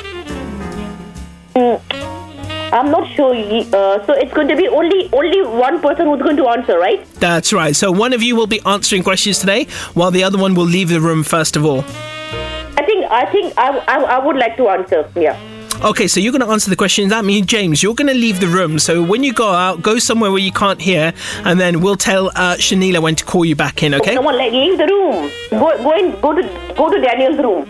I'm 2.73 2.91
not 2.91 3.11
sure. 3.15 3.35
Uh, 3.35 4.05
so 4.05 4.13
it's 4.13 4.33
going 4.33 4.49
to 4.49 4.57
be 4.57 4.69
only 4.69 5.09
only 5.13 5.43
one 5.43 5.81
person 5.81 6.07
who's 6.07 6.21
going 6.21 6.37
to 6.37 6.49
answer, 6.49 6.79
right? 6.79 7.05
That's 7.15 7.53
right. 7.53 7.75
So, 7.75 7.91
one 7.91 8.13
of 8.13 8.23
you 8.23 8.37
will 8.37 8.47
be 8.47 8.61
answering 8.67 9.03
questions 9.03 9.39
today, 9.39 9.65
while 9.95 10.11
the 10.11 10.23
other 10.23 10.39
one 10.39 10.55
will 10.55 10.67
leave 10.67 10.91
the 10.91 11.01
room 11.01 11.23
first 11.23 11.57
of 11.57 11.65
all. 11.65 11.81
I 11.81 12.83
think 12.85 13.07
I 13.11 13.25
think 13.33 13.55
I, 13.57 13.79
I, 13.79 14.03
I 14.03 14.19
would 14.25 14.37
like 14.37 14.57
to 14.59 14.69
answer. 14.69 15.11
Yeah. 15.17 15.39
Okay, 15.83 16.09
so 16.09 16.19
you're 16.19 16.33
going 16.33 16.43
to 16.45 16.49
answer 16.49 16.69
the 16.71 16.77
questions. 16.77 17.11
That 17.11 17.25
means, 17.25 17.47
James, 17.47 17.85
you're 17.85 17.95
going 17.95 18.09
to 18.09 18.15
leave 18.15 18.41
the 18.41 18.49
room. 18.49 18.81
So, 18.81 19.03
when 19.03 19.23
you 19.25 19.33
go 19.33 19.51
out, 19.51 19.81
go 19.81 19.99
somewhere 19.99 20.31
where 20.31 20.41
you 20.41 20.53
can't 20.53 20.81
hear, 20.81 21.15
and 21.45 21.59
then 21.59 21.81
we'll 21.81 21.97
tell 21.97 22.29
uh, 22.35 22.57
Shanila 22.57 23.01
when 23.01 23.15
to 23.15 23.25
call 23.25 23.45
you 23.45 23.57
back 23.57 23.83
in, 23.83 23.95
okay? 23.95 24.15
Come 24.15 24.27
on, 24.27 24.37
like 24.37 24.53
leave 24.53 24.77
the 24.77 24.87
room. 24.87 25.31
Go 25.51 25.77
go 25.79 25.93
and 25.93 26.21
go 26.21 26.35
to 26.35 26.75
go 26.77 26.91
to 26.91 27.01
Daniel's 27.01 27.39
room. 27.39 27.65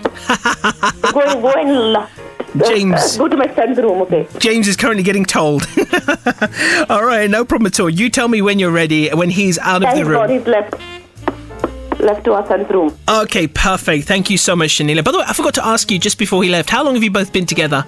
go 1.13 1.41
go 1.41 1.53
and 1.53 2.09
uh, 2.55 2.69
James. 2.69 3.17
go 3.17 3.29
to 3.29 3.37
my 3.37 3.53
son's 3.55 3.79
room. 3.79 4.03
Okay. 4.03 4.27
James 4.39 4.69
is 4.69 4.77
currently 4.77 5.03
getting 5.03 5.25
told. 5.25 5.67
All 6.89 7.05
right, 7.05 7.29
no 7.29 7.45
problem 7.45 7.67
at 7.67 7.79
all. 7.81 7.91
You 7.91 8.11
tell 8.11 8.29
me 8.29 8.43
when 8.43 8.59
you're 8.59 8.71
ready, 8.71 9.09
when 9.11 9.31
he's 9.31 9.59
out 9.59 9.83
of 9.83 9.89
Thank 9.91 10.05
the 10.05 10.13
God 10.13 10.31
room. 10.31 10.39
he's 10.39 10.47
left 10.47 10.75
left 12.01 12.25
to 12.25 12.33
our 12.33 12.47
son's 12.47 12.69
room. 12.71 12.97
Okay, 13.09 13.47
perfect. 13.49 14.07
Thank 14.07 14.31
you 14.31 14.39
so 14.39 14.55
much, 14.55 14.71
Shanila. 14.79 15.05
By 15.05 15.13
the 15.13 15.19
way, 15.19 15.25
I 15.27 15.33
forgot 15.33 15.55
to 15.55 15.67
ask 15.67 15.91
you 15.91 15.99
just 15.99 16.19
before 16.19 16.43
he 16.43 16.49
left, 16.49 16.71
how 16.71 16.85
long 16.85 16.95
have 16.95 17.03
you 17.03 17.11
both 17.11 17.33
been 17.33 17.47
together? 17.47 17.85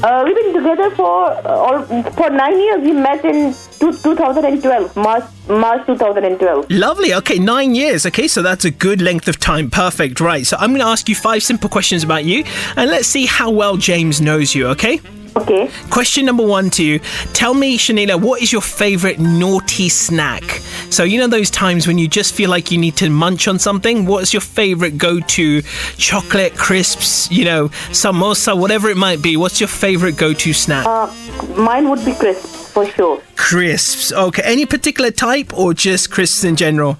Uh, 0.00 0.22
we've 0.24 0.36
been 0.36 0.54
together 0.54 0.90
for 0.94 1.30
uh, 1.32 2.02
for 2.12 2.30
nine 2.30 2.56
years. 2.56 2.82
We 2.82 2.92
met 2.92 3.24
in 3.24 3.52
two, 3.80 3.92
2012, 3.92 4.96
March 4.96 5.24
March 5.48 5.86
2012. 5.86 6.70
Lovely. 6.70 7.14
Okay, 7.14 7.38
nine 7.40 7.74
years. 7.74 8.06
Okay, 8.06 8.28
so 8.28 8.40
that's 8.40 8.64
a 8.64 8.70
good 8.70 9.02
length 9.02 9.26
of 9.26 9.40
time. 9.40 9.70
Perfect. 9.70 10.20
Right. 10.20 10.46
So 10.46 10.56
I'm 10.56 10.70
going 10.70 10.80
to 10.80 10.86
ask 10.86 11.08
you 11.08 11.16
five 11.16 11.42
simple 11.42 11.68
questions 11.68 12.04
about 12.04 12.24
you, 12.24 12.44
and 12.76 12.90
let's 12.90 13.08
see 13.08 13.26
how 13.26 13.50
well 13.50 13.76
James 13.76 14.20
knows 14.20 14.54
you. 14.54 14.68
Okay. 14.68 15.00
Okay. 15.38 15.70
Question 15.90 16.26
number 16.26 16.46
one 16.46 16.70
to 16.70 16.84
you. 16.84 16.98
Tell 17.32 17.54
me, 17.54 17.78
Shanila, 17.78 18.20
what 18.20 18.42
is 18.42 18.52
your 18.52 18.60
favorite 18.62 19.18
naughty 19.18 19.88
snack? 19.88 20.42
So, 20.90 21.04
you 21.04 21.18
know 21.18 21.26
those 21.28 21.50
times 21.50 21.86
when 21.86 21.98
you 21.98 22.08
just 22.08 22.34
feel 22.34 22.50
like 22.50 22.70
you 22.72 22.78
need 22.78 22.96
to 22.96 23.08
munch 23.10 23.46
on 23.46 23.58
something? 23.58 24.04
What's 24.06 24.32
your 24.32 24.40
favorite 24.40 24.98
go 24.98 25.20
to 25.20 25.62
chocolate, 25.96 26.54
crisps, 26.56 27.30
you 27.30 27.44
know, 27.44 27.68
samosa, 27.90 28.58
whatever 28.58 28.88
it 28.88 28.96
might 28.96 29.22
be? 29.22 29.36
What's 29.36 29.60
your 29.60 29.68
favorite 29.68 30.16
go 30.16 30.32
to 30.32 30.52
snack? 30.52 30.86
Uh, 30.86 31.12
mine 31.56 31.88
would 31.88 32.04
be 32.04 32.14
crisps 32.14 32.72
for 32.72 32.86
sure. 32.86 33.20
crisps. 33.36 34.12
Okay. 34.12 34.42
Any 34.44 34.66
particular 34.66 35.10
type 35.10 35.56
or 35.56 35.72
just 35.74 36.10
crisps 36.10 36.42
in 36.44 36.56
general? 36.56 36.96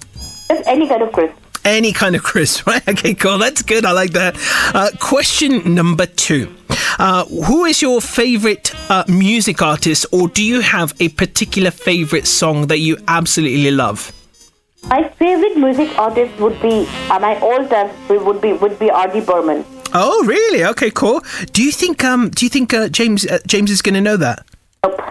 Just 0.49 0.67
any 0.67 0.87
kind 0.87 1.01
of 1.01 1.11
crisps. 1.11 1.35
Any 1.65 1.91
kind 1.91 2.15
of 2.15 2.23
crisp, 2.23 2.65
right? 2.71 2.87
Okay, 2.87 3.13
cool. 3.15 3.37
That's 3.37 3.63
good. 3.63 3.85
I 3.85 3.91
like 3.91 4.11
that. 4.11 4.37
Uh, 4.73 4.91
question 4.99 5.75
number 5.75 6.05
two. 6.05 6.55
Uh, 6.97 7.25
who 7.25 7.65
is 7.65 7.81
your 7.81 8.01
favorite 8.01 8.73
uh, 8.89 9.03
music 9.07 9.61
artist, 9.61 10.05
or 10.11 10.27
do 10.27 10.43
you 10.43 10.61
have 10.61 10.93
a 10.99 11.09
particular 11.09 11.71
favorite 11.71 12.27
song 12.27 12.67
that 12.67 12.79
you 12.79 12.97
absolutely 13.07 13.71
love? 13.71 14.11
My 14.87 15.09
favorite 15.09 15.57
music 15.57 15.97
artist 15.99 16.39
would 16.39 16.59
be 16.61 16.87
uh, 17.09 17.19
my 17.19 17.37
all-time 17.39 17.89
would 18.09 18.41
be 18.41 18.53
would 18.53 18.79
be 18.79 18.89
R.D. 18.89 19.21
Burman. 19.21 19.65
Oh, 19.93 20.23
really? 20.25 20.63
Okay, 20.65 20.91
cool. 20.91 21.21
Do 21.51 21.63
you 21.63 21.71
think 21.71 22.03
um 22.03 22.29
do 22.29 22.45
you 22.45 22.49
think 22.49 22.73
uh, 22.73 22.89
James 22.89 23.25
uh, 23.25 23.39
James 23.45 23.71
is 23.71 23.81
going 23.81 23.95
to 23.95 24.01
know 24.01 24.17
that? 24.17 24.45
Nope. 24.83 25.08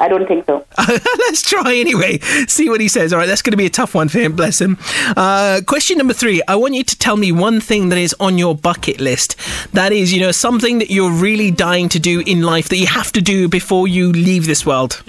I 0.00 0.08
don't 0.08 0.26
think 0.26 0.44
so. 0.46 0.66
Let's 0.88 1.42
try 1.42 1.76
anyway. 1.76 2.18
See 2.48 2.68
what 2.68 2.80
he 2.80 2.88
says. 2.88 3.12
All 3.12 3.18
right, 3.18 3.26
that's 3.26 3.42
going 3.42 3.52
to 3.52 3.56
be 3.56 3.66
a 3.66 3.70
tough 3.70 3.94
one 3.94 4.08
for 4.08 4.18
him. 4.18 4.34
Bless 4.34 4.60
him. 4.60 4.76
Uh, 5.16 5.60
question 5.66 5.98
number 5.98 6.12
three. 6.12 6.42
I 6.48 6.56
want 6.56 6.74
you 6.74 6.82
to 6.82 6.98
tell 6.98 7.16
me 7.16 7.30
one 7.32 7.60
thing 7.60 7.88
that 7.90 7.98
is 7.98 8.14
on 8.18 8.36
your 8.36 8.54
bucket 8.54 9.00
list. 9.00 9.36
That 9.72 9.92
is, 9.92 10.12
you 10.12 10.20
know, 10.20 10.32
something 10.32 10.78
that 10.78 10.90
you're 10.90 11.12
really 11.12 11.50
dying 11.50 11.88
to 11.90 11.98
do 11.98 12.20
in 12.26 12.42
life 12.42 12.68
that 12.70 12.76
you 12.76 12.86
have 12.86 13.12
to 13.12 13.22
do 13.22 13.48
before 13.48 13.86
you 13.88 14.12
leave 14.12 14.46
this 14.46 14.66
world. 14.66 15.02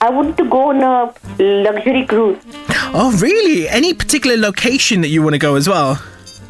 I 0.00 0.10
want 0.10 0.36
to 0.36 0.44
go 0.48 0.70
on 0.70 0.82
a 0.82 1.12
luxury 1.42 2.06
cruise. 2.06 2.38
Oh, 2.94 3.16
really? 3.20 3.68
Any 3.68 3.94
particular 3.94 4.36
location 4.36 5.00
that 5.00 5.08
you 5.08 5.22
want 5.22 5.34
to 5.34 5.38
go 5.38 5.56
as 5.56 5.68
well? 5.68 6.00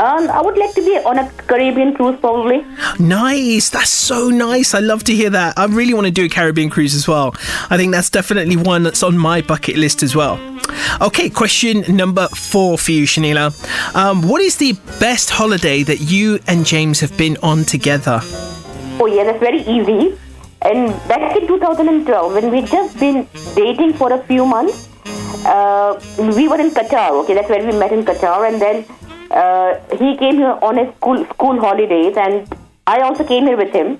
Um, 0.01 0.31
I 0.31 0.41
would 0.41 0.57
like 0.57 0.75
to 0.75 0.81
be 0.81 0.97
on 0.97 1.19
a 1.19 1.29
Caribbean 1.49 1.93
cruise, 1.93 2.21
probably. 2.21 2.65
Nice. 3.01 3.69
That's 3.71 3.91
so 3.91 4.29
nice. 4.29 4.73
I 4.73 4.79
love 4.79 5.03
to 5.05 5.15
hear 5.15 5.29
that. 5.31 5.59
I 5.59 5.65
really 5.67 5.93
want 5.93 6.07
to 6.07 6.13
do 6.13 6.27
a 6.27 6.29
Caribbean 6.29 6.71
cruise 6.71 6.95
as 6.95 7.09
well. 7.09 7.35
I 7.69 7.77
think 7.77 7.91
that's 7.91 8.09
definitely 8.09 8.57
one 8.57 8.85
that's 8.85 9.03
on 9.03 9.19
my 9.19 9.41
bucket 9.41 9.77
list 9.77 10.05
as 10.05 10.15
well. 10.15 10.39
Okay, 11.01 11.29
question 11.29 11.85
number 11.97 12.29
four 12.29 12.79
for 12.79 12.93
you, 12.93 13.07
Shanila. 13.07 13.51
Um, 13.97 14.23
what 14.23 14.41
is 14.41 14.57
the 14.59 14.75
best 15.01 15.31
holiday 15.31 15.83
that 15.83 16.01
you 16.01 16.39
and 16.47 16.65
James 16.65 17.01
have 17.01 17.17
been 17.17 17.37
on 17.43 17.65
together? 17.65 18.21
Oh 19.01 19.07
yeah, 19.07 19.25
that's 19.25 19.41
very 19.41 19.63
easy. 19.63 20.17
And 20.63 20.91
back 21.09 21.37
in 21.37 21.49
2012, 21.49 22.35
when 22.35 22.51
we'd 22.53 22.67
just 22.67 22.99
been 23.01 23.27
dating 23.57 23.95
for 23.95 24.13
a 24.13 24.23
few 24.25 24.45
months, 24.47 24.89
uh, 25.45 26.01
we 26.19 26.47
were 26.47 26.61
in 26.61 26.71
Qatar. 26.71 27.11
Okay, 27.23 27.35
that's 27.35 27.49
where 27.49 27.65
we 27.65 27.77
met 27.77 27.93
in 27.93 28.05
Qatar, 28.05 28.47
and 28.49 28.61
then 28.61 28.85
uh, 29.31 29.75
he 29.99 30.17
came 30.17 30.37
here 30.37 30.59
on 30.63 30.77
his 30.77 30.95
school 30.97 31.25
school 31.27 31.61
holidays, 31.61 32.17
and 32.17 32.49
I 32.87 33.01
also 33.01 33.25
came 33.25 33.45
here 33.45 33.57
with 33.57 33.73
him. 33.73 33.99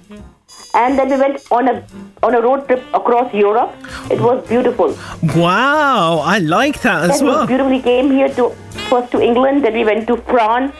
And 0.75 0.99
then 0.99 1.11
we 1.11 1.17
went 1.19 1.41
on 1.51 1.69
a 1.69 1.85
on 2.23 2.35
a 2.35 2.41
road 2.41 2.67
trip 2.67 2.83
across 2.95 3.33
Europe. 3.35 3.75
It 4.11 4.21
was 4.21 4.47
beautiful. 4.49 4.97
Wow, 5.37 6.19
I 6.25 6.39
like 6.39 6.81
that 6.83 7.11
as 7.11 7.23
we 7.23 7.29
well. 7.29 7.47
beautifully 7.47 7.81
came 7.83 8.11
here 8.11 8.29
to 8.35 8.51
first 8.91 9.11
to 9.13 9.21
England, 9.21 9.65
then 9.65 9.75
we 9.75 9.85
went 9.85 10.07
to 10.09 10.17
France 10.17 10.73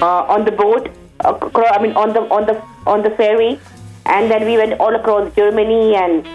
uh, 0.00 0.34
on 0.36 0.44
the 0.44 0.52
boat. 0.52 0.90
Across, 1.20 1.76
I 1.78 1.82
mean, 1.82 1.92
on 1.94 2.12
the 2.12 2.20
on 2.36 2.46
the 2.46 2.60
on 2.86 3.02
the 3.02 3.10
ferry, 3.10 3.60
and 4.06 4.30
then 4.30 4.44
we 4.44 4.56
went 4.56 4.80
all 4.80 4.94
across 4.94 5.32
Germany 5.34 5.94
and 5.94 6.26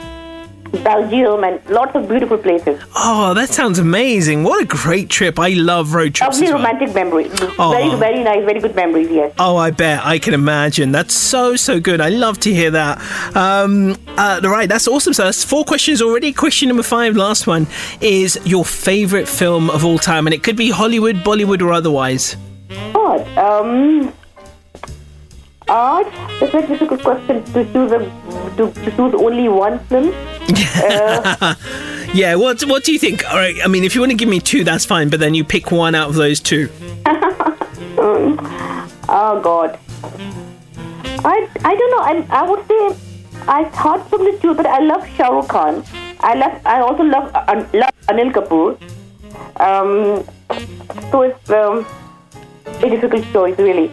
Belgium 0.84 1.43
and 1.43 1.61
lots 1.70 1.95
of 1.95 2.07
beautiful 2.07 2.38
places. 2.38 2.82
Oh, 2.95 3.34
that 3.34 3.49
sounds 3.49 3.80
amazing. 3.80 4.43
What 4.43 4.63
a 4.63 4.65
great 4.65 5.09
trip. 5.09 5.39
I 5.39 5.49
love 5.49 5.93
road 5.93 6.15
trips. 6.15 6.39
Lovely 6.39 6.53
well. 6.53 6.57
romantic 6.57 6.93
memories. 6.93 7.32
Oh. 7.59 7.72
Very 7.72 7.95
very 7.97 8.24
nice, 8.24 8.43
very 8.45 8.59
good 8.59 8.76
memories. 8.76 9.09
Yes. 9.09 9.34
Oh, 9.39 9.57
I 9.57 9.72
bet. 9.72 10.05
I 10.05 10.20
can 10.20 10.34
imagine. 10.34 10.91
That's 10.91 11.15
so, 11.15 11.55
so 11.55 11.80
good. 11.80 12.01
I 12.01 12.09
love 12.09 12.39
to 12.41 12.53
hear 12.53 12.72
that. 12.72 12.99
Um, 13.36 13.97
uh, 14.18 14.39
right, 14.43 14.70
that's 14.70 14.88
awesome. 14.88 15.13
So 15.13 15.24
that's 15.24 15.43
four 15.43 15.63
questions 15.65 16.01
already. 16.01 16.34
Question 16.34 16.68
number 16.70 16.84
five, 16.84 17.15
last 17.15 17.47
one, 17.47 17.68
is 18.01 18.39
your 18.45 18.65
favourite 18.65 19.28
film 19.28 19.70
of 19.70 19.84
all 19.86 19.99
time. 19.99 20.28
And 20.28 20.34
it 20.34 20.43
could 20.43 20.55
be 20.55 20.70
Hollywood, 20.70 21.18
Bollywood, 21.18 21.61
or 21.61 21.72
otherwise. 21.72 22.36
God, 22.93 23.22
um, 23.38 24.13
uh, 25.70 26.03
that's 26.39 26.53
a 26.53 26.68
difficult 26.68 27.01
question 27.01 27.43
to 27.53 27.65
choose 27.74 27.91
a, 27.91 27.99
to, 28.57 28.72
to 28.72 28.91
choose 28.91 29.13
only 29.13 29.49
one 29.49 29.80
film. 29.86 30.13
Uh, 30.76 31.55
Yeah, 32.13 32.36
what, 32.36 32.61
what 32.63 32.84
do 32.84 32.93
you 32.93 32.99
think? 32.99 33.30
All 33.30 33.38
right, 33.38 33.55
I 33.63 33.68
mean, 33.68 33.84
if 33.84 33.93
you 33.93 34.01
want 34.01 34.11
to 34.11 34.18
give 34.18 34.30
me 34.30 34.39
two, 34.39 34.63
that's 34.63 34.86
fine. 34.86 35.09
But 35.09 35.20
then 35.20 35.34
you 35.34 35.43
pick 35.43 35.72
one 35.72 35.93
out 35.93 36.09
of 36.09 36.15
those 36.15 36.39
two. 36.39 36.70
oh 37.97 39.39
God, 39.43 39.78
I 41.26 41.49
I 41.63 41.76
don't 41.76 41.91
know. 41.91 41.99
I 41.99 42.26
I 42.30 42.49
would 42.49 42.65
say 42.68 42.95
I 43.47 43.65
thought 43.65 44.09
from 44.09 44.24
the 44.24 44.38
two, 44.41 44.53
but 44.53 44.65
I 44.65 44.80
love 44.80 45.07
Shah 45.15 45.30
Rukh 45.30 45.49
Khan. 45.49 45.84
I 46.22 46.34
love. 46.36 46.61
I 46.65 46.80
also 46.80 47.03
love 47.03 47.30
uh, 47.36 47.65
love 47.74 47.93
Anil 48.07 48.32
Kapoor. 48.32 48.78
Um, 49.59 50.24
so 51.11 51.22
it's 51.24 51.49
um, 51.49 51.86
a 52.82 52.89
difficult 52.89 53.26
choice, 53.34 53.57
really. 53.59 53.91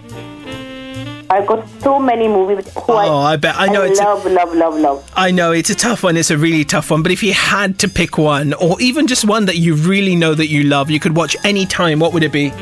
I've 1.30 1.46
got 1.46 1.66
so 1.80 1.98
many 1.98 2.28
movies. 2.28 2.70
oh, 2.76 2.94
I, 2.96 3.32
I, 3.32 3.36
bet. 3.36 3.54
I 3.56 3.66
know 3.66 3.82
I 3.82 3.86
it's 3.88 3.98
love, 3.98 4.26
a, 4.26 4.28
love, 4.28 4.54
love, 4.54 4.78
love. 4.78 5.12
I 5.16 5.30
know 5.30 5.52
it's 5.52 5.70
a 5.70 5.74
tough 5.74 6.02
one. 6.02 6.16
It's 6.16 6.30
a 6.30 6.38
really 6.38 6.64
tough 6.64 6.90
one. 6.90 7.02
But 7.02 7.12
if 7.12 7.22
you 7.22 7.32
had 7.32 7.78
to 7.80 7.88
pick 7.88 8.18
one, 8.18 8.52
or 8.54 8.80
even 8.80 9.06
just 9.06 9.24
one 9.24 9.46
that 9.46 9.56
you 9.56 9.74
really 9.74 10.16
know 10.16 10.34
that 10.34 10.48
you 10.48 10.64
love, 10.64 10.90
you 10.90 11.00
could 11.00 11.16
watch 11.16 11.36
any 11.44 11.66
time. 11.66 11.98
What 11.98 12.12
would 12.12 12.22
it 12.22 12.32
be? 12.32 12.52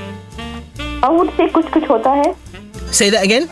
I 1.03 1.11
would 1.11 1.31
say 1.37 1.49
Kuch 1.49 1.65
Kuch 1.71 1.85
Hota 1.87 2.09
Hai. 2.09 2.91
Say 2.93 3.11
that 3.11 3.25
again. 3.25 3.49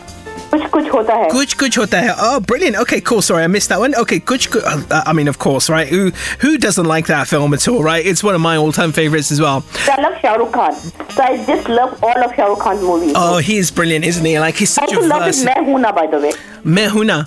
कुछ 0.50 0.66
कुछ 0.70 0.88
होता 0.92 1.14
है 1.14 1.28
Kuch 1.30 1.54
kuch 1.60 1.76
hota 1.80 2.00
hai. 2.02 2.14
Oh, 2.26 2.40
brilliant. 2.40 2.76
Okay, 2.82 3.00
cool. 3.00 3.20
Sorry, 3.22 3.42
I 3.44 3.46
missed 3.48 3.68
that 3.70 3.80
one. 3.80 3.94
Okay, 4.02 4.18
kuch 4.20 4.48
kuch. 4.50 4.64
Uh, 4.90 5.02
I 5.06 5.12
mean, 5.12 5.28
of 5.28 5.38
course, 5.38 5.68
right? 5.68 5.88
Who 5.88 6.12
who 6.44 6.56
doesn't 6.58 6.86
like 6.92 7.06
that 7.08 7.26
film 7.28 7.54
at 7.54 7.66
all, 7.68 7.82
right? 7.82 8.04
It's 8.12 8.22
one 8.22 8.34
of 8.34 8.40
my 8.40 8.56
all-time 8.56 8.92
favorites 8.92 9.32
as 9.32 9.40
well. 9.40 9.62
So 9.86 9.92
I 9.92 10.00
love 10.02 10.18
Shah 10.20 10.34
Rukh 10.34 10.52
Khan. 10.52 10.72
So 11.16 11.22
I 11.22 11.44
just 11.52 11.68
love 11.68 11.98
all 12.02 12.24
of 12.28 12.34
Shah 12.36 12.46
Rukh 12.52 12.60
Khan's 12.66 12.80
movies. 12.82 13.12
Oh, 13.16 13.38
he's 13.38 13.70
brilliant, 13.70 14.04
isn't 14.04 14.24
he? 14.24 14.38
Like 14.38 14.54
he's 14.56 14.76
I 14.78 14.82
such 14.86 14.92
a 14.92 14.96
also 14.96 15.08
love 15.08 15.26
his 15.26 15.42
verse. 15.42 15.54
Main 15.56 15.64
Hoon 15.70 15.82
Na, 15.82 15.92
by 15.92 16.06
the 16.06 16.20
way. 16.20 16.32
Mehuna. 16.64 17.18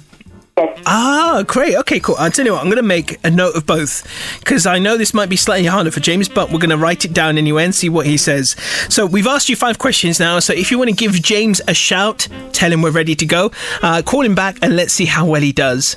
Ah, 0.57 1.43
great. 1.47 1.75
Okay, 1.77 1.99
cool. 1.99 2.15
I'll 2.19 2.31
tell 2.31 2.45
you 2.45 2.53
what, 2.53 2.61
I'm 2.61 2.67
going 2.67 2.77
to 2.77 2.83
make 2.83 3.19
a 3.25 3.31
note 3.31 3.57
of 3.57 3.67
both 3.67 4.07
because 4.39 4.67
I 4.67 4.79
know 4.79 4.97
this 4.97 5.13
might 5.13 5.29
be 5.29 5.37
slightly 5.37 5.67
harder 5.67 5.91
for 5.91 6.01
James, 6.01 6.29
but 6.29 6.51
we're 6.51 6.59
going 6.59 6.71
to 6.71 6.77
write 6.77 7.05
it 7.05 7.13
down 7.13 7.39
anyway 7.39 7.65
and 7.65 7.75
see 7.75 7.89
what 7.89 8.07
he 8.07 8.17
says. 8.17 8.55
So, 8.89 9.05
we've 9.07 9.27
asked 9.27 9.49
you 9.49 9.57
five 9.57 9.79
questions 9.79 10.21
now. 10.21 10.39
So, 10.39 10.53
if 10.53 10.71
you 10.71 10.79
want 10.79 10.91
to 10.91 10.97
give 10.97 11.13
James 11.15 11.61
a 11.67 11.75
shout, 11.75 12.29
tell 12.53 12.73
him 12.73 12.83
we're 12.83 12.93
ready 12.93 13.17
to 13.17 13.27
go. 13.27 13.51
Uh, 13.83 14.03
call 14.03 14.23
him 14.23 14.35
back 14.35 14.59
and 14.63 14.77
let's 14.77 14.93
see 14.93 15.07
how 15.07 15.27
well 15.27 15.43
he 15.43 15.53
does. 15.53 15.97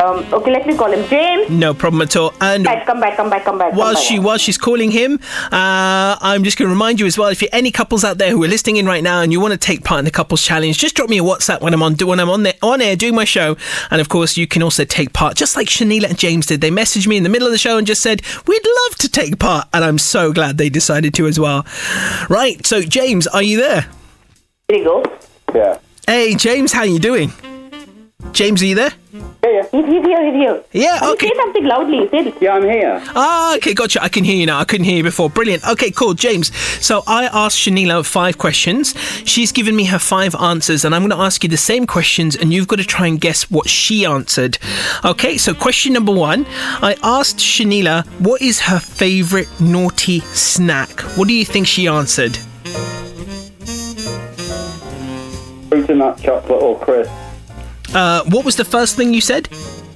Um, 0.00 0.26
okay, 0.32 0.50
let 0.50 0.66
me 0.66 0.76
call 0.76 0.90
him 0.92 1.06
James. 1.08 1.48
No 1.50 1.72
problem 1.74 2.02
at 2.02 2.16
all. 2.16 2.34
And 2.40 2.66
Right, 2.66 2.84
come 2.84 2.98
back, 3.00 3.16
come 3.16 3.30
back, 3.30 3.44
come 3.44 3.58
back. 3.58 3.70
come 3.70 3.78
while 3.78 3.94
back. 3.94 4.02
she 4.02 4.18
while 4.18 4.36
she's 4.38 4.58
calling 4.58 4.90
him, 4.90 5.20
uh, 5.52 6.16
I'm 6.20 6.42
just 6.44 6.58
going 6.58 6.68
to 6.68 6.72
remind 6.72 6.98
you 6.98 7.06
as 7.06 7.16
well. 7.16 7.28
If 7.28 7.40
you're 7.40 7.50
any 7.52 7.70
couples 7.70 8.02
out 8.04 8.18
there 8.18 8.30
who 8.30 8.42
are 8.42 8.48
listening 8.48 8.76
in 8.78 8.86
right 8.86 9.02
now 9.02 9.20
and 9.22 9.30
you 9.32 9.40
want 9.40 9.52
to 9.52 9.58
take 9.58 9.84
part 9.84 10.00
in 10.00 10.04
the 10.04 10.10
couples 10.10 10.42
challenge, 10.42 10.78
just 10.78 10.94
drop 10.96 11.08
me 11.08 11.18
a 11.18 11.22
WhatsApp 11.22 11.60
when 11.60 11.72
I'm 11.72 11.82
on 11.82 11.94
when 11.94 12.18
I'm 12.20 12.30
on 12.30 12.42
there, 12.42 12.54
on 12.62 12.80
air 12.80 12.96
doing 12.96 13.14
my 13.14 13.24
show. 13.24 13.56
And 13.90 14.00
of 14.00 14.08
course, 14.08 14.36
you 14.36 14.46
can 14.46 14.62
also 14.62 14.84
take 14.84 15.12
part, 15.12 15.36
just 15.36 15.56
like 15.56 15.68
Shanila 15.68 16.08
and 16.08 16.18
James 16.18 16.46
did. 16.46 16.60
They 16.60 16.70
messaged 16.70 17.06
me 17.06 17.16
in 17.16 17.22
the 17.22 17.28
middle 17.28 17.46
of 17.46 17.52
the 17.52 17.58
show 17.58 17.78
and 17.78 17.86
just 17.86 18.02
said 18.02 18.22
we'd 18.46 18.66
love 18.88 18.98
to 18.98 19.08
take 19.08 19.38
part, 19.38 19.68
and 19.72 19.84
I'm 19.84 19.98
so 19.98 20.32
glad 20.32 20.58
they 20.58 20.68
decided 20.68 21.14
to 21.14 21.26
as 21.26 21.38
well. 21.38 21.64
Right. 22.28 22.64
So, 22.66 22.82
James, 22.82 23.26
are 23.28 23.42
you 23.42 23.58
there? 23.58 23.86
There 24.68 24.78
you 24.78 24.84
go. 24.84 25.04
Yeah. 25.54 25.78
Hey, 26.06 26.34
James, 26.34 26.72
how 26.72 26.82
you 26.82 26.98
doing? 26.98 27.32
James, 28.30 28.62
are 28.62 28.66
you 28.66 28.74
there? 28.74 28.92
Yeah, 29.12 29.20
yeah. 29.44 29.62
He's, 29.70 29.84
he's 29.84 30.04
here, 30.04 30.24
he's 30.24 30.34
here. 30.34 30.64
Yeah, 30.72 30.98
Can 31.00 31.10
okay. 31.10 31.28
Say 31.28 31.34
something 31.36 31.64
loudly. 31.64 32.08
Say 32.08 32.34
Yeah, 32.40 32.54
I'm 32.54 32.62
here. 32.62 33.02
Ah, 33.14 33.56
okay, 33.56 33.74
gotcha. 33.74 34.02
I 34.02 34.08
can 34.08 34.24
hear 34.24 34.36
you 34.36 34.46
now. 34.46 34.58
I 34.58 34.64
couldn't 34.64 34.84
hear 34.84 34.98
you 34.98 35.02
before. 35.02 35.28
Brilliant. 35.28 35.68
Okay, 35.68 35.90
cool, 35.90 36.14
James. 36.14 36.54
So 36.82 37.02
I 37.06 37.24
asked 37.24 37.58
Shanila 37.58 38.06
five 38.06 38.38
questions. 38.38 38.96
She's 39.24 39.52
given 39.52 39.76
me 39.76 39.84
her 39.86 39.98
five 39.98 40.34
answers, 40.36 40.84
and 40.84 40.94
I'm 40.94 41.02
going 41.02 41.10
to 41.10 41.22
ask 41.22 41.42
you 41.42 41.50
the 41.50 41.56
same 41.56 41.86
questions, 41.86 42.36
and 42.36 42.52
you've 42.52 42.68
got 42.68 42.76
to 42.76 42.84
try 42.84 43.06
and 43.06 43.20
guess 43.20 43.50
what 43.50 43.68
she 43.68 44.06
answered. 44.06 44.58
Okay, 45.04 45.36
so 45.36 45.52
question 45.52 45.92
number 45.92 46.12
one 46.12 46.46
I 46.80 46.96
asked 47.02 47.38
Shanila 47.38 48.06
what 48.20 48.40
is 48.40 48.60
her 48.60 48.78
favorite 48.78 49.48
naughty 49.60 50.20
snack. 50.20 51.00
What 51.16 51.28
do 51.28 51.34
you 51.34 51.44
think 51.44 51.66
she 51.66 51.88
answered? 51.88 52.36
Fruit 55.68 55.88
and 55.90 55.98
nut 55.98 56.18
chocolate 56.20 56.62
or 56.62 56.78
crisp. 56.78 57.10
Uh, 57.94 58.24
what 58.24 58.44
was 58.44 58.56
the 58.56 58.64
first 58.64 58.96
thing 58.96 59.12
you 59.12 59.20
said? 59.20 59.48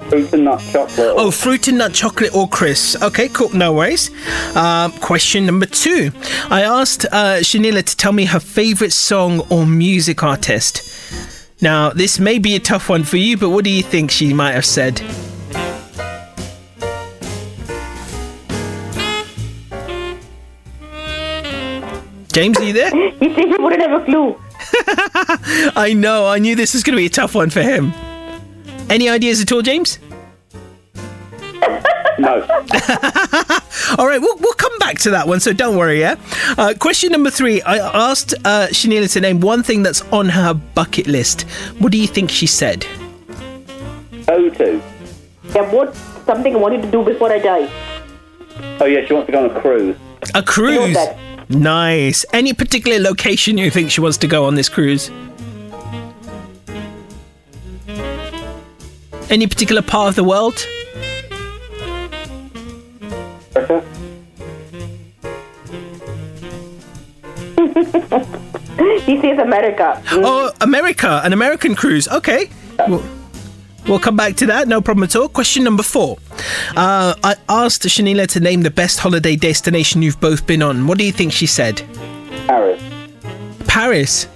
Fruit 0.09 0.33
and 0.33 0.45
nut 0.45 0.63
chocolate. 0.71 1.15
Oh, 1.17 1.31
fruit 1.31 1.67
and 1.67 1.79
nut 1.79 1.93
chocolate 1.93 2.35
or 2.35 2.49
crisps. 2.49 3.03
Okay, 3.03 3.29
cool. 3.29 3.49
No 3.55 3.73
worries. 3.73 4.11
Um, 4.55 4.93
question 4.93 5.47
number 5.47 5.67
two. 5.67 6.13
I 6.49 6.63
asked 6.63 7.07
uh, 7.07 7.41
Shanila 7.41 7.83
to 7.83 7.97
tell 7.97 8.13
me 8.13 8.27
her 8.27 8.39
favorite 8.39 8.93
song 8.93 9.41
or 9.51 9.67
music 9.67 10.23
artist. 10.23 10.83
Now, 11.61 11.91
this 11.91 12.21
may 12.21 12.39
be 12.39 12.55
a 12.55 12.61
tough 12.61 12.89
one 12.89 13.03
for 13.03 13.17
you, 13.17 13.37
but 13.37 13.51
what 13.51 13.65
do 13.65 13.71
you 13.71 13.83
think 13.83 14.11
she 14.11 14.33
might 14.33 14.53
have 14.53 14.67
said? 14.67 15.01
James, 22.33 22.59
are 22.59 22.65
you 22.65 22.75
there? 22.75 22.91
He 22.91 23.35
said 23.35 23.47
he 23.47 23.57
wouldn't 23.59 23.81
have 23.81 24.03
a 24.03 24.05
clue. 24.05 24.39
I 25.77 25.95
know. 25.97 26.27
I 26.27 26.39
knew 26.39 26.57
this 26.57 26.75
was 26.75 26.83
going 26.83 26.97
to 26.97 27.01
be 27.01 27.07
a 27.07 27.11
tough 27.11 27.35
one 27.35 27.51
for 27.51 27.63
him. 27.63 27.93
Any 28.89 29.09
ideas 29.09 29.41
at 29.41 29.53
all, 29.53 29.63
James? 29.63 29.99
No. 32.19 32.41
All 33.99 34.07
right, 34.07 34.19
we'll, 34.21 34.37
we'll 34.39 34.55
come 34.55 34.79
back 34.79 34.99
to 35.01 35.11
that 35.11 35.29
one, 35.29 35.39
so 35.39 35.53
don't 35.53 35.77
worry, 35.77 36.01
yeah? 36.01 36.17
Uh, 36.57 36.73
question 36.79 37.13
number 37.13 37.31
three. 37.31 37.61
I 37.63 37.77
asked 37.77 38.33
uh, 38.45 38.69
Shanila 38.71 39.13
to 39.13 39.21
name 39.21 39.41
one 39.41 39.63
thing 39.63 39.83
that's 39.83 40.01
on 40.13 40.31
her 40.31 40.55
bucket 40.55 41.07
list. 41.07 41.43
What 41.79 41.93
do 41.93 41.99
you 41.99 42.07
think 42.07 42.31
she 42.31 42.47
said? 42.47 42.87
O2. 44.13 44.81
Yeah, 45.55 45.71
what 45.71 45.95
something 46.25 46.55
I 46.55 46.59
wanted 46.59 46.83
to 46.83 46.91
do 46.91 47.05
before 47.05 47.31
I 47.31 47.39
die. 47.39 47.71
Oh, 48.81 48.87
yeah, 48.87 49.07
she 49.07 49.13
wants 49.13 49.27
to 49.27 49.33
go 49.33 49.45
on 49.45 49.55
a 49.55 49.61
cruise. 49.61 49.97
A 50.35 50.43
cruise. 50.43 50.97
Nice. 51.49 52.25
Any 52.33 52.53
particular 52.53 52.99
location 52.99 53.59
you 53.59 53.71
think 53.71 53.91
she 53.91 54.01
wants 54.01 54.17
to 54.19 54.27
go 54.27 54.47
on 54.47 54.55
this 54.55 54.69
cruise? 54.69 55.11
Any 59.29 59.47
particular 59.47 59.83
part 59.83 60.09
of 60.09 60.17
the 60.17 60.25
world? 60.25 60.67
He 69.07 69.21
says 69.21 69.39
America. 69.39 70.03
Oh, 70.11 70.51
America, 70.61 71.21
an 71.25 71.33
American 71.33 71.77
cruise. 71.77 72.09
Okay. 72.09 72.51
We'll, 72.89 73.03
we'll 73.89 73.99
come 73.99 74.17
back 74.17 74.37
to 74.37 74.47
that, 74.47 74.69
no 74.69 74.81
problem 74.81 75.05
at 75.05 75.17
all. 75.17 75.29
Question 75.29 75.65
number 75.65 75.83
four. 75.83 76.19
Uh, 76.77 77.15
I 77.23 77.37
asked 77.49 77.83
Shanila 77.83 78.27
to 78.29 78.41
name 78.41 78.63
the 78.63 78.71
best 78.71 78.99
holiday 78.99 79.37
destination 79.37 80.03
you've 80.03 80.21
both 80.21 80.47
been 80.47 80.63
on. 80.63 80.87
What 80.87 80.99
do 80.99 81.05
you 81.05 81.13
think 81.13 81.33
she 81.33 81.47
said? 81.47 81.83
Paris. 82.47 82.83
Paris. 83.67 84.29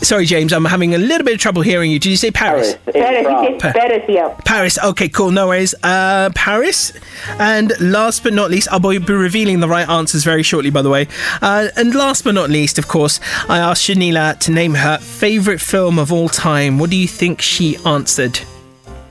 Sorry, 0.00 0.26
James, 0.26 0.52
I'm 0.52 0.64
having 0.64 0.94
a 0.94 0.98
little 0.98 1.24
bit 1.24 1.34
of 1.34 1.40
trouble 1.40 1.62
hearing 1.62 1.90
you. 1.90 1.98
Did 1.98 2.10
you 2.10 2.16
say 2.16 2.30
Paris? 2.30 2.76
Paris, 2.84 3.26
he 3.26 3.60
says 3.60 3.72
Paris, 3.74 4.04
yeah. 4.08 4.34
Paris. 4.44 4.78
Okay, 4.78 5.08
cool. 5.08 5.30
No 5.30 5.48
worries. 5.48 5.74
Uh, 5.82 6.30
Paris. 6.34 6.92
And 7.38 7.72
last 7.80 8.22
but 8.22 8.32
not 8.32 8.50
least, 8.50 8.68
I'll 8.70 8.80
be 8.80 8.98
revealing 8.98 9.60
the 9.60 9.68
right 9.68 9.88
answers 9.88 10.24
very 10.24 10.42
shortly, 10.42 10.70
by 10.70 10.82
the 10.82 10.90
way. 10.90 11.08
Uh, 11.42 11.68
and 11.76 11.94
last 11.94 12.24
but 12.24 12.34
not 12.34 12.48
least, 12.48 12.78
of 12.78 12.88
course, 12.88 13.20
I 13.48 13.58
asked 13.58 13.88
Shanila 13.88 14.38
to 14.40 14.50
name 14.50 14.74
her 14.74 14.98
favourite 14.98 15.60
film 15.60 15.98
of 15.98 16.12
all 16.12 16.28
time. 16.28 16.78
What 16.78 16.90
do 16.90 16.96
you 16.96 17.08
think 17.08 17.42
she 17.42 17.76
answered? 17.84 18.40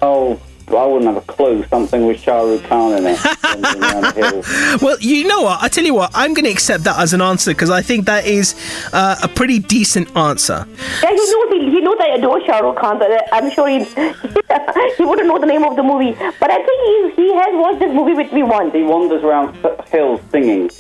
Oh, 0.02 0.40
I 0.70 0.86
wouldn't 0.86 1.06
have 1.06 1.18
a 1.18 1.22
clue. 1.22 1.66
Something 1.68 2.08
with 2.08 2.20
Shah 2.20 2.42
Rukh 2.42 2.64
Khan 2.64 2.98
in 2.98 3.06
it. 3.08 3.18
Something 3.40 3.82
around 3.82 4.02
the 4.02 4.12
hills. 4.12 4.82
Well, 4.82 4.98
you 5.00 5.26
know 5.26 5.42
what? 5.44 5.64
I 5.64 5.70
tell 5.70 5.86
you 5.86 5.94
what, 5.94 6.12
I'm 6.14 6.34
going 6.34 6.46
to 6.46 6.52
accept 6.52 6.84
that 6.84 7.00
as 7.00 7.14
an 7.14 7.22
answer 7.22 7.52
because 7.52 7.70
I 7.70 7.82
think 7.82 8.06
that 8.06 8.26
is 8.26 8.54
uh, 8.92 9.16
a 9.24 9.28
pretty 9.30 9.60
decent 9.60 10.16
answer. 10.18 10.68
Yeah, 11.02 11.10
he 11.10 11.16
knows, 11.16 11.52
he, 11.52 11.72
he 11.72 11.82
knows 11.82 11.98
I 12.02 12.08
adore 12.16 12.44
Shah 12.46 12.60
Rukh 12.60 12.78
Khan, 12.78 13.00
but 13.00 13.12
uh, 13.12 13.22
I'm 13.32 13.50
sure 13.52 13.70
he, 13.70 13.86
he 14.98 15.06
wouldn't 15.06 15.28
know 15.28 15.40
the 15.40 15.48
name 15.48 15.64
of 15.64 15.76
the 15.78 15.84
movie. 15.84 16.12
But 16.40 16.52
I 16.52 16.58
think 16.58 17.16
he, 17.16 17.24
he 17.24 17.34
has 17.34 17.50
watched 17.54 17.80
this 17.80 17.94
movie 17.94 18.14
with 18.14 18.34
me 18.34 18.44
once. 18.44 18.74
He 18.74 18.84
wanders 18.84 19.24
around 19.24 19.56
hills 19.90 20.20
singing. 20.32 20.70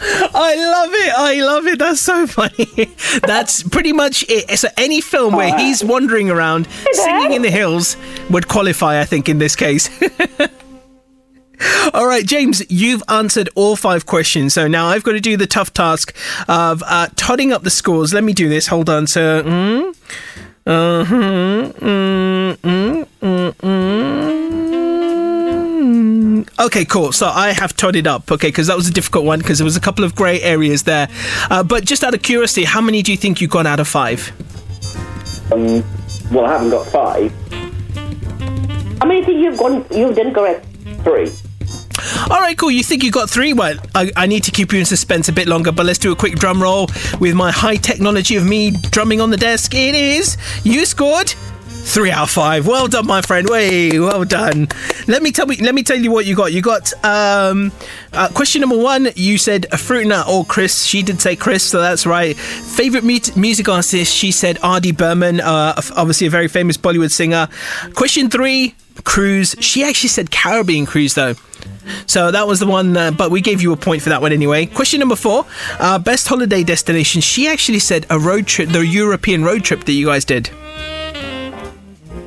I 0.00 0.54
love 0.56 0.90
it. 0.92 1.14
I 1.16 1.40
love 1.40 1.66
it. 1.66 1.78
That's 1.78 2.00
so 2.00 2.26
funny. 2.26 2.90
That's 3.26 3.62
pretty 3.62 3.92
much 3.92 4.24
it. 4.28 4.58
So 4.58 4.68
any 4.76 5.00
film 5.00 5.34
where 5.34 5.56
he's 5.56 5.82
wandering 5.82 6.30
around 6.30 6.68
singing 6.92 7.32
in 7.32 7.42
the 7.42 7.50
hills 7.50 7.96
would 8.30 8.48
qualify, 8.48 9.00
I 9.00 9.04
think, 9.04 9.28
in 9.28 9.38
this 9.38 9.56
case. 9.56 9.88
All 11.94 12.06
right, 12.06 12.26
James, 12.26 12.62
you've 12.70 13.02
answered 13.08 13.48
all 13.54 13.76
five 13.76 14.04
questions. 14.04 14.52
So 14.52 14.68
now 14.68 14.88
I've 14.88 15.02
got 15.02 15.12
to 15.12 15.20
do 15.20 15.38
the 15.38 15.46
tough 15.46 15.72
task 15.72 16.14
of 16.48 16.82
uh, 16.86 17.08
totting 17.16 17.50
up 17.52 17.62
the 17.62 17.70
scores. 17.70 18.12
Let 18.12 18.24
me 18.24 18.34
do 18.34 18.50
this. 18.50 18.66
Hold 18.66 18.90
on. 18.90 19.06
So, 19.06 19.42
mm, 19.42 19.96
uh-huh, 20.66 21.14
mm, 21.14 22.56
mm, 22.56 23.06
mm, 23.22 23.52
mm. 23.52 24.35
Okay, 26.58 26.84
cool. 26.84 27.12
So 27.12 27.26
I 27.26 27.52
have 27.52 27.76
totted 27.76 28.06
up. 28.06 28.30
Okay, 28.30 28.48
because 28.48 28.66
that 28.66 28.76
was 28.76 28.88
a 28.88 28.92
difficult 28.92 29.24
one 29.24 29.38
because 29.38 29.58
there 29.58 29.64
was 29.64 29.76
a 29.76 29.80
couple 29.80 30.04
of 30.04 30.14
grey 30.14 30.40
areas 30.42 30.82
there. 30.84 31.08
Uh, 31.50 31.62
but 31.62 31.84
just 31.84 32.04
out 32.04 32.14
of 32.14 32.22
curiosity, 32.22 32.64
how 32.64 32.80
many 32.80 33.02
do 33.02 33.12
you 33.12 33.18
think 33.18 33.40
you've 33.40 33.50
got 33.50 33.66
out 33.66 33.80
of 33.80 33.88
five? 33.88 34.32
Um, 35.52 35.84
well, 36.30 36.44
I 36.44 36.52
haven't 36.52 36.70
got 36.70 36.86
five. 36.86 37.32
How 39.00 39.06
many 39.06 39.24
think 39.24 39.38
you've 39.38 39.58
gone, 39.58 39.84
you've 39.90 40.16
done 40.16 40.32
correct? 40.32 40.66
Three. 41.04 41.30
All 42.30 42.40
right, 42.40 42.56
cool. 42.56 42.70
You 42.70 42.82
think 42.82 43.02
you 43.02 43.10
got 43.10 43.30
three? 43.30 43.52
Well, 43.52 43.78
I, 43.94 44.10
I 44.16 44.26
need 44.26 44.42
to 44.44 44.50
keep 44.50 44.72
you 44.72 44.78
in 44.78 44.84
suspense 44.84 45.28
a 45.28 45.32
bit 45.32 45.48
longer, 45.48 45.72
but 45.72 45.86
let's 45.86 45.98
do 45.98 46.12
a 46.12 46.16
quick 46.16 46.34
drum 46.36 46.62
roll 46.62 46.88
with 47.20 47.34
my 47.34 47.50
high 47.50 47.76
technology 47.76 48.36
of 48.36 48.44
me 48.44 48.72
drumming 48.90 49.20
on 49.20 49.30
the 49.30 49.36
desk. 49.36 49.74
It 49.74 49.94
is 49.94 50.36
you 50.64 50.84
scored 50.86 51.34
three 51.86 52.10
out 52.10 52.24
of 52.24 52.30
five. 52.30 52.66
Well 52.66 52.88
done, 52.88 53.06
my 53.06 53.22
friend. 53.22 53.48
Way 53.48 53.98
well 53.98 54.24
done. 54.24 54.68
Let 55.06 55.22
me 55.22 55.32
tell 55.32 55.46
me. 55.46 55.56
Let 55.56 55.74
me 55.74 55.82
tell 55.82 55.96
you 55.98 56.10
what 56.10 56.26
you 56.26 56.34
got. 56.34 56.52
You 56.52 56.60
got 56.60 56.92
um, 57.04 57.72
uh, 58.12 58.28
question 58.34 58.60
number 58.60 58.76
one. 58.78 59.08
You 59.14 59.38
said 59.38 59.66
a 59.72 59.78
fruit 59.78 60.06
nut 60.06 60.26
or 60.28 60.44
Chris. 60.44 60.84
She 60.84 61.02
did 61.02 61.20
say 61.20 61.36
Chris, 61.36 61.62
so 61.62 61.80
that's 61.80 62.06
right. 62.06 62.36
Favorite 62.36 63.04
mu- 63.04 63.18
music 63.36 63.68
artist. 63.68 64.12
She 64.14 64.30
said 64.32 64.58
R.D. 64.62 64.92
Burman, 64.92 65.40
uh, 65.40 65.80
obviously 65.96 66.26
a 66.26 66.30
very 66.30 66.48
famous 66.48 66.76
Bollywood 66.76 67.10
singer. 67.10 67.48
Question 67.94 68.28
three. 68.30 68.74
Cruise. 69.04 69.54
She 69.60 69.84
actually 69.84 70.08
said 70.08 70.30
Caribbean 70.30 70.86
cruise 70.86 71.14
though. 71.14 71.34
So 72.06 72.30
that 72.30 72.46
was 72.46 72.60
the 72.60 72.66
one, 72.66 72.96
uh, 72.96 73.10
but 73.10 73.30
we 73.30 73.40
gave 73.40 73.60
you 73.62 73.72
a 73.72 73.76
point 73.76 74.02
for 74.02 74.08
that 74.08 74.20
one 74.22 74.32
anyway. 74.32 74.66
Question 74.66 75.00
number 75.00 75.16
four, 75.16 75.46
uh, 75.78 75.98
best 75.98 76.26
holiday 76.26 76.64
destination. 76.64 77.20
She 77.20 77.46
actually 77.46 77.78
said 77.78 78.06
a 78.10 78.18
road 78.18 78.46
trip, 78.46 78.70
the 78.70 78.84
European 78.84 79.44
road 79.44 79.64
trip 79.64 79.84
that 79.84 79.92
you 79.92 80.06
guys 80.06 80.24
did. 80.24 80.50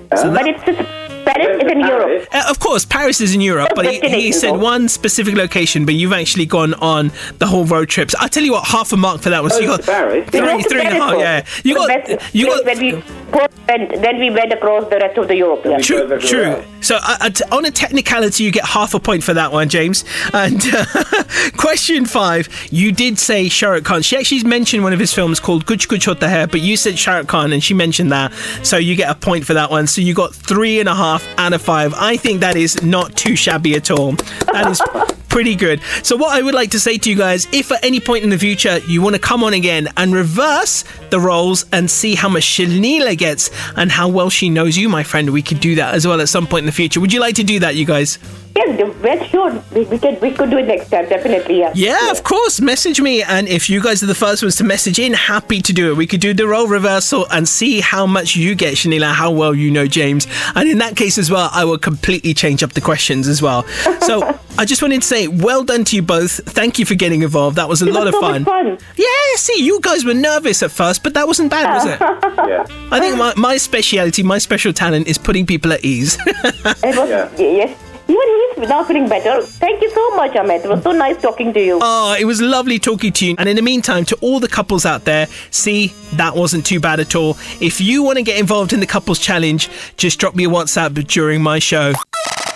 But 0.09 0.47
it's 0.47 0.63
just, 0.63 0.98
Paris 1.33 1.63
is 1.63 1.71
in 1.71 1.79
Europe. 1.79 2.27
Uh, 2.31 2.43
of 2.49 2.59
course, 2.59 2.85
Paris 2.85 3.21
is 3.21 3.35
in 3.35 3.41
Europe, 3.41 3.69
but 3.75 3.85
he, 3.85 3.99
he 3.99 4.31
said 4.31 4.51
one 4.51 4.89
specific 4.89 5.35
location, 5.35 5.85
but 5.85 5.93
you've 5.95 6.13
actually 6.13 6.45
gone 6.45 6.73
on 6.75 7.11
the 7.37 7.47
whole 7.47 7.65
road 7.65 7.89
trips. 7.89 8.15
I'll 8.19 8.29
tell 8.29 8.43
you 8.43 8.53
what, 8.53 8.65
half 8.67 8.91
a 8.93 8.97
mark 8.97 9.21
for 9.21 9.29
that 9.29 9.41
one. 9.41 9.51
So 9.51 9.59
you 9.59 9.67
got 9.67 9.83
Paris. 9.83 10.29
three, 10.29 10.41
We 10.41 10.47
went 10.47 10.63
to 10.63 10.69
three 10.69 10.81
and 10.81 10.97
a 10.97 10.99
Paris 10.99 11.21
half. 11.21 11.45
first. 11.47 11.65
Yeah, 11.65 11.69
you 11.69 11.75
got 11.75 12.35
you 12.35 12.45
got 12.47 12.65
when 12.65 12.79
we 12.79 12.93
went, 12.93 14.01
then 14.01 14.19
we 14.19 14.29
went 14.29 14.53
across 14.53 14.89
the 14.89 14.97
rest 14.97 15.17
of 15.17 15.27
the 15.27 15.35
Europe. 15.35 15.61
Yeah. 15.65 15.77
True, 15.79 16.19
true. 16.19 16.63
So, 16.81 16.95
uh, 16.95 17.17
uh, 17.21 17.55
on 17.55 17.65
a 17.65 17.71
technicality, 17.71 18.43
you 18.43 18.51
get 18.51 18.65
half 18.65 18.93
a 18.93 18.99
point 18.99 19.23
for 19.23 19.33
that 19.33 19.51
one, 19.51 19.69
James. 19.69 20.05
And 20.33 20.61
uh, 20.73 20.85
question 21.57 22.05
five, 22.05 22.49
you 22.71 22.91
did 22.91 23.19
say 23.19 23.49
Shah 23.49 23.69
Rukh 23.71 23.83
Khan. 23.83 24.01
She 24.01 24.17
actually 24.17 24.43
mentioned 24.43 24.83
one 24.83 24.93
of 24.93 24.99
his 24.99 25.13
films 25.13 25.39
called 25.39 25.65
Kuch 25.65 25.87
Kuch 25.87 26.05
Hota 26.05 26.29
Hai, 26.29 26.45
but 26.45 26.61
you 26.61 26.77
said 26.77 26.97
Shah 26.97 27.17
Rukh 27.17 27.27
Khan, 27.27 27.53
and 27.53 27.63
she 27.63 27.73
mentioned 27.73 28.11
that. 28.11 28.33
So 28.63 28.77
you 28.77 28.95
get 28.95 29.09
a 29.09 29.15
point 29.15 29.45
for 29.45 29.53
that 29.53 29.69
one. 29.69 29.87
So 29.87 30.01
you 30.01 30.13
got 30.13 30.33
three 30.33 30.79
and 30.79 30.87
a 30.89 30.95
half 30.95 31.18
out 31.37 31.53
a 31.53 31.59
five. 31.59 31.93
I 31.95 32.17
think 32.17 32.41
that 32.41 32.55
is 32.55 32.81
not 32.83 33.15
too 33.15 33.35
shabby 33.35 33.75
at 33.75 33.91
all. 33.91 34.13
That 34.51 34.67
is. 34.71 34.81
Pretty 35.29 35.55
good. 35.55 35.81
So, 36.03 36.17
what 36.17 36.37
I 36.37 36.41
would 36.41 36.55
like 36.55 36.71
to 36.71 36.79
say 36.79 36.97
to 36.97 37.09
you 37.09 37.15
guys, 37.15 37.47
if 37.53 37.71
at 37.71 37.83
any 37.83 37.99
point 37.99 38.23
in 38.23 38.29
the 38.29 38.37
future 38.37 38.79
you 38.79 39.01
want 39.01 39.15
to 39.15 39.21
come 39.21 39.43
on 39.43 39.53
again 39.53 39.87
and 39.95 40.13
reverse 40.13 40.83
the 41.11 41.19
roles 41.19 41.65
and 41.71 41.89
see 41.89 42.15
how 42.15 42.29
much 42.29 42.43
Shanila 42.43 43.17
gets 43.17 43.49
and 43.75 43.91
how 43.91 44.07
well 44.09 44.29
she 44.29 44.49
knows 44.49 44.77
you, 44.77 44.89
my 44.89 45.03
friend, 45.03 45.29
we 45.31 45.41
could 45.41 45.59
do 45.59 45.75
that 45.75 45.93
as 45.93 46.07
well 46.07 46.19
at 46.19 46.29
some 46.29 46.47
point 46.47 46.63
in 46.63 46.65
the 46.65 46.71
future. 46.71 46.99
Would 46.99 47.13
you 47.13 47.19
like 47.19 47.35
to 47.35 47.43
do 47.43 47.59
that, 47.59 47.75
you 47.75 47.85
guys? 47.85 48.17
Yes, 48.55 48.95
well, 49.01 49.23
sure. 49.25 49.63
We, 49.73 49.85
we, 49.85 49.97
could, 49.99 50.21
we 50.21 50.31
could 50.31 50.49
do 50.49 50.57
it 50.57 50.65
next 50.65 50.89
time, 50.89 51.07
definitely. 51.07 51.59
Yeah. 51.59 51.71
Yeah, 51.75 52.11
of 52.11 52.23
course. 52.23 52.59
Message 52.59 52.99
me, 52.99 53.21
and 53.21 53.47
if 53.47 53.69
you 53.69 53.81
guys 53.81 54.03
are 54.03 54.07
the 54.07 54.15
first 54.15 54.41
ones 54.41 54.55
to 54.57 54.63
message 54.63 54.99
in, 54.99 55.13
happy 55.13 55.61
to 55.61 55.71
do 55.71 55.91
it. 55.91 55.95
We 55.97 56.07
could 56.07 56.19
do 56.19 56.33
the 56.33 56.47
role 56.47 56.67
reversal 56.67 57.25
and 57.31 57.47
see 57.47 57.79
how 57.79 58.05
much 58.05 58.35
you 58.35 58.55
get, 58.55 58.73
Shanila, 58.73 59.13
how 59.13 59.31
well 59.31 59.53
you 59.53 59.71
know 59.71 59.87
James. 59.87 60.27
And 60.55 60.67
in 60.67 60.79
that 60.79 60.97
case 60.97 61.17
as 61.17 61.31
well, 61.31 61.49
I 61.53 61.63
will 61.63 61.77
completely 61.77 62.33
change 62.33 62.63
up 62.63 62.73
the 62.73 62.81
questions 62.81 63.27
as 63.27 63.41
well. 63.41 63.65
So 64.01 64.23
I 64.57 64.65
just 64.65 64.81
wanted 64.81 65.03
to 65.03 65.07
say, 65.07 65.18
well 65.27 65.63
done 65.63 65.83
to 65.85 65.95
you 65.95 66.01
both. 66.01 66.31
Thank 66.45 66.79
you 66.79 66.85
for 66.85 66.95
getting 66.95 67.21
involved. 67.21 67.55
That 67.57 67.67
was 67.69 67.81
a 67.81 67.87
It 67.87 67.93
lot 67.93 68.05
was 68.05 68.09
of 68.09 68.13
so 68.15 68.21
fun. 68.21 68.45
fun. 68.45 68.77
Yeah, 68.95 69.05
see, 69.35 69.63
you 69.63 69.79
guys 69.81 70.05
were 70.05 70.13
nervous 70.13 70.63
at 70.63 70.71
first, 70.71 71.03
but 71.03 71.13
that 71.15 71.27
wasn't 71.27 71.49
bad, 71.51 71.73
was 71.73 71.85
it? 71.85 71.99
Yeah. 72.49 72.65
I 72.91 72.99
think 72.99 73.17
my, 73.17 73.33
my 73.35 73.57
speciality, 73.57 74.23
my 74.23 74.37
special 74.39 74.71
talent 74.73 75.07
is 75.07 75.17
putting 75.17 75.45
people 75.45 75.71
at 75.73 75.83
ease. 75.83 76.17
It 76.25 76.95
was, 76.97 77.09
Yeah. 77.09 77.29
Yes. 77.37 77.77
Even 78.07 78.55
he's 78.57 78.67
now 78.69 78.83
feeling 78.83 79.07
better. 79.07 79.43
Thank 79.43 79.83
you 79.83 79.89
so 79.91 80.15
much, 80.15 80.31
Amit. 80.31 80.65
It 80.65 80.69
was 80.69 80.81
so 80.81 80.91
nice 80.93 81.21
talking 81.21 81.53
to 81.53 81.63
you. 81.63 81.77
Oh, 81.79 82.15
it 82.19 82.25
was 82.25 82.41
lovely 82.41 82.79
talking 82.79 83.11
to 83.13 83.25
you. 83.27 83.35
And 83.37 83.47
in 83.47 83.55
the 83.55 83.61
meantime, 83.61 84.03
to 84.05 84.15
all 84.21 84.39
the 84.39 84.47
couples 84.47 84.83
out 84.83 85.05
there, 85.05 85.27
see, 85.51 85.93
that 86.13 86.35
wasn't 86.35 86.65
too 86.65 86.79
bad 86.79 86.99
at 86.99 87.15
all. 87.15 87.37
If 87.61 87.79
you 87.79 88.01
want 88.01 88.17
to 88.17 88.23
get 88.23 88.39
involved 88.39 88.73
in 88.73 88.79
the 88.79 88.87
couples 88.87 89.19
challenge, 89.19 89.69
just 89.97 90.19
drop 90.19 90.33
me 90.33 90.45
a 90.45 90.49
WhatsApp 90.49 91.05
during 91.07 91.43
my 91.43 91.59
show. 91.59 91.93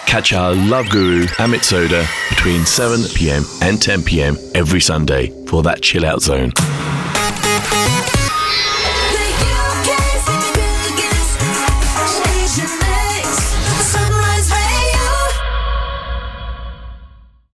Catch 0.05 0.33
our 0.33 0.53
love 0.53 0.89
guru, 0.89 1.25
Amit 1.39 1.63
Sodha, 1.63 2.05
between 2.29 2.65
7 2.65 3.01
pm 3.15 3.43
and 3.61 3.81
10 3.81 4.03
pm 4.03 4.37
every 4.53 4.79
Sunday 4.79 5.31
for 5.47 5.63
that 5.63 5.81
chill 5.81 6.05
out 6.05 6.21
zone. 6.21 6.51